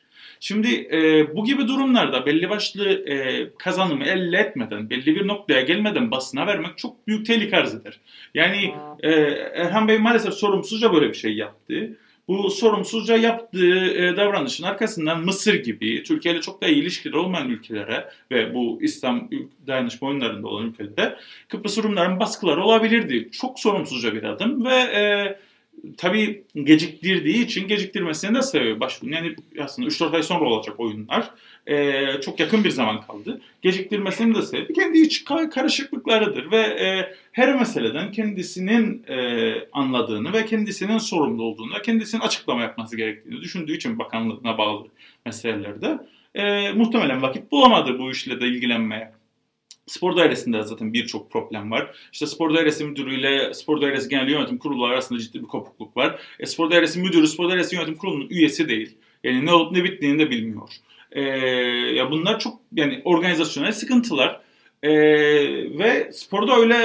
Şimdi 0.44 0.88
e, 0.92 1.28
bu 1.36 1.46
gibi 1.46 1.68
durumlarda 1.68 2.26
belli 2.26 2.50
başlı 2.50 3.10
e, 3.10 3.48
kazanımı 3.58 4.04
elde 4.04 4.38
etmeden, 4.38 4.90
belli 4.90 5.16
bir 5.16 5.28
noktaya 5.28 5.62
gelmeden 5.62 6.12
basına 6.12 6.48
vermek 6.48 6.78
çok 6.78 7.08
büyük 7.08 7.26
tehlike 7.26 7.58
arz 7.58 7.76
eder. 7.76 8.00
Yani 8.34 8.74
e, 9.00 9.12
Erhan 9.56 9.88
Bey 9.88 9.98
maalesef 9.98 10.34
sorumsuzca 10.34 10.94
böyle 10.94 11.10
bir 11.10 11.14
şey 11.14 11.36
yaptı. 11.36 11.98
Bu 12.32 12.50
sorumsuzca 12.50 13.18
yaptığı 13.18 13.94
e, 13.94 14.18
davranışın 14.18 14.64
arkasından 14.64 15.26
Mısır 15.26 15.54
gibi 15.54 16.04
Türkiye 16.04 16.34
ile 16.34 16.42
çok 16.42 16.62
da 16.62 16.68
iyi 16.68 16.82
ilişkileri 16.82 17.18
olmayan 17.18 17.50
ülkelere 17.50 18.10
ve 18.32 18.54
bu 18.54 18.80
İslam 18.82 19.30
dayanışma 19.68 20.08
oyunlarında 20.08 20.48
olan 20.48 20.66
ülkelere 20.66 21.18
Kıbrıs 21.48 21.78
Rumların 21.78 22.20
baskıları 22.20 22.64
olabilirdi. 22.64 23.30
Çok 23.32 23.60
sorumsuzca 23.60 24.14
bir 24.14 24.24
adım 24.24 24.66
ve 24.66 24.76
e, 24.76 25.38
tabii 25.98 26.44
geciktirdiği 26.56 27.46
için 27.46 27.68
geciktirmesine 27.68 28.38
de 28.38 28.42
sebebi 28.42 28.80
başvurun. 28.80 29.14
Yani 29.14 29.36
aslında 29.60 29.88
3-4 29.88 30.16
ay 30.16 30.24
sonra 30.24 30.46
olacak 30.46 30.80
oyunlar. 30.80 31.32
E, 31.72 32.06
çok 32.22 32.40
yakın 32.40 32.64
bir 32.64 32.70
zaman 32.70 33.02
kaldı. 33.02 33.42
Geciktirmesinin 33.62 34.36
de 34.36 34.42
sebebi 34.42 34.74
kendi 34.74 34.98
iç 34.98 35.24
karışıklıklarıdır 35.26 36.52
ve 36.52 36.58
e, 36.58 37.16
her 37.32 37.56
meseleden 37.56 38.12
kendisinin 38.12 39.04
e, 39.08 39.54
anladığını 39.72 40.34
ve 40.34 40.46
kendisinin 40.46 40.98
sorumlu 40.98 41.44
olduğunu 41.44 41.74
ve 41.74 41.82
kendisinin 41.82 42.22
açıklama 42.22 42.62
yapması 42.62 42.98
gerektiğini 42.98 43.42
düşündüğü 43.42 43.76
için 43.76 44.00
bakanlığına 44.00 44.58
bağlı 44.58 44.88
meselelerde 45.26 45.98
e, 46.36 46.72
muhtemelen 46.72 47.22
vakit 47.22 47.52
bulamadı 47.52 48.00
bu 48.00 48.12
işle 48.12 48.42
de 48.42 48.48
ilgilenmeye. 48.48 49.12
Spor 49.88 50.16
dairesinde 50.16 50.64
zaten 50.64 50.94
birçok 50.94 51.32
problem 51.32 51.72
var. 51.72 51.96
İşte 52.14 52.28
spor 52.28 52.54
dairesi 52.54 52.86
müdürüyle 52.86 53.54
spor 53.54 53.82
dairesi 53.82 54.10
genel 54.10 54.30
yönetim 54.30 54.58
kurulu 54.58 54.86
arasında 54.86 55.20
ciddi 55.20 55.42
bir 55.42 55.48
kopukluk 55.48 55.98
var. 55.98 56.20
E, 56.40 56.46
spor 56.46 56.72
dairesi 56.72 57.00
müdürü 57.00 57.28
spor 57.28 57.50
dairesi 57.50 57.76
yönetim 57.76 57.96
kurulunun 57.96 58.30
üyesi 58.30 58.70
değil. 58.70 58.98
Yani 59.24 59.46
ne 59.46 59.54
olup 59.54 59.72
ne 59.72 59.84
bittiğini 59.84 60.20
de 60.20 60.30
bilmiyor. 60.30 60.70
E, 61.12 61.22
ya 61.96 62.12
bunlar 62.12 62.40
çok 62.40 62.60
yani 62.76 63.02
organizasyonel 63.06 63.72
sıkıntılar. 63.72 64.42
E, 64.84 64.92
ve 65.80 66.12
sporda 66.14 66.56
öyle 66.56 66.78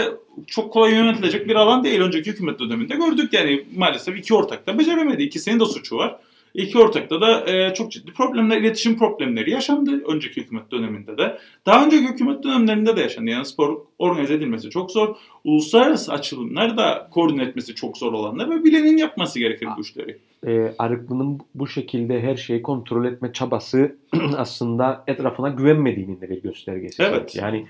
çok 0.46 0.72
kolay 0.72 0.92
yönetilecek 0.92 1.48
bir 1.48 1.54
alan 1.54 1.84
değil. 1.84 2.00
Önceki 2.00 2.30
hükümet 2.30 2.60
döneminde 2.60 2.94
gördük 2.94 3.32
yani 3.32 3.64
maalesef 3.76 4.18
iki 4.18 4.34
ortak 4.34 4.66
da 4.66 4.78
beceremedi. 4.78 5.22
İkisinin 5.22 5.60
de 5.60 5.64
suçu 5.64 5.96
var. 5.96 6.16
İki 6.56 6.78
ortakta 6.78 7.20
da 7.20 7.50
e, 7.50 7.74
çok 7.74 7.92
ciddi 7.92 8.12
problemler, 8.12 8.56
iletişim 8.56 8.98
problemleri 8.98 9.50
yaşandı 9.50 10.04
önceki 10.08 10.40
hükümet 10.40 10.70
döneminde 10.70 11.18
de. 11.18 11.38
Daha 11.66 11.86
önceki 11.86 12.08
hükümet 12.08 12.44
dönemlerinde 12.44 12.96
de 12.96 13.00
yaşandı. 13.00 13.30
Yani 13.30 13.44
spor 13.44 13.78
organize 13.98 14.34
edilmesi 14.34 14.70
çok 14.70 14.90
zor. 14.90 15.16
Uluslararası 15.44 16.12
açılımlar 16.12 16.76
da 16.76 17.08
koordine 17.10 17.42
etmesi 17.42 17.74
çok 17.74 17.98
zor 17.98 18.12
olanlar 18.12 18.50
ve 18.50 18.64
bilenin 18.64 18.96
yapması 18.96 19.38
gerekir 19.38 19.68
bu 19.76 19.80
işleri. 19.80 20.18
E, 20.46 20.74
Arıklı'nın 20.78 21.40
bu 21.54 21.66
şekilde 21.66 22.20
her 22.20 22.36
şeyi 22.36 22.62
kontrol 22.62 23.04
etme 23.04 23.32
çabası 23.32 23.96
aslında 24.36 25.04
etrafına 25.06 25.48
güvenmediğinin 25.48 26.20
de 26.20 26.30
bir 26.30 26.42
göstergesi. 26.42 27.02
Evet. 27.02 27.36
Yani 27.36 27.66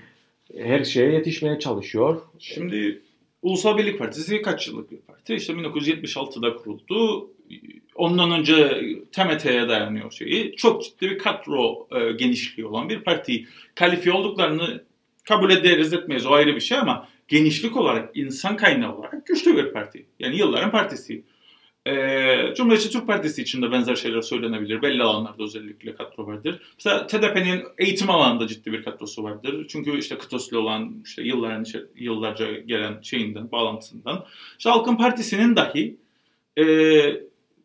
her 0.57 0.83
şeye 0.83 1.11
yetişmeye 1.11 1.59
çalışıyor. 1.59 2.21
Şimdi 2.39 3.01
Ulusal 3.41 3.77
Birlik 3.77 3.99
Partisi 3.99 4.41
kaç 4.41 4.67
yıllık 4.67 4.91
bir 4.91 4.97
parti? 4.97 5.35
İşte 5.35 5.53
1976'da 5.53 6.55
kuruldu. 6.55 7.29
Ondan 7.97 8.31
önce 8.31 8.81
TMT'ye 9.11 9.69
dayanıyor 9.69 10.11
şeyi. 10.11 10.55
Çok 10.55 10.83
ciddi 10.83 11.09
bir 11.09 11.17
kadro 11.17 11.87
e, 11.91 12.11
genişliği 12.11 12.67
olan 12.67 12.89
bir 12.89 12.99
parti. 13.03 13.47
Kalifiye 13.75 14.15
olduklarını 14.15 14.83
kabul 15.23 15.51
ederiz 15.51 15.93
etmeyiz 15.93 16.25
o 16.25 16.31
ayrı 16.31 16.55
bir 16.55 16.61
şey 16.61 16.77
ama 16.77 17.07
genişlik 17.27 17.77
olarak, 17.77 18.17
insan 18.17 18.57
kaynağı 18.57 18.95
olarak 18.95 19.25
güçlü 19.25 19.57
bir 19.57 19.73
parti. 19.73 20.05
Yani 20.19 20.37
yılların 20.37 20.71
partisi. 20.71 21.23
Ee, 21.87 22.53
Cumhuriyetçi 22.57 22.91
Türk 22.91 23.07
Partisi 23.07 23.41
için 23.41 23.61
de 23.61 23.71
benzer 23.71 23.95
şeyler 23.95 24.21
söylenebilir. 24.21 24.81
Belli 24.81 25.03
alanlarda 25.03 25.43
özellikle 25.43 25.95
kadro 25.95 26.27
vardır. 26.27 26.61
Mesela 26.77 27.07
TDP'nin 27.07 27.63
eğitim 27.77 28.09
alanında 28.09 28.47
ciddi 28.47 28.71
bir 28.71 28.83
kadrosu 28.83 29.23
vardır. 29.23 29.65
Çünkü 29.69 29.99
işte 29.99 30.17
Kıtoslu 30.17 30.59
olan 30.59 31.01
işte 31.05 31.21
yılların, 31.21 31.65
yıllarca 31.95 32.51
gelen 32.51 33.01
şeyinden, 33.01 33.51
bağlantısından. 33.51 34.25
İşte 34.57 34.69
Halkın 34.69 34.95
Partisi'nin 34.95 35.55
dahi 35.55 35.97
e, 36.57 36.63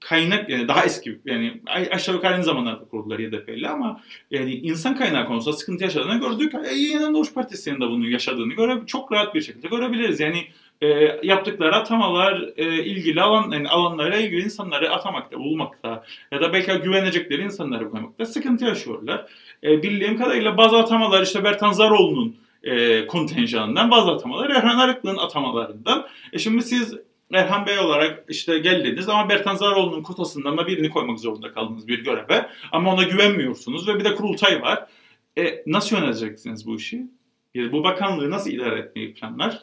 kaynak 0.09 0.49
yani 0.49 0.69
daha 0.69 0.85
eski 0.85 1.19
yani 1.25 1.61
aşağı 1.91 2.15
yukarı 2.15 2.35
aynı 2.35 2.45
zamanlarda 2.45 2.85
kurdular 2.85 3.19
YDP'li 3.19 3.69
ama 3.69 4.01
yani 4.31 4.55
insan 4.55 4.97
kaynağı 4.97 5.27
konusunda 5.27 5.57
sıkıntı 5.57 5.85
yaşadığını 5.85 6.21
gördük. 6.21 6.55
E, 6.71 6.75
Yeniden 6.75 7.15
Doğuş 7.15 7.35
Partisi'nin 7.35 7.81
de 7.81 7.87
bunu 7.87 8.09
yaşadığını 8.09 8.55
göre 8.55 8.81
çok 8.87 9.13
rahat 9.13 9.35
bir 9.35 9.41
şekilde 9.41 9.69
görebiliriz. 9.69 10.21
Yani 10.21 10.45
e, 10.83 11.19
yaptıkları 11.23 11.77
atamalar 11.77 12.45
e, 12.57 12.85
ilgili 12.85 13.23
alan 13.23 13.51
yani 13.51 13.69
alanlara 13.69 14.17
ilgili 14.17 14.43
insanları 14.43 14.91
atamakta, 14.91 15.39
bulmakta 15.39 16.05
ya 16.33 16.41
da 16.41 16.53
belki 16.53 16.73
güvenecekleri 16.73 17.43
insanları 17.43 17.93
bulmakta 17.93 18.27
sıkıntı 18.27 18.65
yaşıyorlar. 18.65 19.27
E, 19.65 19.83
bildiğim 19.83 20.19
kadarıyla 20.19 20.57
bazı 20.57 20.77
atamalar 20.77 21.23
işte 21.23 21.45
Bertan 21.45 21.73
Zaroğlu'nun 21.73 22.37
e, 22.65 23.07
kontenjanından 23.07 23.91
bazı 23.91 24.11
atamalar 24.11 24.51
Erhan 24.51 24.79
Arıklı'nın 24.79 25.19
atamalarından. 25.19 26.07
E 26.33 26.39
şimdi 26.39 26.63
siz 26.63 26.95
Erhan 27.33 27.67
Bey 27.67 27.79
olarak 27.79 28.25
işte 28.29 28.59
geldiniz 28.59 29.09
ama 29.09 29.29
Bertan 29.29 29.57
Zaroğlu'nun 29.57 30.03
kotasından 30.03 30.59
da 30.59 30.67
birini 30.67 30.91
koymak 30.91 31.21
zorunda 31.21 31.53
kaldınız 31.53 31.89
bir 31.89 32.05
göreve. 32.05 32.47
Ama 32.73 32.95
ona 32.95 33.03
güvenmiyorsunuz 33.03 33.89
ve 33.89 33.99
bir 33.99 34.05
de 34.05 34.15
kurultay 34.15 34.63
var. 34.63 34.87
E, 35.39 35.63
nasıl 35.67 35.97
yöneteceksiniz 35.97 36.67
bu 36.67 36.77
işi? 36.77 37.07
Yani 37.55 37.73
bu 37.73 37.85
bakanlığı 37.85 38.31
nasıl 38.31 38.51
idare 38.51 38.79
etmeyi 38.79 39.15
planlar? 39.15 39.63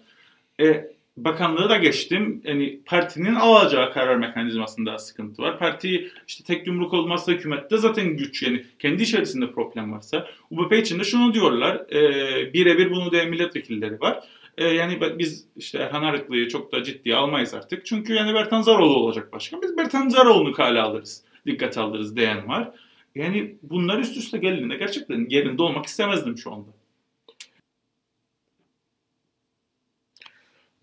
E, 0.62 0.86
bakanlığı 1.18 1.70
da 1.70 1.78
geçtim. 1.78 2.42
Yani 2.44 2.80
partinin 2.86 3.36
alacağı 3.36 3.94
karar 3.94 4.16
mekanizmasında 4.16 4.98
sıkıntı 4.98 5.42
var. 5.42 5.60
Parti 5.60 6.12
işte 6.28 6.44
tek 6.44 6.68
yumruk 6.68 6.94
olmazsa 6.94 7.32
hükümette 7.32 7.78
zaten 7.78 8.18
güç 8.18 8.44
yani 8.44 8.66
kendi 8.80 9.04
içerisinde 9.04 9.52
problem 9.52 9.94
varsa. 9.94 10.28
UBP 10.52 10.74
için 10.74 11.00
de 11.00 11.04
şunu 11.04 11.34
diyorlar. 11.34 11.76
E, 11.92 12.54
birebir 12.54 12.92
bunu 12.92 13.12
diyen 13.12 13.30
milletvekilleri 13.30 14.00
var. 14.00 14.24
E, 14.60 14.64
yani 14.68 15.20
biz 15.20 15.46
işte 15.56 15.78
Erhan 15.78 16.04
Arıklı'yı 16.04 16.48
çok 16.48 16.72
da 16.72 16.84
ciddiye 16.84 17.16
almayız 17.16 17.54
artık. 17.54 17.86
Çünkü 17.86 18.14
yani 18.14 18.34
Bertan 18.34 18.62
Zaroğlu 18.62 18.96
olacak 18.96 19.34
başkan. 19.34 19.62
Biz 19.62 19.78
Bertan 19.78 20.10
Zaroğlu'nu 20.10 20.54
kale 20.54 20.82
alırız. 20.82 21.24
Dikkat 21.46 21.78
alırız 21.78 22.16
diyen 22.16 22.48
var. 22.48 22.72
Yani 23.16 23.56
bunlar 23.64 24.00
üst 24.00 24.18
üste 24.18 24.38
geldiğinde 24.38 24.76
gerçekten 24.76 25.26
yerinde 25.30 25.62
olmak 25.62 25.86
istemezdim 25.86 26.38
şu 26.38 26.54
anda. 26.54 26.70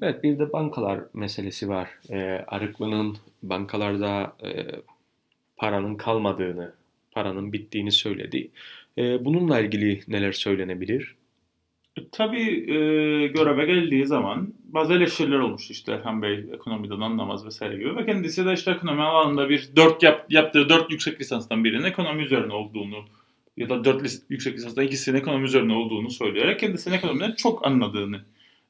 Evet 0.03 0.25
bir 0.25 0.39
de 0.39 0.53
bankalar 0.53 1.01
meselesi 1.15 1.69
var. 1.69 1.91
E, 2.11 2.45
Arıklı'nın 2.47 3.17
bankalarda 3.43 4.37
e, 4.45 4.67
paranın 5.57 5.95
kalmadığını, 5.97 6.75
paranın 7.11 7.53
bittiğini 7.53 7.93
söyledi. 7.93 8.51
E, 8.99 9.25
bununla 9.25 9.61
ilgili 9.61 10.01
neler 10.09 10.33
söylenebilir? 10.33 11.15
Tabii 12.13 12.71
e, 12.71 12.77
göreve 13.27 13.67
geldiği 13.67 14.07
zaman 14.07 14.55
bazı 14.65 14.95
eleştiriler 14.95 15.39
olmuştu 15.39 15.73
işte 15.73 15.93
Erhan 15.93 16.23
Bey 16.23 16.45
ekonomiden 16.55 17.01
anlamaz 17.01 17.47
vesaire 17.47 17.77
gibi 17.77 17.97
ve 17.97 18.07
kendisi 18.07 18.47
de 18.47 18.53
işte 18.53 18.71
ekonomi 18.71 19.03
alanında 19.03 19.49
bir 19.49 19.69
dört 19.77 20.03
yap, 20.03 20.27
yaptığı 20.31 20.69
dört 20.69 20.91
yüksek 20.91 21.21
lisanstan 21.21 21.65
birinin 21.65 21.85
ekonomi 21.85 22.23
üzerine 22.23 22.53
olduğunu 22.53 23.05
ya 23.57 23.69
da 23.69 23.85
dört 23.85 24.05
lis, 24.05 24.23
yüksek 24.29 24.55
lisanstan 24.55 24.85
ikisinin 24.85 25.19
ekonomi 25.19 25.45
üzerine 25.45 25.73
olduğunu 25.73 26.11
söyleyerek 26.11 26.61
kendisinin 26.61 26.95
ekonomiden 26.95 27.33
çok 27.33 27.67
anladığını 27.67 28.21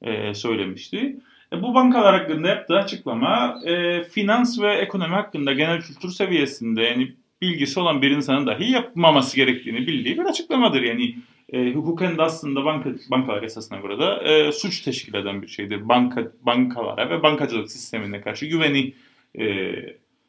e, 0.03 0.35
söylemişti. 0.35 1.17
E, 1.53 1.63
bu 1.63 1.75
bankalar 1.75 2.21
hakkında 2.21 2.49
yaptığı 2.49 2.77
açıklama 2.77 3.61
e, 3.65 4.03
finans 4.05 4.61
ve 4.61 4.75
ekonomi 4.75 5.15
hakkında 5.15 5.53
genel 5.53 5.81
kültür 5.81 6.09
seviyesinde 6.09 6.83
yani 6.83 7.13
bilgisi 7.43 7.81
olan 7.81 8.03
bir 8.03 8.11
insanın 8.11 8.47
dahi 8.47 8.71
yapmaması 8.71 9.37
gerektiğini 9.37 9.87
bildiği 9.87 10.19
bir 10.19 10.25
açıklamadır. 10.25 10.83
Yani 10.83 11.17
e, 11.53 11.73
hukuken 11.73 12.19
de 12.19 12.23
aslında 12.23 12.65
banka, 12.65 12.91
bankalar 13.11 13.43
esasına 13.43 13.79
göre 13.79 13.99
de 13.99 14.31
e, 14.31 14.53
suç 14.53 14.81
teşkil 14.81 15.15
eden 15.15 15.43
bir 15.43 15.49
şeydir. 15.49 15.89
Banka, 15.89 16.33
bankalara 16.43 17.11
ve 17.11 17.23
bankacılık 17.23 17.73
sistemine 17.73 18.21
karşı 18.21 18.47
güveni 18.47 18.95
e, 19.39 19.75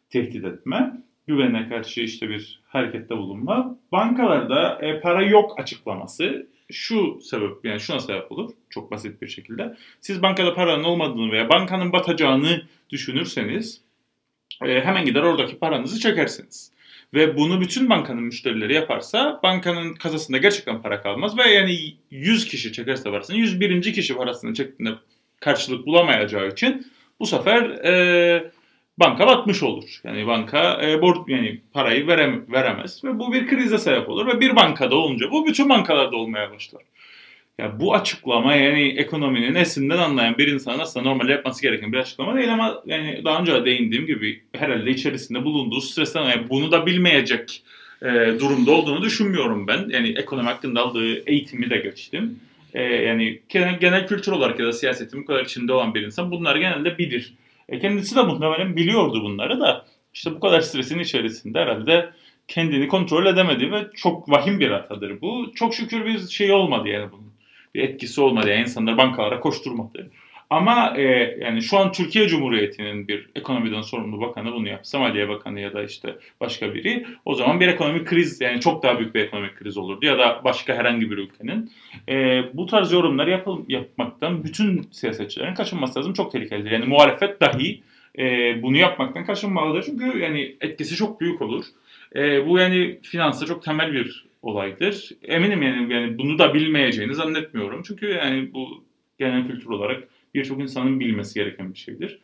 tehdit 0.10 0.46
etme, 0.46 0.94
güvene 1.28 1.70
karşı 1.70 2.02
işte 2.02 2.30
bir 2.30 2.60
harekette 2.68 3.18
bulunma. 3.18 3.78
Bankalarda 3.92 4.80
e, 4.82 5.02
para 5.02 5.22
yok 5.22 5.60
açıklaması 5.60 6.48
şu 6.72 7.20
sebep 7.22 7.66
yani 7.66 7.80
şuna 7.80 8.00
sebep 8.00 8.32
olur 8.32 8.52
çok 8.70 8.92
basit 8.92 9.22
bir 9.22 9.28
şekilde. 9.28 9.76
Siz 10.02 10.22
bankada 10.22 10.54
paranın 10.54 10.84
olmadığını 10.84 11.32
veya 11.32 11.50
bankanın 11.50 11.94
batacağını 11.94 12.62
düşünürseniz 12.90 13.82
e, 14.66 14.82
hemen 14.82 15.06
gider 15.06 15.24
oradaki 15.24 15.60
paranızı 15.60 16.00
çekersiniz. 16.00 16.72
Ve 17.14 17.38
bunu 17.38 17.62
bütün 17.62 17.90
bankanın 17.90 18.24
müşterileri 18.24 18.74
yaparsa 18.74 19.40
bankanın 19.44 19.94
kasasında 19.94 20.38
gerçekten 20.38 20.82
para 20.82 21.02
kalmaz. 21.02 21.38
Ve 21.38 21.50
yani 21.50 21.94
100 22.12 22.48
kişi 22.48 22.74
çekerse 22.74 23.12
parasını 23.12 23.38
101. 23.38 23.94
kişi 23.94 24.16
parasını 24.16 24.54
çektiğinde 24.54 24.96
karşılık 25.40 25.86
bulamayacağı 25.86 26.48
için 26.48 26.88
bu 27.20 27.26
sefer 27.26 27.64
e, 27.64 28.52
banka 28.98 29.28
batmış 29.28 29.64
olur. 29.64 30.02
Yani 30.04 30.28
banka 30.28 30.82
e, 30.84 31.02
borç 31.02 31.18
yani 31.28 31.62
parayı 31.74 32.08
verem, 32.08 32.46
veremez 32.52 33.04
ve 33.04 33.20
bu 33.20 33.34
bir 33.34 33.48
krize 33.48 33.78
sebep 33.78 34.10
olur 34.10 34.28
ve 34.28 34.40
bir 34.40 34.56
bankada 34.56 34.96
olunca 34.96 35.32
bu 35.32 35.48
bütün 35.48 35.70
bankalarda 35.70 36.18
olmaya 36.18 36.52
başlar. 36.52 36.82
Ya 37.60 37.80
bu 37.80 37.96
açıklama 37.96 38.56
yani 38.56 38.88
ekonominin 38.98 39.54
nesinden 39.54 39.98
anlayan 39.98 40.38
bir 40.38 40.48
insan 40.48 40.80
aslında 40.80 41.10
normalde 41.10 41.32
yapması 41.32 41.62
gereken 41.62 41.94
bir 41.94 41.98
açıklama 41.98 42.36
değil 42.36 42.54
ama 42.54 42.82
yani 42.86 43.22
daha 43.26 43.42
önce 43.42 43.54
de 43.54 43.66
değindiğim 43.66 44.06
gibi 44.06 44.44
herhalde 44.54 44.92
içerisinde 44.92 45.44
bulunduğu 45.44 45.82
stresten 45.82 46.50
bunu 46.50 46.72
da 46.72 46.86
bilmeyecek 46.86 47.64
e, 48.02 48.06
durumda 48.40 48.72
olduğunu 48.72 49.02
düşünmüyorum 49.02 49.68
ben. 49.68 49.90
Yani 49.90 50.10
ekonomi 50.18 50.48
hakkında 50.48 50.82
aldığı 50.82 51.30
eğitimi 51.30 51.70
de 51.70 51.78
geçtim. 51.78 52.40
E, 52.74 52.82
yani 52.82 53.40
genel, 53.50 53.80
genel 53.80 54.08
kültür 54.08 54.32
olarak 54.32 54.60
ya 54.60 54.66
da 54.66 54.74
siyasetin 54.74 55.22
bu 55.22 55.26
kadar 55.26 55.46
içinde 55.46 55.74
olan 55.74 55.94
bir 55.94 56.02
insan 56.02 56.32
bunlar 56.32 56.56
genelde 56.56 56.98
bilir. 56.98 57.34
E, 57.70 57.80
kendisi 57.80 58.16
de 58.16 58.22
muhtemelen 58.22 58.76
biliyordu 58.76 59.24
bunları 59.24 59.60
da 59.60 59.86
işte 60.14 60.32
bu 60.32 60.40
kadar 60.40 60.62
stresin 60.62 61.00
içerisinde 61.00 61.60
herhalde 61.60 62.10
kendini 62.48 62.88
kontrol 62.88 63.26
edemedi 63.26 63.72
ve 63.72 63.88
çok 63.96 64.30
vahim 64.30 64.60
bir 64.60 64.70
hatadır 64.70 65.22
bu. 65.22 65.52
Çok 65.56 65.74
şükür 65.74 66.06
bir 66.06 66.28
şey 66.28 66.52
olmadı 66.52 66.88
yani 66.88 67.12
bunun 67.12 67.37
bir 67.78 67.84
etkisi 67.84 68.22
olmadı. 68.22 68.50
Yani 68.50 68.62
insanlar 68.62 68.98
bankalara 68.98 69.40
koşturmadı. 69.40 70.12
Ama 70.50 70.94
e, 70.98 71.02
yani 71.42 71.62
şu 71.62 71.78
an 71.78 71.92
Türkiye 71.92 72.28
Cumhuriyeti'nin 72.28 73.08
bir 73.08 73.30
ekonomiden 73.36 73.82
sorumlu 73.82 74.22
bakanı 74.22 74.54
bunu 74.54 74.68
yapsa, 74.68 75.00
Maliye 75.00 75.30
Bakanı 75.30 75.60
ya 75.60 75.74
da 75.74 75.84
işte 75.84 76.16
başka 76.42 76.74
biri 76.74 77.06
o 77.26 77.36
zaman 77.36 77.60
bir 77.60 77.68
ekonomik 77.68 78.08
kriz 78.08 78.42
yani 78.42 78.60
çok 78.60 78.84
daha 78.84 79.00
büyük 79.00 79.16
bir 79.16 79.20
ekonomik 79.20 79.56
kriz 79.56 79.78
olurdu 79.78 80.06
ya 80.06 80.20
da 80.20 80.42
başka 80.44 80.74
herhangi 80.74 81.12
bir 81.12 81.18
ülkenin. 81.18 81.72
E, 82.10 82.44
bu 82.54 82.66
tarz 82.66 82.92
yorumları 82.92 83.30
yapıl, 83.30 83.66
yapmaktan 83.68 84.44
bütün 84.44 84.88
siyasetçilerin 84.92 85.54
kaçınması 85.54 86.00
lazım. 86.00 86.14
Çok 86.14 86.32
tehlikelidir. 86.32 86.72
Yani 86.72 86.86
muhalefet 86.86 87.42
dahi 87.42 87.82
e, 88.20 88.24
bunu 88.62 88.78
yapmaktan 88.78 89.26
kaçınmalıdır. 89.26 89.84
Çünkü 89.84 90.20
yani 90.20 90.56
etkisi 90.62 90.96
çok 90.96 91.22
büyük 91.22 91.42
olur. 91.42 91.66
E, 92.16 92.48
bu 92.48 92.60
yani 92.60 93.00
finansta 93.02 93.46
çok 93.46 93.64
temel 93.64 93.94
bir 93.94 94.27
olaydır. 94.48 95.12
Eminim 95.24 95.62
yani, 95.62 95.94
yani 95.94 96.18
bunu 96.18 96.40
da 96.40 96.54
bilmeyeceğini 96.54 97.16
zannetmiyorum. 97.16 97.84
Çünkü 97.84 98.08
yani 98.08 98.54
bu 98.54 98.86
genel 99.20 99.48
kültür 99.48 99.70
olarak 99.70 100.04
birçok 100.36 100.62
insanın 100.62 101.00
bilmesi 101.00 101.34
gereken 101.34 101.74
bir 101.74 101.80
şeydir. 101.80 102.20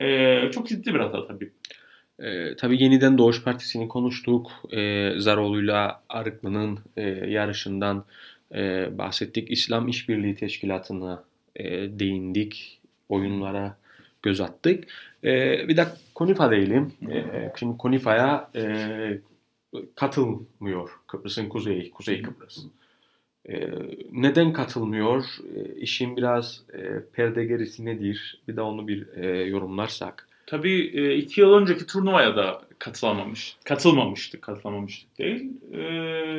Ee, 0.00 0.50
çok 0.52 0.68
ciddi 0.68 0.94
bir 0.94 1.00
hata 1.00 1.26
tabii. 1.26 1.50
E, 2.18 2.56
tabii 2.56 2.82
yeniden 2.82 3.18
Doğuş 3.18 3.44
Partisi'ni 3.44 3.88
konuştuk. 3.88 4.50
E, 4.72 5.12
Zaroğlu'yla 5.16 6.02
Arıklı'nın 6.08 6.78
e, 6.96 7.02
yarışından 7.08 8.04
e, 8.54 8.88
bahsettik. 8.98 9.50
İslam 9.50 9.88
İşbirliği 9.88 10.34
Teşkilatı'na 10.34 11.24
e, 11.56 11.64
değindik. 11.98 12.80
Oyunlara 13.08 13.76
göz 14.22 14.40
attık. 14.40 14.84
E, 15.24 15.30
bir 15.68 15.76
de 15.76 15.86
Konifa 16.14 16.50
diyelim. 16.50 16.92
E, 17.10 17.52
şimdi 17.58 17.78
Konifa'ya 17.78 18.50
e, 18.54 18.62
katılmıyor 19.94 20.90
Kıbrıs'ın 21.06 21.48
kuzeyi, 21.48 21.90
Kuzey 21.90 22.22
Kıbrıs. 22.22 22.58
Ee, 23.48 23.70
neden 24.12 24.52
katılmıyor? 24.52 25.24
Ee, 25.54 25.74
işin 25.80 26.16
biraz 26.16 26.62
e, 26.74 26.80
perde 27.12 27.44
gerisi 27.44 27.84
nedir? 27.84 28.40
Bir 28.48 28.56
de 28.56 28.60
onu 28.62 28.88
bir 28.88 29.06
e, 29.16 29.44
yorumlarsak. 29.44 30.28
Tabii 30.46 30.90
e, 30.94 31.14
iki 31.14 31.40
yıl 31.40 31.52
önceki 31.52 31.86
turnuvaya 31.86 32.36
da 32.36 32.62
katılamamış, 32.78 33.56
katılmamıştık, 33.64 34.42
katılamamıştık 34.42 35.18
değil 35.18 35.50
e, 35.72 35.80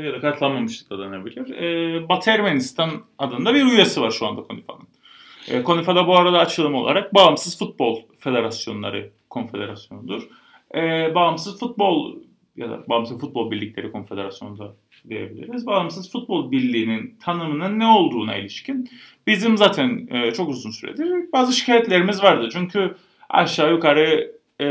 ya 0.05 0.13
da 0.13 0.19
katılamamıştık 0.19 0.89
da 0.89 0.99
denebilir. 0.99 1.51
E, 1.51 2.09
Batı 2.09 2.31
Ermenistan 2.31 2.89
adında 3.17 3.53
bir 3.53 3.65
üyesi 3.65 4.01
var 4.01 4.11
şu 4.11 4.27
anda 4.27 4.41
Konifa'nın. 4.41 4.87
E, 5.47 5.63
Konifa'da 5.63 6.07
bu 6.07 6.17
arada 6.17 6.39
açılım 6.39 6.75
olarak 6.75 7.13
Bağımsız 7.13 7.59
Futbol 7.59 8.01
Federasyonları 8.19 9.09
Konfederasyonu'dur. 9.29 10.27
E, 10.75 11.15
bağımsız 11.15 11.59
Futbol 11.59 12.15
ya 12.59 12.69
da 12.69 12.83
Bağımsız 12.89 13.19
Futbol 13.19 13.51
Birlikleri 13.51 13.91
Konfederasyonu'nda 13.91 14.75
diyebiliriz. 15.09 15.67
Bağımsız 15.67 16.11
Futbol 16.11 16.51
Birliği'nin 16.51 17.15
tanımının 17.21 17.79
ne 17.79 17.85
olduğuna 17.85 18.35
ilişkin 18.35 18.89
bizim 19.27 19.57
zaten 19.57 20.07
e, 20.11 20.31
çok 20.31 20.49
uzun 20.49 20.71
süredir 20.71 21.31
bazı 21.33 21.53
şikayetlerimiz 21.53 22.23
vardı. 22.23 22.49
Çünkü 22.51 22.95
aşağı 23.29 23.71
yukarı 23.71 24.31
e, 24.59 24.65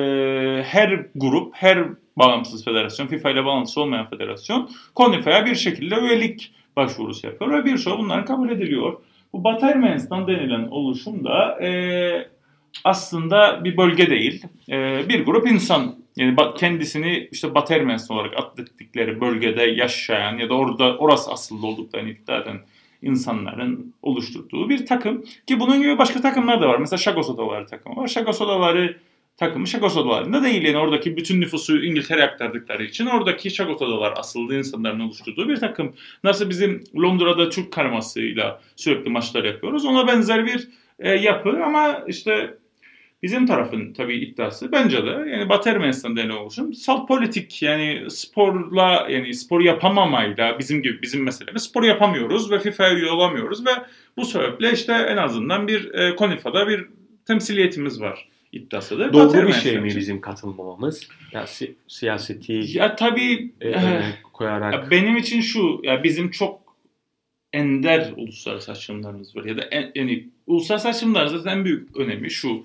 her 0.66 1.06
grup, 1.14 1.54
her 1.54 1.84
bağımsız 2.16 2.64
federasyon, 2.64 3.06
FIFA 3.06 3.30
ile 3.30 3.44
bağlantısı 3.44 3.80
olmayan 3.80 4.10
federasyon 4.10 4.70
Konifa'ya 4.94 5.46
bir 5.46 5.54
şekilde 5.54 5.94
üyelik 5.94 6.52
başvurusu 6.76 7.26
yapıyor 7.26 7.52
ve 7.52 7.64
birçoğu 7.64 7.98
bunların 7.98 8.24
kabul 8.24 8.50
ediliyor. 8.50 9.00
Bu 9.32 9.44
Batı 9.44 9.66
Ermenistan 9.66 10.26
denilen 10.26 10.68
oluşum 10.70 11.24
da 11.24 11.64
e, 11.64 11.70
aslında 12.84 13.64
bir 13.64 13.76
bölge 13.76 14.10
değil. 14.10 14.42
E, 14.70 15.08
bir 15.08 15.24
grup 15.24 15.50
insan 15.50 15.94
yani 16.18 16.36
kendisini 16.56 17.28
işte 17.32 17.54
Batı 17.54 17.74
Ermenistan 17.74 18.16
olarak 18.16 18.36
atlettikleri 18.36 19.20
bölgede 19.20 19.62
yaşayan 19.62 20.38
ya 20.38 20.48
da 20.48 20.54
orada 20.54 20.96
orası 20.96 21.30
asıllı 21.30 21.66
olduklarını 21.66 22.10
iddia 22.10 22.38
eden 22.38 22.60
insanların 23.02 23.94
oluşturduğu 24.02 24.68
bir 24.68 24.86
takım. 24.86 25.24
Ki 25.46 25.60
bunun 25.60 25.82
gibi 25.82 25.98
başka 25.98 26.20
takımlar 26.20 26.60
da 26.60 26.68
var. 26.68 26.78
Mesela 26.78 26.98
Şagos 26.98 27.30
Odaları 27.30 27.66
takımı 27.66 27.96
var. 27.96 28.08
Şagos 28.08 28.40
Odaları 28.40 28.96
takımı 29.36 29.66
Şagos 29.66 29.96
Odaları'nda 29.96 30.42
değil. 30.42 30.62
Yani 30.62 30.76
oradaki 30.76 31.16
bütün 31.16 31.40
nüfusu 31.40 31.84
İngiltere'ye 31.84 32.26
aktardıkları 32.26 32.84
için 32.84 33.06
oradaki 33.06 33.50
Şagos 33.50 33.82
Odalar 33.82 34.14
asıllı 34.16 34.54
insanların 34.58 35.00
oluşturduğu 35.00 35.48
bir 35.48 35.56
takım. 35.56 35.94
Nasıl 36.24 36.50
bizim 36.50 36.84
Londra'da 36.96 37.48
Türk 37.48 37.72
karmasıyla 37.72 38.60
sürekli 38.76 39.10
maçlar 39.10 39.44
yapıyoruz. 39.44 39.84
Ona 39.84 40.06
benzer 40.06 40.46
bir 40.46 40.68
e, 40.98 41.10
yapı 41.10 41.64
ama 41.64 42.04
işte 42.06 42.54
Bizim 43.22 43.46
tarafın 43.46 43.92
tabii 43.92 44.16
iddiası 44.16 44.72
bence 44.72 45.06
de 45.06 45.10
yani 45.10 45.48
Batı 45.48 45.70
Ermenistan'da 45.70 46.24
ne 46.24 46.34
oluşum 46.34 46.74
salt 46.74 47.08
politik 47.08 47.62
yani 47.62 48.10
sporla 48.10 49.06
yani 49.10 49.34
spor 49.34 49.60
yapamamayla 49.60 50.58
bizim 50.58 50.82
gibi 50.82 51.02
bizim 51.02 51.22
meselemiz. 51.22 51.62
Spor 51.62 51.82
yapamıyoruz 51.82 52.50
ve 52.50 52.58
FIFA'ya 52.58 52.94
üye 52.94 53.10
olamıyoruz 53.10 53.66
ve 53.66 53.70
bu 54.16 54.24
sebeple 54.24 54.72
işte 54.72 54.92
en 54.92 55.16
azından 55.16 55.68
bir 55.68 55.94
e, 55.94 56.16
Konifa'da 56.16 56.68
bir 56.68 56.86
temsiliyetimiz 57.26 58.00
var 58.00 58.28
iddiasıdır. 58.52 59.12
Doğru 59.12 59.24
Batı 59.28 59.46
bir 59.46 59.52
şey 59.52 59.80
mi 59.80 59.86
bizim 59.86 60.20
katılmamamız? 60.20 61.08
Ya 61.32 61.46
si- 61.46 61.74
siyaseti 61.88 62.78
ya 62.78 62.96
tabii 62.96 63.52
e, 63.60 63.68
e, 63.68 64.02
koyarak. 64.32 64.72
ya 64.74 64.90
benim 64.90 65.16
için 65.16 65.40
şu 65.40 65.80
ya 65.82 66.04
bizim 66.04 66.30
çok 66.30 66.60
ender 67.52 68.12
uluslararası 68.16 68.72
açılımlarımız 68.72 69.36
var 69.36 69.44
ya 69.44 69.56
da 69.56 69.62
en, 69.62 69.92
yani 69.94 70.28
uluslararası 70.46 70.88
açılımların 70.88 71.46
en 71.46 71.64
büyük 71.64 71.96
önemi 71.96 72.30
şu 72.30 72.64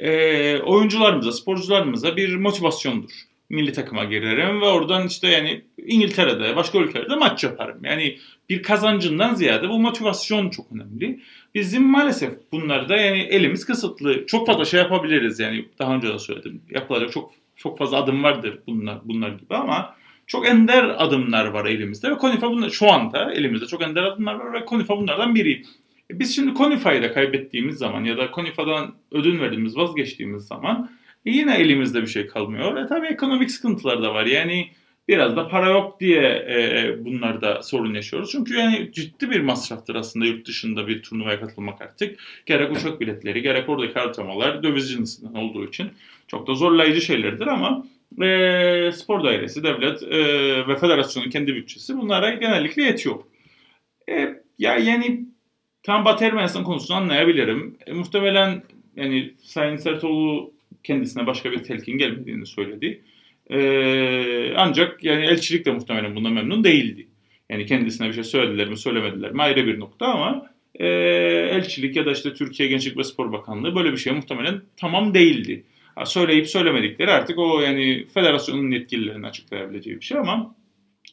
e, 0.00 0.58
oyuncularımıza, 0.58 1.32
sporcularımıza 1.32 2.16
bir 2.16 2.36
motivasyondur. 2.36 3.10
Milli 3.50 3.72
takıma 3.72 4.04
girerim 4.04 4.60
ve 4.60 4.66
oradan 4.66 5.06
işte 5.06 5.28
yani 5.28 5.62
İngiltere'de, 5.86 6.56
başka 6.56 6.78
ülkelerde 6.78 7.16
maç 7.16 7.44
yaparım. 7.44 7.84
Yani 7.84 8.18
bir 8.48 8.62
kazancından 8.62 9.34
ziyade 9.34 9.68
bu 9.68 9.78
motivasyon 9.78 10.50
çok 10.50 10.66
önemli. 10.72 11.20
Bizim 11.54 11.82
maalesef 11.82 12.32
bunlarda 12.52 12.96
yani 12.96 13.18
elimiz 13.18 13.64
kısıtlı. 13.66 14.26
Çok 14.26 14.46
fazla 14.46 14.64
şey 14.64 14.80
yapabiliriz 14.80 15.40
yani 15.40 15.64
daha 15.78 15.94
önce 15.94 16.08
de 16.08 16.18
söyledim. 16.18 16.62
Yapılacak 16.70 17.12
çok 17.12 17.30
çok 17.56 17.78
fazla 17.78 17.96
adım 17.96 18.24
vardır 18.24 18.58
bunlar 18.66 18.98
bunlar 19.04 19.28
gibi 19.28 19.54
ama 19.54 19.94
çok 20.26 20.48
ender 20.48 20.84
adımlar 20.84 21.46
var 21.46 21.66
elimizde 21.66 22.10
ve 22.10 22.14
Konifa 22.14 22.50
bunlar 22.50 22.70
şu 22.70 22.92
anda 22.92 23.32
elimizde 23.32 23.66
çok 23.66 23.82
ender 23.82 24.02
adımlar 24.02 24.34
var 24.34 24.52
ve 24.52 24.64
Konifa 24.64 24.96
bunlardan 24.96 25.34
biri. 25.34 25.62
E, 26.10 26.18
biz 26.18 26.36
şimdi 26.36 26.54
Konifa'yı 26.54 27.02
da 27.02 27.12
kaybettiğimiz 27.12 27.76
zaman 27.76 28.04
ya 28.04 28.18
da 28.18 28.30
Konifa'dan 28.30 28.94
ödün 29.10 29.40
verdiğimiz, 29.40 29.76
vazgeçtiğimiz 29.76 30.46
zaman 30.46 30.90
e 31.26 31.30
yine 31.30 31.56
elimizde 31.56 32.02
bir 32.02 32.06
şey 32.06 32.26
kalmıyor. 32.26 32.76
E 32.76 32.86
tabii 32.86 33.06
ekonomik 33.06 33.50
sıkıntılar 33.50 34.02
da 34.02 34.14
var. 34.14 34.26
Yani 34.26 34.68
biraz 35.08 35.36
da 35.36 35.48
para 35.48 35.70
yok 35.70 36.00
diye 36.00 36.22
e, 36.22 36.94
bunlarda 37.04 37.62
sorun 37.62 37.94
yaşıyoruz. 37.94 38.30
Çünkü 38.32 38.54
yani 38.54 38.90
ciddi 38.92 39.30
bir 39.30 39.40
masraftır 39.40 39.94
aslında 39.94 40.26
yurt 40.26 40.46
dışında 40.46 40.86
bir 40.88 41.02
turnuvaya 41.02 41.40
katılmak 41.40 41.82
artık. 41.82 42.20
Gerek 42.46 42.76
uçak 42.76 43.00
biletleri, 43.00 43.42
gerek 43.42 43.68
oradaki 43.68 43.94
harcamalar 43.94 44.62
döviz 44.62 44.90
cinsinden 44.90 45.34
olduğu 45.34 45.68
için 45.68 45.90
çok 46.28 46.46
da 46.46 46.54
zorlayıcı 46.54 47.00
şeylerdir 47.00 47.46
ama 47.46 47.86
e, 48.22 48.92
spor 48.92 49.24
dairesi, 49.24 49.62
devlet 49.62 50.02
e, 50.02 50.18
ve 50.68 50.76
federasyonun 50.76 51.30
kendi 51.30 51.54
bütçesi 51.54 51.98
bunlara 51.98 52.30
genellikle 52.30 52.82
yetiyor. 52.82 53.16
E, 54.08 54.34
ya 54.58 54.76
yani 54.76 55.26
Tam 55.82 56.04
Batı 56.04 56.24
Ermenistan 56.24 56.64
konusunu 56.64 56.96
anlayabilirim. 56.96 57.76
E, 57.86 57.92
muhtemelen 57.92 58.62
yani 58.96 59.34
Sayın 59.42 59.76
Sertoğlu 59.76 60.52
kendisine 60.84 61.26
başka 61.26 61.52
bir 61.52 61.62
telkin 61.62 61.98
gelmediğini 61.98 62.46
söyledi. 62.46 63.02
E, 63.50 64.54
ancak 64.56 65.04
yani 65.04 65.24
elçilik 65.24 65.66
de 65.66 65.72
muhtemelen 65.72 66.16
bundan 66.16 66.32
memnun 66.32 66.64
değildi. 66.64 67.06
Yani 67.48 67.66
kendisine 67.66 68.08
bir 68.08 68.12
şey 68.12 68.24
söylediler 68.24 68.68
mi 68.68 68.76
söylemediler 68.76 69.32
mi 69.32 69.42
ayrı 69.42 69.66
bir 69.66 69.80
nokta 69.80 70.06
ama 70.06 70.50
e, 70.74 70.86
elçilik 71.50 71.96
ya 71.96 72.06
da 72.06 72.12
işte 72.12 72.34
Türkiye 72.34 72.68
Gençlik 72.68 72.96
ve 72.96 73.04
Spor 73.04 73.32
Bakanlığı 73.32 73.74
böyle 73.74 73.92
bir 73.92 73.96
şey 73.96 74.12
muhtemelen 74.12 74.62
tamam 74.76 75.14
değildi. 75.14 75.64
Ha, 75.94 76.06
söyleyip 76.06 76.48
söylemedikleri 76.48 77.10
artık 77.10 77.38
o 77.38 77.60
yani 77.60 78.06
federasyonun 78.14 78.70
yetkililerinin 78.70 79.22
açıklayabileceği 79.22 79.96
bir 79.96 80.04
şey 80.04 80.18
ama 80.18 80.54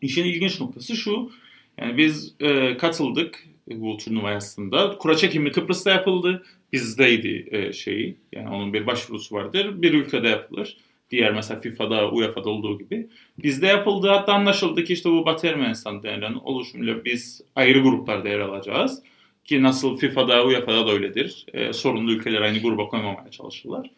işin 0.02 0.26
ilginç 0.26 0.62
noktası 0.62 0.96
şu. 0.96 1.32
Yani 1.78 1.98
biz 1.98 2.36
e, 2.40 2.78
katıldık 2.78 3.44
bu 3.70 3.98
turnuva 3.98 4.30
aslında. 4.30 4.98
Kura 4.98 5.16
çekimi 5.16 5.52
Kıbrıs'ta 5.52 5.92
yapıldı. 5.92 6.44
Bizdeydi 6.74 7.48
e, 7.52 7.74
şeyi. 7.74 8.18
Yani 8.32 8.50
onun 8.50 8.74
bir 8.74 8.88
başvurusu 8.88 9.36
vardır. 9.36 9.82
Bir 9.82 9.94
ülkede 9.94 10.28
yapılır. 10.28 10.78
Diğer 11.10 11.34
mesela 11.34 11.60
FIFA'da, 11.60 12.12
UEFA'da 12.12 12.50
olduğu 12.50 12.78
gibi. 12.78 13.08
Bizde 13.44 13.68
yapıldı. 13.68 14.08
Hatta 14.08 14.34
anlaşıldı 14.34 14.84
ki 14.84 14.94
işte 14.94 15.10
bu 15.10 15.26
Batı 15.26 15.48
Ermenistan 15.48 16.04
denilen 16.04 16.34
oluşumuyla 16.34 17.06
biz 17.06 17.42
ayrı 17.56 17.80
gruplarda 17.80 18.30
yer 18.30 18.40
alacağız. 18.40 19.04
Ki 19.46 19.64
nasıl 19.64 19.98
FIFA'da, 19.98 20.46
UEFA'da 20.46 20.88
da 20.88 20.92
öyledir. 20.92 21.46
E, 21.54 21.74
sorunlu 21.74 22.12
ülkeler 22.12 22.42
aynı 22.42 22.60
gruba 22.60 22.88
koymamaya 22.88 23.32
çalışırlar. 23.32 23.90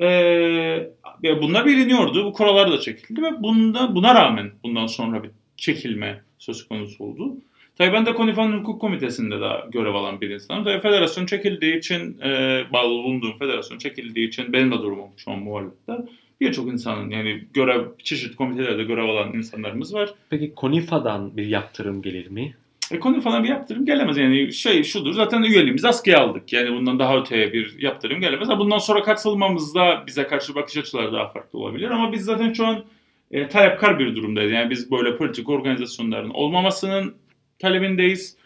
E, 0.00 0.90
bunlar 1.22 1.66
biliniyordu. 1.66 2.24
Bu 2.24 2.32
kurallar 2.32 2.72
da 2.72 2.80
çekildi 2.80 3.22
ve 3.22 3.42
bunda, 3.42 3.94
buna 3.94 4.14
rağmen 4.14 4.52
bundan 4.64 4.86
sonra 4.86 5.22
bir 5.22 5.30
çekilme 5.56 6.22
söz 6.38 6.68
konusu 6.68 7.04
oldu. 7.04 7.36
Tabii 7.78 7.92
ben 7.92 8.06
de 8.06 8.14
Konifa'nın 8.14 8.58
hukuk 8.58 8.80
komitesinde 8.80 9.40
de 9.40 9.50
görev 9.72 9.94
alan 9.94 10.20
bir 10.20 10.30
insanım. 10.30 10.64
Tabii 10.64 10.80
federasyon 10.80 11.26
çekildiği 11.26 11.78
için, 11.78 12.20
e, 12.20 12.62
bağlı 12.72 12.90
bulunduğum 12.90 13.38
federasyon 13.38 13.78
çekildiği 13.78 14.28
için 14.28 14.52
benim 14.52 14.72
de 14.72 14.78
durumum 14.78 15.10
şu 15.16 15.30
an 15.30 15.38
muhalefette. 15.38 15.92
Birçok 16.40 16.72
insanın 16.72 17.10
yani 17.10 17.44
görev, 17.54 17.84
çeşitli 18.02 18.36
komitelerde 18.36 18.84
görev 18.84 19.04
alan 19.04 19.32
insanlarımız 19.32 19.94
var. 19.94 20.14
Peki 20.30 20.54
Konifa'dan 20.54 21.36
bir 21.36 21.46
yaptırım 21.46 22.02
gelir 22.02 22.30
mi? 22.30 22.54
E, 22.90 22.98
Konifa'dan 22.98 23.44
bir 23.44 23.48
yaptırım 23.48 23.84
gelemez. 23.84 24.16
Yani 24.16 24.52
şey 24.52 24.82
şudur 24.82 25.12
zaten 25.12 25.42
üyeliğimizi 25.42 25.88
askıya 25.88 26.20
aldık. 26.20 26.52
Yani 26.52 26.72
bundan 26.72 26.98
daha 26.98 27.18
öteye 27.18 27.52
bir 27.52 27.76
yaptırım 27.78 28.20
gelemez. 28.20 28.48
Bundan 28.48 28.78
sonra 28.78 29.02
katılmamızda 29.02 30.04
bize 30.06 30.26
karşı 30.26 30.54
bakış 30.54 30.76
açıları 30.76 31.12
daha 31.12 31.28
farklı 31.28 31.58
olabilir. 31.58 31.90
Ama 31.90 32.12
biz 32.12 32.24
zaten 32.24 32.52
şu 32.52 32.66
an 32.66 32.84
e, 33.30 33.48
talepkar 33.48 33.98
bir 33.98 34.16
durumdayız. 34.16 34.52
Yani 34.52 34.70
biz 34.70 34.90
böyle 34.90 35.16
politik 35.16 35.48
organizasyonların 35.48 36.30
olmamasının 36.30 37.14
talebindeyiz. 37.58 38.36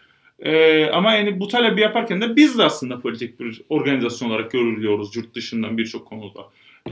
Ee, 0.41 0.87
ama 0.87 1.15
yani 1.15 1.41
bu 1.41 1.49
talebi 1.49 1.81
yaparken 1.81 2.21
de 2.21 2.37
biz 2.37 2.59
de 2.59 2.65
aslında 2.65 3.01
politik 3.01 3.41
bir 3.41 3.63
organizasyon 3.69 4.31
olarak 4.31 4.51
görülüyoruz 4.51 5.17
yurt 5.17 5.35
dışından 5.35 5.79
birçok 5.79 6.07
konuda. 6.07 6.41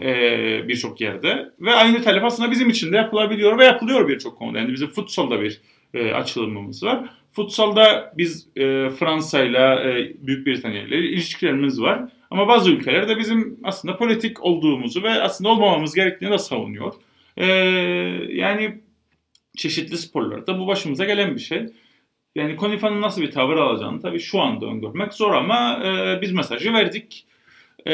Ee, 0.02 0.68
birçok 0.68 1.00
yerde. 1.00 1.50
Ve 1.60 1.74
aynı 1.74 2.02
talep 2.02 2.24
aslında 2.24 2.50
bizim 2.50 2.70
için 2.70 2.92
de 2.92 2.96
yapılabiliyor 2.96 3.58
ve 3.58 3.64
yapılıyor 3.64 4.08
birçok 4.08 4.38
konuda. 4.38 4.58
Yani 4.58 4.72
bizim 4.72 4.88
futsalda 4.88 5.40
bir 5.40 5.60
e, 5.94 6.12
açılımımız 6.12 6.82
var. 6.82 7.10
Futsalda 7.32 8.12
biz 8.16 8.48
e, 8.56 8.90
Fransa 8.90 9.44
ile 9.44 9.58
e, 9.58 10.12
Büyük 10.26 10.46
Britanya 10.46 10.82
ile 10.82 10.98
ilişkilerimiz 10.98 11.80
var. 11.80 12.08
Ama 12.30 12.48
bazı 12.48 12.70
ülkelerde 12.70 13.18
bizim 13.18 13.60
aslında 13.64 13.96
politik 13.96 14.44
olduğumuzu 14.44 15.02
ve 15.02 15.10
aslında 15.10 15.50
olmamamız 15.50 15.94
gerektiğini 15.94 16.30
de 16.30 16.38
savunuyor. 16.38 16.92
E, 17.36 17.46
yani 18.32 18.80
çeşitli 19.56 19.98
sporlarda 19.98 20.58
bu 20.58 20.66
başımıza 20.66 21.04
gelen 21.04 21.34
bir 21.34 21.40
şey. 21.40 21.66
Yani 22.36 22.56
Konifa'nın 22.56 23.02
nasıl 23.02 23.22
bir 23.22 23.30
tavır 23.30 23.56
alacağını 23.56 24.00
tabii 24.00 24.18
şu 24.18 24.40
anda 24.40 24.66
öngörmek 24.66 25.14
zor 25.14 25.34
ama 25.34 25.82
e, 25.84 26.20
biz 26.22 26.32
mesajı 26.32 26.72
verdik. 26.72 27.26
E, 27.86 27.92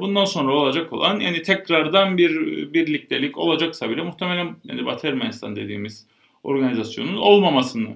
bundan 0.00 0.24
sonra 0.24 0.52
olacak 0.52 0.92
olan 0.92 1.20
yani 1.20 1.42
tekrardan 1.42 2.18
bir 2.18 2.32
birliktelik 2.74 3.38
olacaksa 3.38 3.90
bile 3.90 4.02
muhtemelen 4.02 4.56
yani 4.64 4.86
Batı 4.86 5.06
Ermenistan 5.06 5.56
dediğimiz 5.56 6.06
organizasyonun 6.42 7.16
olmamasını 7.16 7.88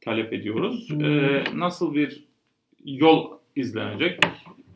talep 0.00 0.32
ediyoruz. 0.32 0.90
Hmm. 0.90 1.04
E, 1.04 1.44
nasıl 1.54 1.94
bir 1.94 2.24
yol 2.84 3.30
izlenecek 3.56 4.20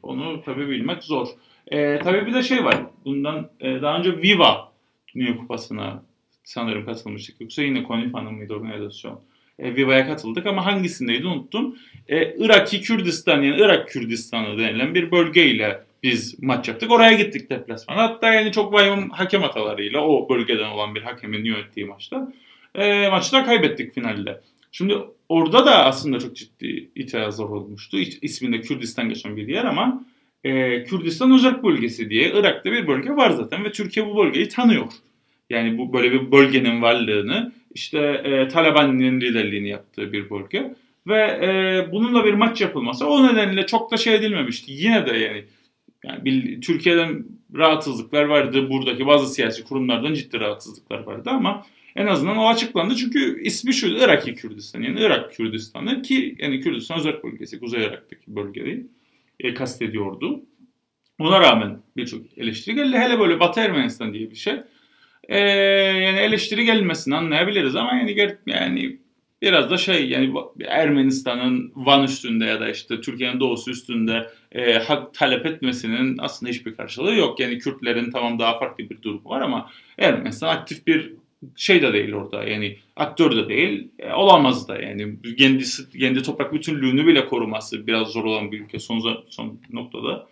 onu 0.02 0.42
tabii 0.42 0.68
bilmek 0.68 1.02
zor. 1.02 1.28
E, 1.66 1.98
tabii 1.98 2.26
bir 2.26 2.34
de 2.34 2.42
şey 2.42 2.64
var. 2.64 2.76
Bundan 3.04 3.50
e, 3.60 3.82
daha 3.82 3.98
önce 3.98 4.22
Viva 4.22 4.72
Dünya 5.14 5.36
Kupası'na 5.36 6.02
sanırım 6.44 6.84
katılmıştık. 6.86 7.40
Yoksa 7.40 7.62
yine 7.62 7.82
Konifa'nın 7.82 8.34
mıydı 8.34 8.54
organizasyon? 8.54 9.20
E, 9.58 9.76
Viva'ya 9.76 10.06
katıldık 10.06 10.46
ama 10.46 10.66
hangisindeydi 10.66 11.26
unuttum. 11.26 11.78
E, 12.08 12.34
Iraki 12.34 12.80
Kürdistan 12.80 13.42
yani 13.42 13.60
Irak 13.60 13.88
Kürdistanı 13.88 14.58
denilen 14.58 14.94
bir 14.94 15.10
bölgeyle 15.10 15.80
biz 16.02 16.42
maç 16.42 16.68
yaptık. 16.68 16.90
Oraya 16.90 17.12
gittik 17.12 17.50
deplasman. 17.50 17.96
Hatta 17.96 18.32
yani 18.32 18.52
çok 18.52 18.72
vahim 18.72 19.10
hakem 19.10 19.42
hatalarıyla 19.42 20.00
o 20.00 20.28
bölgeden 20.28 20.68
olan 20.68 20.94
bir 20.94 21.02
hakemin 21.02 21.44
yönettiği 21.44 21.86
maçta 21.86 22.32
e, 22.74 23.08
maçta 23.08 23.44
kaybettik 23.44 23.94
finalde. 23.94 24.40
Şimdi 24.72 24.94
orada 25.28 25.66
da 25.66 25.84
aslında 25.84 26.18
çok 26.18 26.36
ciddi 26.36 26.88
itirazlar 26.94 27.44
olmuştu. 27.44 27.98
İsminde 27.98 28.60
Kürdistan 28.60 29.08
geçen 29.08 29.36
bir 29.36 29.48
yer 29.48 29.64
ama 29.64 30.04
e, 30.44 30.84
Kürdistan 30.84 31.34
Özel 31.34 31.62
Bölgesi 31.62 32.10
diye 32.10 32.32
Irak'ta 32.32 32.72
bir 32.72 32.86
bölge 32.86 33.10
var 33.10 33.30
zaten 33.30 33.64
ve 33.64 33.72
Türkiye 33.72 34.06
bu 34.06 34.16
bölgeyi 34.16 34.48
tanıyor. 34.48 34.92
Yani 35.50 35.78
bu 35.78 35.92
böyle 35.92 36.12
bir 36.12 36.32
bölgenin 36.32 36.82
varlığını 36.82 37.52
işte 37.74 37.98
e, 37.98 38.48
Taliban'ın 38.48 39.20
liderliğini 39.20 39.68
yaptığı 39.68 40.12
bir 40.12 40.30
bölge 40.30 40.74
ve 41.06 41.20
e, 41.20 41.92
bununla 41.92 42.24
bir 42.24 42.34
maç 42.34 42.60
yapılması 42.60 43.06
o 43.06 43.26
nedenle 43.26 43.66
çok 43.66 43.92
da 43.92 43.96
şey 43.96 44.14
edilmemişti. 44.14 44.72
Yine 44.72 45.06
de 45.06 45.16
yani 45.16 45.44
yani 46.04 46.24
bir, 46.24 46.60
Türkiye'den 46.60 47.24
rahatsızlıklar 47.54 48.24
vardı. 48.24 48.70
Buradaki 48.70 49.06
bazı 49.06 49.34
siyasi 49.34 49.64
kurumlardan 49.64 50.14
ciddi 50.14 50.40
rahatsızlıklar 50.40 50.98
vardı 50.98 51.30
ama 51.30 51.66
en 51.96 52.06
azından 52.06 52.36
o 52.36 52.48
açıklandı. 52.48 52.96
Çünkü 52.96 53.42
ismi 53.42 53.74
şu 53.74 53.86
Irak'ı 53.86 54.34
Kürdistan. 54.34 54.82
Yani 54.82 55.00
Irak 55.00 55.34
Kürdistan'ı 55.34 56.02
ki 56.02 56.36
yani 56.38 56.60
Kürdistan 56.60 56.98
özel 56.98 57.22
bölgesi. 57.22 57.60
Kuzey 57.60 57.84
Irak'taki 57.84 58.22
bölgeyi 58.36 58.86
e, 59.40 59.54
kastediyordu. 59.54 60.42
Ona 61.18 61.40
rağmen 61.40 61.78
birçok 61.96 62.38
eleştiri 62.38 62.74
geldi. 62.74 62.96
Hele 62.96 63.18
böyle 63.18 63.40
Batı 63.40 63.60
Ermenistan 63.60 64.14
diye 64.14 64.30
bir 64.30 64.36
şey. 64.36 64.54
E, 65.28 65.38
yani 65.38 66.18
eleştiri 66.18 66.64
gelmesini 66.64 67.16
anlayabiliriz 67.16 67.76
ama 67.76 67.94
yani 67.94 68.32
yani 68.46 68.98
biraz 69.42 69.70
da 69.70 69.76
şey 69.76 70.08
yani 70.08 70.34
Ermenistan'ın 70.66 71.72
Van 71.76 72.04
üstünde 72.04 72.44
ya 72.44 72.60
da 72.60 72.70
işte 72.70 73.00
Türkiye'nin 73.00 73.40
doğusu 73.40 73.70
üstünde 73.70 74.30
e, 74.52 74.72
hak 74.72 75.14
talep 75.14 75.46
etmesinin 75.46 76.18
aslında 76.18 76.50
hiçbir 76.52 76.74
karşılığı 76.74 77.14
yok. 77.14 77.40
Yani 77.40 77.58
Kürtlerin 77.58 78.10
tamam 78.10 78.38
daha 78.38 78.58
farklı 78.58 78.90
bir 78.90 79.02
durumu 79.02 79.30
var 79.30 79.40
ama 79.40 79.70
Ermenistan 79.98 80.48
aktif 80.48 80.86
bir 80.86 81.12
şey 81.56 81.82
de 81.82 81.92
değil 81.92 82.12
orada 82.12 82.44
yani 82.44 82.78
aktör 82.96 83.36
de 83.36 83.48
değil 83.48 83.88
e, 83.98 84.12
olamaz 84.12 84.68
da 84.68 84.82
yani 84.82 85.14
kendisi 85.38 85.98
kendi 85.98 86.22
toprak 86.22 86.52
bütünlüğünü 86.52 87.06
bile 87.06 87.26
koruması 87.26 87.86
biraz 87.86 88.08
zor 88.08 88.24
olan 88.24 88.52
bir 88.52 88.60
ülke 88.60 88.78
son 88.78 89.24
son 89.28 89.60
noktada. 89.72 90.26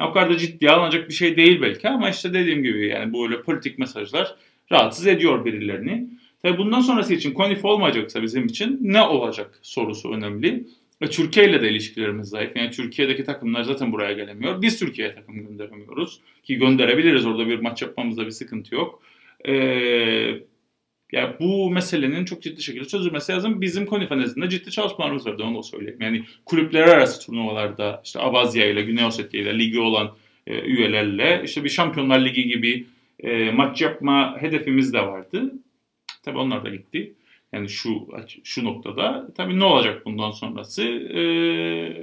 Yani 0.00 0.10
o 0.10 0.12
kadar 0.12 0.30
da 0.30 0.36
ciddiye 0.36 0.70
alınacak 0.70 1.08
bir 1.08 1.14
şey 1.14 1.36
değil 1.36 1.62
belki 1.62 1.88
ama 1.88 2.10
işte 2.10 2.34
dediğim 2.34 2.62
gibi 2.62 2.86
yani 2.86 3.14
böyle 3.14 3.42
politik 3.42 3.78
mesajlar 3.78 4.34
rahatsız 4.72 5.06
ediyor 5.06 5.44
birilerini. 5.44 6.08
Tabii 6.42 6.58
bundan 6.58 6.80
sonrası 6.80 7.14
için 7.14 7.32
konif 7.32 7.64
olmayacaksa 7.64 8.22
bizim 8.22 8.46
için 8.46 8.78
ne 8.82 9.02
olacak 9.02 9.58
sorusu 9.62 10.12
önemli. 10.12 10.64
Ve 11.02 11.10
Türkiye 11.10 11.50
ile 11.50 11.62
de 11.62 11.70
ilişkilerimiz 11.70 12.28
zayıf. 12.28 12.56
Yani 12.56 12.70
Türkiye'deki 12.70 13.24
takımlar 13.24 13.62
zaten 13.62 13.92
buraya 13.92 14.12
gelemiyor. 14.12 14.62
Biz 14.62 14.78
Türkiye'ye 14.78 15.14
takım 15.14 15.46
gönderemiyoruz. 15.46 16.20
Ki 16.42 16.56
gönderebiliriz 16.56 17.26
orada 17.26 17.46
bir 17.46 17.58
maç 17.58 17.82
yapmamızda 17.82 18.26
bir 18.26 18.30
sıkıntı 18.30 18.74
yok. 18.74 19.02
Ee, 19.48 20.40
yani 21.12 21.34
bu 21.40 21.70
meselenin 21.70 22.24
çok 22.24 22.42
ciddi 22.42 22.62
şekilde 22.62 22.84
çözülmesi 22.84 23.32
lazım. 23.32 23.60
Bizim 23.60 23.86
Konifa 23.86 24.16
nezdinde 24.16 24.48
ciddi 24.48 24.70
çalışmalarımız 24.70 25.26
vardı 25.26 25.42
onu 25.42 25.58
da 25.58 25.62
söyleyeyim. 25.62 25.98
Yani 26.00 26.24
kulüpler 26.44 26.82
arası 26.82 27.26
turnuvalarda 27.26 28.00
işte 28.04 28.20
Abazya 28.20 28.66
ile 28.66 28.82
Güney 28.82 29.04
Ossetya 29.04 29.40
ile 29.40 29.58
ligi 29.58 29.80
olan 29.80 30.10
e, 30.46 30.60
üyelerle 30.60 31.42
işte 31.44 31.64
bir 31.64 31.68
Şampiyonlar 31.68 32.24
Ligi 32.24 32.48
gibi 32.48 32.86
e, 33.20 33.50
maç 33.50 33.80
yapma 33.82 34.36
hedefimiz 34.40 34.92
de 34.92 35.00
vardı. 35.00 35.52
Tabii 36.22 36.38
onlar 36.38 36.64
da 36.64 36.68
gitti. 36.68 37.14
Yani 37.52 37.68
şu 37.68 38.08
şu 38.44 38.64
noktada 38.64 39.28
tabii 39.36 39.58
ne 39.58 39.64
olacak 39.64 40.06
bundan 40.06 40.30
sonrası? 40.30 40.82
E, 40.82 41.20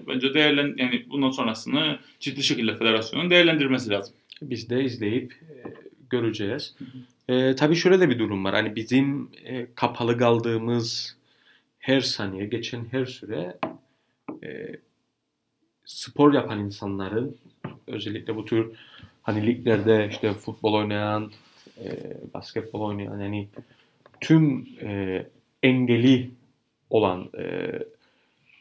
bence 0.08 0.34
değerlen 0.34 0.76
yani 0.78 1.06
bundan 1.10 1.30
sonrasını 1.30 2.00
ciddi 2.20 2.44
şekilde 2.44 2.78
federasyonun 2.78 3.30
değerlendirmesi 3.30 3.90
lazım. 3.90 4.16
Biz 4.42 4.70
de 4.70 4.84
izleyip 4.84 5.34
e, 5.34 5.87
göreceğiz. 6.10 6.76
E, 7.28 7.56
tabii 7.56 7.76
şöyle 7.76 8.00
de 8.00 8.10
bir 8.10 8.20
durum 8.20 8.46
var. 8.46 8.54
Hani 8.54 8.76
bizim 8.76 9.30
e, 9.46 9.68
kapalı 9.76 10.18
kaldığımız 10.18 11.18
her 11.80 12.02
saniye, 12.02 12.46
geçen 12.46 12.86
her 12.92 13.06
süre 13.06 13.58
e, 14.44 14.76
spor 15.86 16.34
yapan 16.34 16.60
insanların 16.60 17.38
özellikle 17.88 18.36
bu 18.36 18.46
tür 18.46 18.72
hani 19.24 19.48
liglerde 19.48 20.08
işte 20.12 20.34
futbol 20.34 20.74
oynayan, 20.74 21.32
e, 21.84 22.18
basketbol 22.34 22.82
oynayan 22.82 23.20
yani 23.20 23.48
tüm 24.22 24.68
e, 24.82 25.26
engeli 25.64 26.32
olan 26.90 27.30
e, 27.40 27.72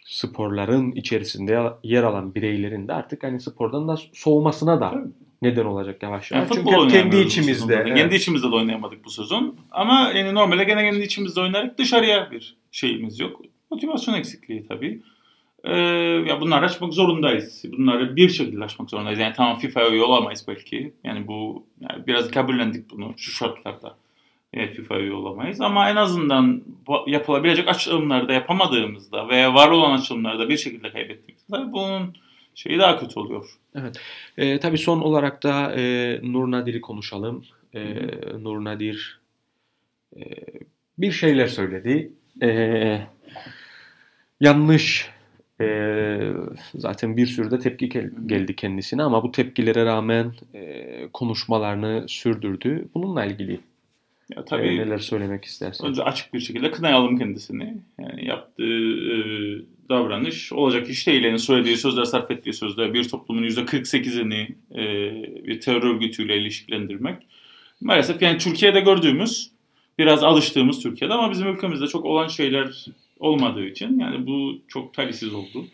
sporların 0.05 0.93
içerisinde 0.93 1.73
yer 1.83 2.03
alan 2.03 2.35
bireylerin 2.35 2.89
de 2.89 2.93
artık 2.93 3.23
hani 3.23 3.41
spordan 3.41 3.89
da 3.89 3.97
soğumasına 4.13 4.81
da 4.81 5.05
neden 5.43 5.65
olacak 5.65 6.03
yavaş 6.03 6.31
yavaş. 6.31 6.51
Yani 6.51 6.65
Çünkü 6.65 6.89
kendi 6.89 7.17
içimizde. 7.17 7.75
Evet. 7.75 7.97
Kendi 7.97 8.15
içimizde 8.15 8.51
de 8.51 8.55
oynayamadık 8.55 9.05
bu 9.05 9.11
sezon. 9.11 9.57
Ama 9.71 10.13
yani 10.15 10.35
normalde 10.35 10.65
gene 10.65 10.91
kendi 10.91 11.05
içimizde 11.05 11.41
oynayarak 11.41 11.79
dışarıya 11.79 12.31
bir 12.31 12.57
şeyimiz 12.73 13.21
yok. 13.21 13.43
Motivasyon 13.71 14.15
eksikliği 14.15 14.67
tabii. 14.69 15.03
Ee, 15.65 15.79
ya 16.27 16.41
bunları 16.41 16.65
açmak 16.65 16.95
zorundayız. 16.95 17.65
Bunları 17.79 18.17
bir 18.17 18.29
şekilde 18.29 18.65
açmak 18.65 18.91
zorundayız. 18.91 19.19
Yani 19.19 19.35
tamam 19.37 19.59
FIFA'ya 19.59 19.91
üye 19.91 20.03
olamayız 20.03 20.45
belki. 20.49 20.93
Yani 21.05 21.27
bu 21.27 21.67
yani 21.81 22.07
biraz 22.07 22.31
kabullendik 22.31 22.91
bunu 22.91 23.15
şu 23.17 23.31
şartlarda. 23.31 23.97
Yani 24.53 24.71
FIFA'ya 24.71 25.01
üye 25.01 25.13
olamayız. 25.13 25.61
Ama 25.61 25.91
en 25.91 25.97
azından 25.97 26.63
yapılabilecek 27.07 27.69
açılımlarda 27.69 28.33
yapamadığımızda 28.33 29.29
veya 29.29 29.55
var 29.55 29.69
olan 29.69 29.99
açılımlarda 29.99 30.49
bir 30.49 30.57
şekilde 30.57 30.91
kaybettiğimizde 30.91 31.73
bunun 31.73 32.15
şeyi 32.57 32.79
daha 32.79 32.99
kötü 32.99 33.21
oluyor. 33.21 33.59
Evet. 33.75 34.01
E, 34.37 34.61
tabii 34.61 34.79
son 34.79 35.01
olarak 35.01 35.43
da 35.43 35.73
e, 35.73 36.19
Nur 36.23 36.51
Nadir'i 36.51 36.81
konuşalım. 36.81 37.45
E, 37.75 37.97
Nur 38.39 38.65
Nadir 38.65 39.21
e, 40.17 40.21
bir 40.99 41.13
şeyler 41.13 41.47
söyledi. 41.47 42.13
E, 42.43 43.01
yanlış 44.41 45.11
e, 45.61 46.19
zaten 46.75 47.17
bir 47.17 47.27
sürü 47.27 47.51
de 47.51 47.59
tepki 47.59 47.89
geldi 48.27 48.57
kendisine 48.57 49.03
ama 49.03 49.23
bu 49.23 49.33
tepkilere 49.33 49.85
rağmen 49.85 50.33
e, 50.55 51.09
konuşmalarını 51.13 52.05
sürdürdü. 52.09 52.89
Bununla 52.95 53.25
ilgili 53.25 53.61
ya 54.37 54.45
tabii 54.45 54.67
e, 54.67 54.77
neler 54.77 54.99
söylemek 54.99 55.45
istersin? 55.45 55.87
Önce 55.87 56.03
açık 56.03 56.35
bir 56.35 56.41
şekilde 56.41 56.71
kınayalım 56.71 57.19
kendisini. 57.19 57.77
Yani 58.01 58.27
yaptığı 58.27 58.63
e, 58.63 59.17
davranış 59.89 60.53
olacak 60.53 60.89
iş 60.89 61.07
değil. 61.07 61.25
Yani 61.25 61.39
söylediği 61.39 61.77
sözler, 61.77 62.05
sarf 62.05 62.31
ettiği 62.31 62.53
sözler 62.53 62.95
bir 62.95 63.09
toplumun 63.09 63.43
%48'ini 63.43 64.55
e, 64.75 64.85
bir 65.47 65.61
terör 65.61 65.83
örgütüyle 65.83 66.39
ilişkilendirmek. 66.39 67.27
Maalesef 67.81 68.23
yani 68.23 68.39
Türkiye'de 68.39 68.81
gördüğümüz, 68.81 69.51
biraz 69.99 70.23
alıştığımız 70.23 70.83
Türkiye'de 70.83 71.15
ama 71.15 71.31
bizim 71.31 71.49
ülkemizde 71.49 71.87
çok 71.87 72.05
olan 72.05 72.29
şeyler 72.29 72.87
olmadığı 73.21 73.67
için 73.67 73.99
yani 73.99 74.27
bu 74.27 74.59
çok 74.69 74.95
talihsiz 74.95 75.35
oldu. 75.35 75.67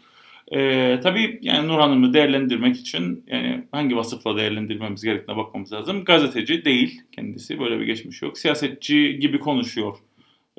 Ee, 0.55 1.01
tabii 1.03 1.39
yani 1.43 1.69
Nur 1.69 1.79
Hanım'ı 1.79 2.15
değerlendirmek 2.15 2.77
için 2.77 3.25
yani 3.27 3.65
hangi 3.73 3.97
vasıfla 3.97 4.37
değerlendirmemiz 4.37 5.03
gerektiğine 5.03 5.43
bakmamız 5.43 5.73
lazım. 5.73 6.05
Gazeteci 6.05 6.65
değil 6.65 7.03
kendisi 7.13 7.61
böyle 7.61 7.81
bir 7.81 7.85
geçmiş 7.85 8.23
yok. 8.23 8.39
Siyasetçi 8.39 9.19
gibi 9.21 9.39
konuşuyor. 9.39 9.97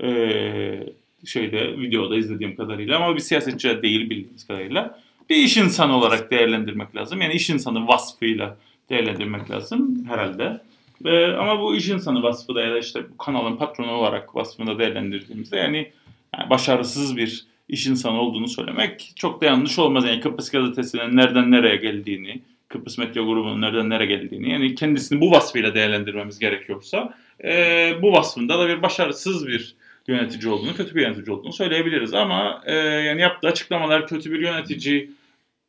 Ee, 0.04 0.84
şeyde 1.26 1.78
videoda 1.78 2.18
izlediğim 2.18 2.56
kadarıyla 2.56 2.98
ama 2.98 3.16
bir 3.16 3.20
siyasetçi 3.20 3.82
değil 3.82 4.10
bildiğimiz 4.10 4.48
kadarıyla. 4.48 5.00
Bir 5.30 5.36
iş 5.36 5.58
insanı 5.58 5.98
olarak 5.98 6.32
değerlendirmek 6.32 6.96
lazım. 6.96 7.22
Yani 7.22 7.34
iş 7.34 7.50
insanı 7.50 7.88
vasfıyla 7.88 8.58
değerlendirmek 8.90 9.52
lazım 9.52 10.06
herhalde. 10.08 10.62
Ee, 11.06 11.26
ama 11.26 11.62
bu 11.62 11.76
iş 11.76 11.90
insanı 11.90 12.24
vasfı 12.24 12.56
da 12.56 12.62
ya 12.62 12.74
da 12.74 12.80
işte 12.80 13.10
bu 13.14 13.18
kanalın 13.18 13.58
patronu 13.58 13.92
olarak 13.92 14.36
vasfını 14.36 14.80
değerlendirdiğimizde 14.80 15.58
yani, 15.58 15.92
yani 16.38 16.50
başarısız 16.50 17.18
bir 17.18 17.46
iş 17.74 17.88
insanı 17.88 18.22
olduğunu 18.22 18.48
söylemek 18.48 19.14
çok 19.16 19.42
da 19.42 19.46
yanlış 19.46 19.80
olmaz. 19.80 20.06
Yani 20.06 20.20
Kıbrıs 20.20 20.52
gazetesinin 20.52 21.18
nereden 21.18 21.52
nereye 21.52 21.76
geldiğini, 21.76 22.42
Kıbrıs 22.68 22.98
Medya 22.98 23.24
Grubu'nun 23.24 23.62
nereden 23.62 23.90
nereye 23.90 24.06
geldiğini 24.06 24.52
yani 24.52 24.76
kendisini 24.76 25.22
bu 25.22 25.32
vasfıyla 25.32 25.76
değerlendirmemiz 25.76 26.40
gerekiyorsa 26.40 27.18
e, 27.44 27.92
bu 28.02 28.12
vasfında 28.12 28.60
da 28.60 28.68
bir 28.68 28.82
başarısız 28.82 29.48
bir 29.48 29.76
yönetici 30.08 30.54
olduğunu, 30.54 30.76
kötü 30.76 30.96
bir 30.96 31.02
yönetici 31.02 31.36
olduğunu 31.36 31.54
söyleyebiliriz. 31.54 32.14
Ama 32.14 32.62
e, 32.66 32.76
yani 32.76 33.22
yaptığı 33.22 33.48
açıklamalar 33.48 34.08
kötü 34.08 34.32
bir 34.32 34.40
yönetici 34.40 35.10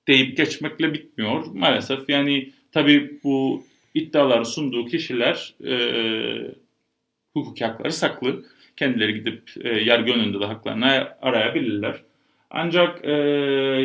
deyip 0.09 0.37
geçmekle 0.37 0.93
bitmiyor. 0.93 1.45
Maalesef 1.55 2.09
yani 2.09 2.51
tabii 2.73 3.19
bu 3.25 3.65
iddiaları 3.95 4.45
sunduğu 4.45 4.87
kişiler 4.87 5.55
e, 5.67 5.75
hukuki 7.35 7.65
hakları 7.65 7.93
saklı. 7.93 8.45
Kendileri 8.77 9.15
gidip 9.15 9.43
e, 9.65 9.69
yargı 9.69 10.13
önünde 10.13 10.41
de 10.41 10.45
haklarını 10.45 11.09
arayabilirler. 11.23 11.97
Ancak 12.51 13.05
e, 13.05 13.13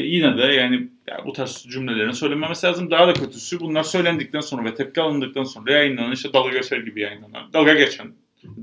yine 0.04 0.38
de 0.38 0.42
yani, 0.42 0.88
yani 1.08 1.26
bu 1.26 1.34
tarz 1.34 1.66
cümlelerini 1.70 2.14
söylememesi 2.14 2.68
lazım. 2.68 2.92
Daha 2.92 3.08
da 3.08 3.14
kötüsü 3.14 3.60
bunlar 3.60 3.84
söylendikten 3.84 4.40
sonra 4.40 4.66
ve 4.66 4.74
tepki 4.74 5.02
alındıktan 5.02 5.44
sonra 5.44 5.72
yayınlanan 5.72 6.12
işte 6.12 6.34
dalga 6.34 6.58
geçer 6.58 6.78
gibi 6.78 7.02
yayınlanan, 7.02 7.54
dalga 7.54 7.74
geçen, 7.74 8.08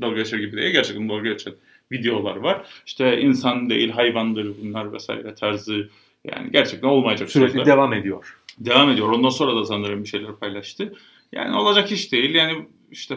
dalga 0.01 0.17
geçer 0.17 0.39
gibi 0.39 0.57
değil 0.57 0.73
gerçekten 0.73 1.09
dalga 1.09 1.29
geçen 1.29 1.53
videolar 1.93 2.37
var. 2.37 2.67
İşte 2.87 3.21
insan 3.21 3.71
değil 3.71 3.91
hayvandır 3.91 4.53
bunlar 4.63 4.93
vesaire 4.93 5.35
tarzı 5.35 5.89
yani 6.25 6.51
gerçekten 6.53 6.89
olmayacak 6.89 7.31
Sürekli 7.31 7.53
sözler. 7.53 7.67
devam 7.67 7.93
ediyor. 7.93 8.37
Devam 8.59 8.91
ediyor. 8.91 9.09
Ondan 9.09 9.29
sonra 9.29 9.57
da 9.57 9.65
sanırım 9.65 10.03
bir 10.03 10.09
şeyler 10.09 10.33
paylaştı. 10.33 10.95
Yani 11.33 11.57
olacak 11.57 11.93
iş 11.93 12.13
değil. 12.13 12.35
Yani 12.35 12.67
işte 12.91 13.17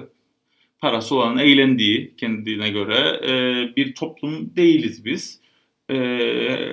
parası 0.81 1.15
olan 1.15 1.37
eğlendiği 1.37 2.15
kendine 2.17 2.69
göre 2.69 3.19
e, 3.27 3.31
bir 3.75 3.95
toplum 3.95 4.55
değiliz 4.55 5.05
biz. 5.05 5.39
E, 5.89 5.95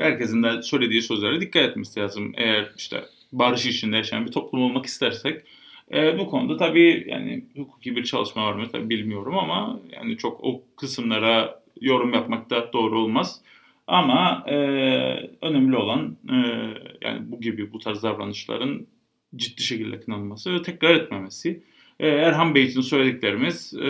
herkesin 0.00 0.42
de 0.42 0.62
söylediği 0.62 1.02
sözlere 1.02 1.40
dikkat 1.40 1.62
etmesi 1.62 2.00
lazım. 2.00 2.32
Eğer 2.36 2.72
işte 2.76 3.04
barış 3.32 3.66
içinde 3.66 3.96
yaşayan 3.96 4.26
bir 4.26 4.32
toplum 4.32 4.62
olmak 4.62 4.86
istersek 4.86 5.42
e, 5.94 6.18
bu 6.18 6.26
konuda 6.26 6.56
tabii 6.56 7.04
yani 7.08 7.44
hukuki 7.56 7.96
bir 7.96 8.04
çalışma 8.04 8.46
var 8.46 8.52
mı 8.52 8.68
tabii 8.72 8.90
bilmiyorum 8.90 9.38
ama 9.38 9.80
yani 9.92 10.16
çok 10.16 10.44
o 10.44 10.62
kısımlara 10.76 11.62
yorum 11.80 12.14
yapmak 12.14 12.50
da 12.50 12.72
doğru 12.72 13.00
olmaz. 13.00 13.40
Ama 13.86 14.44
e, 14.46 14.54
önemli 15.42 15.76
olan 15.76 16.16
e, 16.30 16.36
yani 17.02 17.32
bu 17.32 17.40
gibi 17.40 17.72
bu 17.72 17.78
tarz 17.78 18.02
davranışların 18.02 18.86
ciddi 19.36 19.62
şekilde 19.62 20.00
kınanması 20.00 20.54
ve 20.54 20.62
tekrar 20.62 20.94
etmemesi. 20.94 21.62
E, 22.00 22.08
Erhan 22.08 22.54
Bey 22.54 22.64
için 22.64 22.80
söylediklerimiz 22.80 23.74
e, 23.74 23.86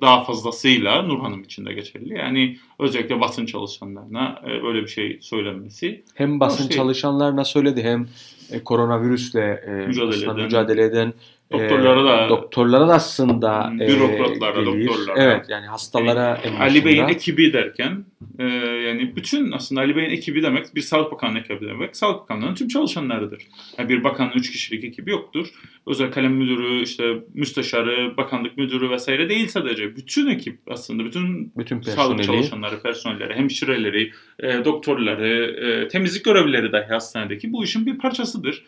daha 0.00 0.24
fazlasıyla 0.24 1.02
Nurhan'ım 1.02 1.42
için 1.42 1.66
de 1.66 1.72
geçerli. 1.72 2.14
Yani 2.14 2.56
özellikle 2.78 3.20
basın 3.20 3.46
çalışanlarına 3.46 4.42
e, 4.46 4.62
böyle 4.62 4.82
bir 4.82 4.88
şey 4.88 5.18
söylenmesi. 5.20 6.04
Hem 6.14 6.40
basın 6.40 6.68
şey- 6.68 6.76
çalışanlarına 6.76 7.44
söyledi 7.44 7.82
hem 7.82 8.08
e, 8.52 8.64
koronavirüsle 8.64 9.62
e, 9.66 9.70
Mücadele 9.86 10.24
eden- 10.24 10.36
mücadele 10.36 10.82
eden 10.84 11.08
e, 11.08 11.14
Doktorlara 11.52 12.04
da- 12.04 12.28
doktorlara 12.28 12.88
da 12.88 12.94
aslında 12.94 13.72
e, 13.80 13.88
bürokratlara, 13.88 14.62
gelir. 14.62 14.88
doktorlara. 14.88 15.22
Evet 15.22 15.46
yani 15.48 15.66
hastalara 15.66 16.40
en 16.44 16.60
Ali 16.60 16.84
Bey'in 16.84 17.08
ekibi 17.08 17.52
derken 17.52 18.04
e, 18.38 18.44
yani 18.86 19.16
bütün 19.16 19.52
aslında 19.52 19.80
Ali 19.80 19.96
Bey'in 19.96 20.10
ekibi 20.10 20.42
demek 20.42 20.74
bir 20.74 20.80
Sağlık 20.80 21.12
Bakanlığı 21.12 21.38
ekibi 21.38 21.68
demek. 21.68 21.96
Sağlık 21.96 22.20
Bakanlığı'nın 22.22 22.54
tüm 22.54 22.68
çalışanlarıdır. 22.68 23.42
Yani 23.78 23.88
bir 23.88 24.04
bakanın 24.04 24.32
üç 24.32 24.52
kişilik 24.52 24.84
ekibi 24.84 25.10
yoktur. 25.10 25.48
Özel 25.86 26.10
kalem 26.12 26.32
müdürü, 26.34 26.82
işte 26.82 27.04
müsteşarı, 27.34 28.16
bakanlık 28.16 28.56
müdürü 28.56 28.90
vesaire 28.90 29.28
değil 29.28 29.48
sadece. 29.48 29.96
Bütün 29.96 30.26
ekip 30.26 30.58
aslında 30.70 31.04
bütün 31.04 31.52
bütün 31.56 31.80
sağlık 31.80 32.22
çalışanları, 32.24 32.82
personelleri, 32.82 33.34
hemşireleri, 33.34 34.10
e, 34.40 34.64
doktorları, 34.64 35.28
e, 35.46 35.88
temizlik 35.88 36.24
görevlileri 36.24 36.72
dahi 36.72 36.88
hastanedeki 36.88 37.52
bu 37.52 37.64
işin 37.64 37.86
bir 37.86 37.98
parçasıdır. 37.98 38.64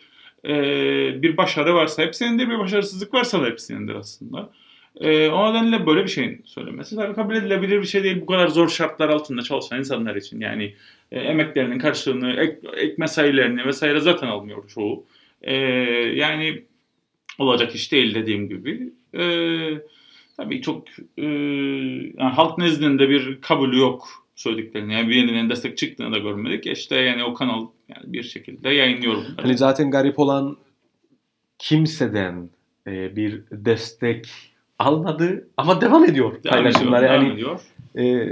E, 0.47 1.21
bir 1.21 1.37
başarı 1.37 1.73
varsa 1.73 2.03
hepsinindir, 2.03 2.49
bir 2.49 2.59
başarısızlık 2.59 3.13
varsa 3.13 3.41
da 3.41 3.45
hepsinindir 3.45 3.95
aslında. 3.95 4.49
E, 4.99 5.29
o 5.29 5.53
nedenle 5.53 5.85
böyle 5.85 6.03
bir 6.03 6.09
şeyin 6.09 6.41
söylemesi 6.45 6.95
tabii 6.95 7.15
kabul 7.15 7.35
edilebilir 7.35 7.81
bir 7.81 7.87
şey 7.87 8.03
değil. 8.03 8.21
Bu 8.21 8.25
kadar 8.25 8.47
zor 8.47 8.69
şartlar 8.69 9.09
altında 9.09 9.41
çalışan 9.41 9.79
insanlar 9.79 10.15
için 10.15 10.39
yani 10.39 10.73
e, 11.11 11.19
emeklerinin 11.19 11.79
karşılığını, 11.79 12.33
ek, 12.33 12.57
ek 12.77 12.95
mesailerini 12.97 13.65
vesaire 13.65 13.99
zaten 13.99 14.27
almıyor 14.27 14.69
çoğu. 14.69 15.05
E, 15.41 15.55
yani 16.15 16.63
olacak 17.39 17.75
iş 17.75 17.91
değil 17.91 18.15
dediğim 18.15 18.49
gibi. 18.49 18.93
E, 19.13 19.23
tabii 20.37 20.61
çok 20.61 20.87
e, 21.17 21.25
yani 22.17 22.33
halk 22.33 22.57
nezdinde 22.57 23.09
bir 23.09 23.41
kabulü 23.41 23.79
yok 23.79 24.24
söylediklerini. 24.35 24.93
Yani 24.93 25.09
birinin 25.09 25.49
destek 25.49 25.77
çıktığını 25.77 26.11
da 26.15 26.17
görmedik. 26.17 26.65
İşte 26.67 26.95
yani 26.95 27.23
o 27.23 27.33
kanal 27.33 27.67
yani 27.89 28.13
bir 28.13 28.23
şekilde 28.23 28.69
yayınlıyor 28.69 29.15
bunları. 29.15 29.41
Hani 29.41 29.57
zaten 29.57 29.91
garip 29.91 30.19
olan 30.19 30.57
kimseden 31.59 32.49
e, 32.87 33.15
bir 33.15 33.41
destek 33.51 34.27
almadı 34.79 35.47
ama 35.57 35.81
devam 35.81 36.05
ediyor 36.05 36.41
paylaşımlar. 36.41 37.01
devam 37.01 37.21
Yani 37.23 37.33
ediyor. 37.33 37.59
e, 37.97 38.27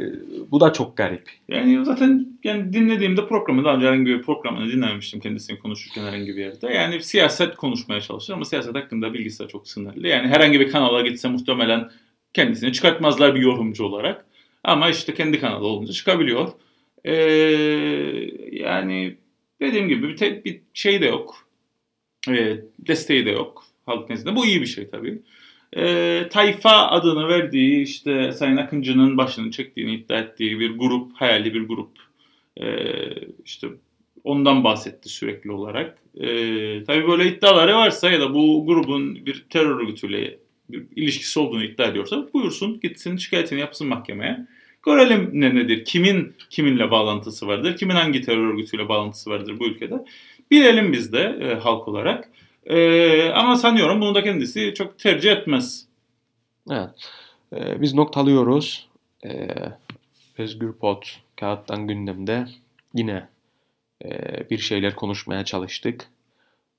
bu 0.51 0.59
da 0.59 0.73
çok 0.73 0.97
garip. 0.97 1.29
Yani 1.49 1.85
zaten 1.85 2.27
yani 2.43 2.73
dinlediğimde 2.73 3.27
programı 3.27 3.63
daha 3.63 3.75
önce 3.75 3.85
herhangi 3.85 4.05
bir 4.05 4.21
programını 4.21 4.71
dinlememiştim 4.71 5.19
kendisini 5.19 5.59
konuşurken 5.59 6.01
herhangi 6.03 6.27
bir 6.27 6.41
yerde. 6.41 6.73
Yani 6.73 7.01
siyaset 7.03 7.55
konuşmaya 7.55 8.01
çalışır 8.01 8.33
ama 8.33 8.45
siyaset 8.45 8.75
hakkında 8.75 9.13
bilgisi 9.13 9.43
de 9.43 9.47
çok 9.47 9.67
sınırlı. 9.67 10.07
Yani 10.07 10.27
herhangi 10.27 10.59
bir 10.59 10.71
kanala 10.71 11.01
gitse 11.01 11.27
muhtemelen 11.29 11.89
kendisini 12.33 12.73
çıkartmazlar 12.73 13.35
bir 13.35 13.41
yorumcu 13.41 13.83
olarak. 13.83 14.25
Ama 14.63 14.89
işte 14.89 15.13
kendi 15.13 15.39
kanalı 15.39 15.67
olunca 15.67 15.93
çıkabiliyor. 15.93 16.51
Ee, 17.05 17.13
yani 18.51 19.17
dediğim 19.61 19.87
gibi 19.89 20.09
bir, 20.09 20.15
tek 20.15 20.45
bir 20.45 20.61
şey 20.73 21.01
de 21.01 21.05
yok. 21.05 21.47
Ee, 22.29 22.57
desteği 22.79 23.25
de 23.25 23.31
yok 23.31 23.63
halk 23.85 24.09
nezdinde. 24.09 24.35
Bu 24.35 24.45
iyi 24.45 24.61
bir 24.61 24.65
şey 24.65 24.89
tabii. 24.89 25.21
Ee, 25.77 26.27
tayfa 26.31 26.87
adını 26.87 27.27
verdiği 27.27 27.81
işte 27.81 28.31
Sayın 28.31 28.57
Akıncı'nın 28.57 29.17
başını 29.17 29.51
çektiğini 29.51 29.93
iddia 29.93 30.19
ettiği 30.19 30.59
bir 30.59 30.77
grup, 30.77 31.13
hayali 31.13 31.53
bir 31.53 31.67
grup. 31.67 31.91
Ee, 32.57 32.65
işte 33.45 33.67
ondan 34.23 34.63
bahsetti 34.63 35.09
sürekli 35.09 35.51
olarak. 35.51 35.97
Ee, 36.17 36.83
tabii 36.87 37.07
böyle 37.07 37.27
iddiaları 37.27 37.75
varsa 37.75 38.11
ya 38.11 38.21
da 38.21 38.33
bu 38.33 38.65
grubun 38.65 39.25
bir 39.25 39.45
terör 39.49 39.81
örgütüyle 39.81 40.37
bir 40.69 40.83
ilişkisi 40.95 41.39
olduğunu 41.39 41.63
iddia 41.63 41.87
ediyorsa 41.87 42.27
buyursun 42.33 42.79
gitsin 42.79 43.17
şikayetini 43.17 43.59
yapsın 43.59 43.87
mahkemeye. 43.87 44.47
Görelim 44.85 45.29
ne 45.33 45.55
nedir, 45.55 45.85
kimin 45.85 46.35
kiminle 46.49 46.91
bağlantısı 46.91 47.47
vardır, 47.47 47.77
kimin 47.77 47.95
hangi 47.95 48.21
terör 48.21 48.53
örgütüyle 48.53 48.89
bağlantısı 48.89 49.29
vardır 49.29 49.59
bu 49.59 49.67
ülkede. 49.67 50.05
Bilelim 50.51 50.93
biz 50.93 51.13
de 51.13 51.37
e, 51.41 51.55
halk 51.55 51.87
olarak. 51.87 52.29
E, 52.65 53.29
ama 53.29 53.55
sanıyorum 53.55 54.01
bunu 54.01 54.15
da 54.15 54.23
kendisi 54.23 54.73
çok 54.73 54.99
tercih 54.99 55.31
etmez. 55.31 55.85
Evet. 56.71 56.89
E, 57.55 57.81
biz 57.81 57.93
noktalıyoruz. 57.93 58.87
E, 59.25 59.47
Özgür 60.37 60.73
Pot 60.73 61.19
kağıttan 61.35 61.87
gündemde 61.87 62.45
yine 62.93 63.27
e, 64.05 64.09
bir 64.49 64.57
şeyler 64.57 64.95
konuşmaya 64.95 65.45
çalıştık. 65.45 66.07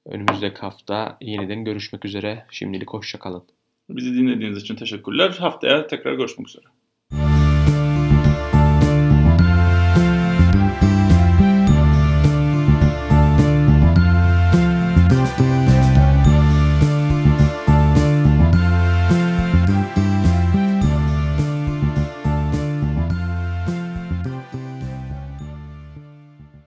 Önümüzdeki 0.06 0.60
hafta 0.60 1.16
yeniden 1.20 1.64
görüşmek 1.64 2.04
üzere. 2.04 2.46
Şimdilik 2.50 2.90
hoşçakalın. 2.90 3.42
Bizi 3.88 4.14
dinlediğiniz 4.14 4.62
için 4.62 4.76
teşekkürler. 4.76 5.30
Haftaya 5.30 5.86
tekrar 5.86 6.14
görüşmek 6.14 6.48
üzere. 6.48 6.64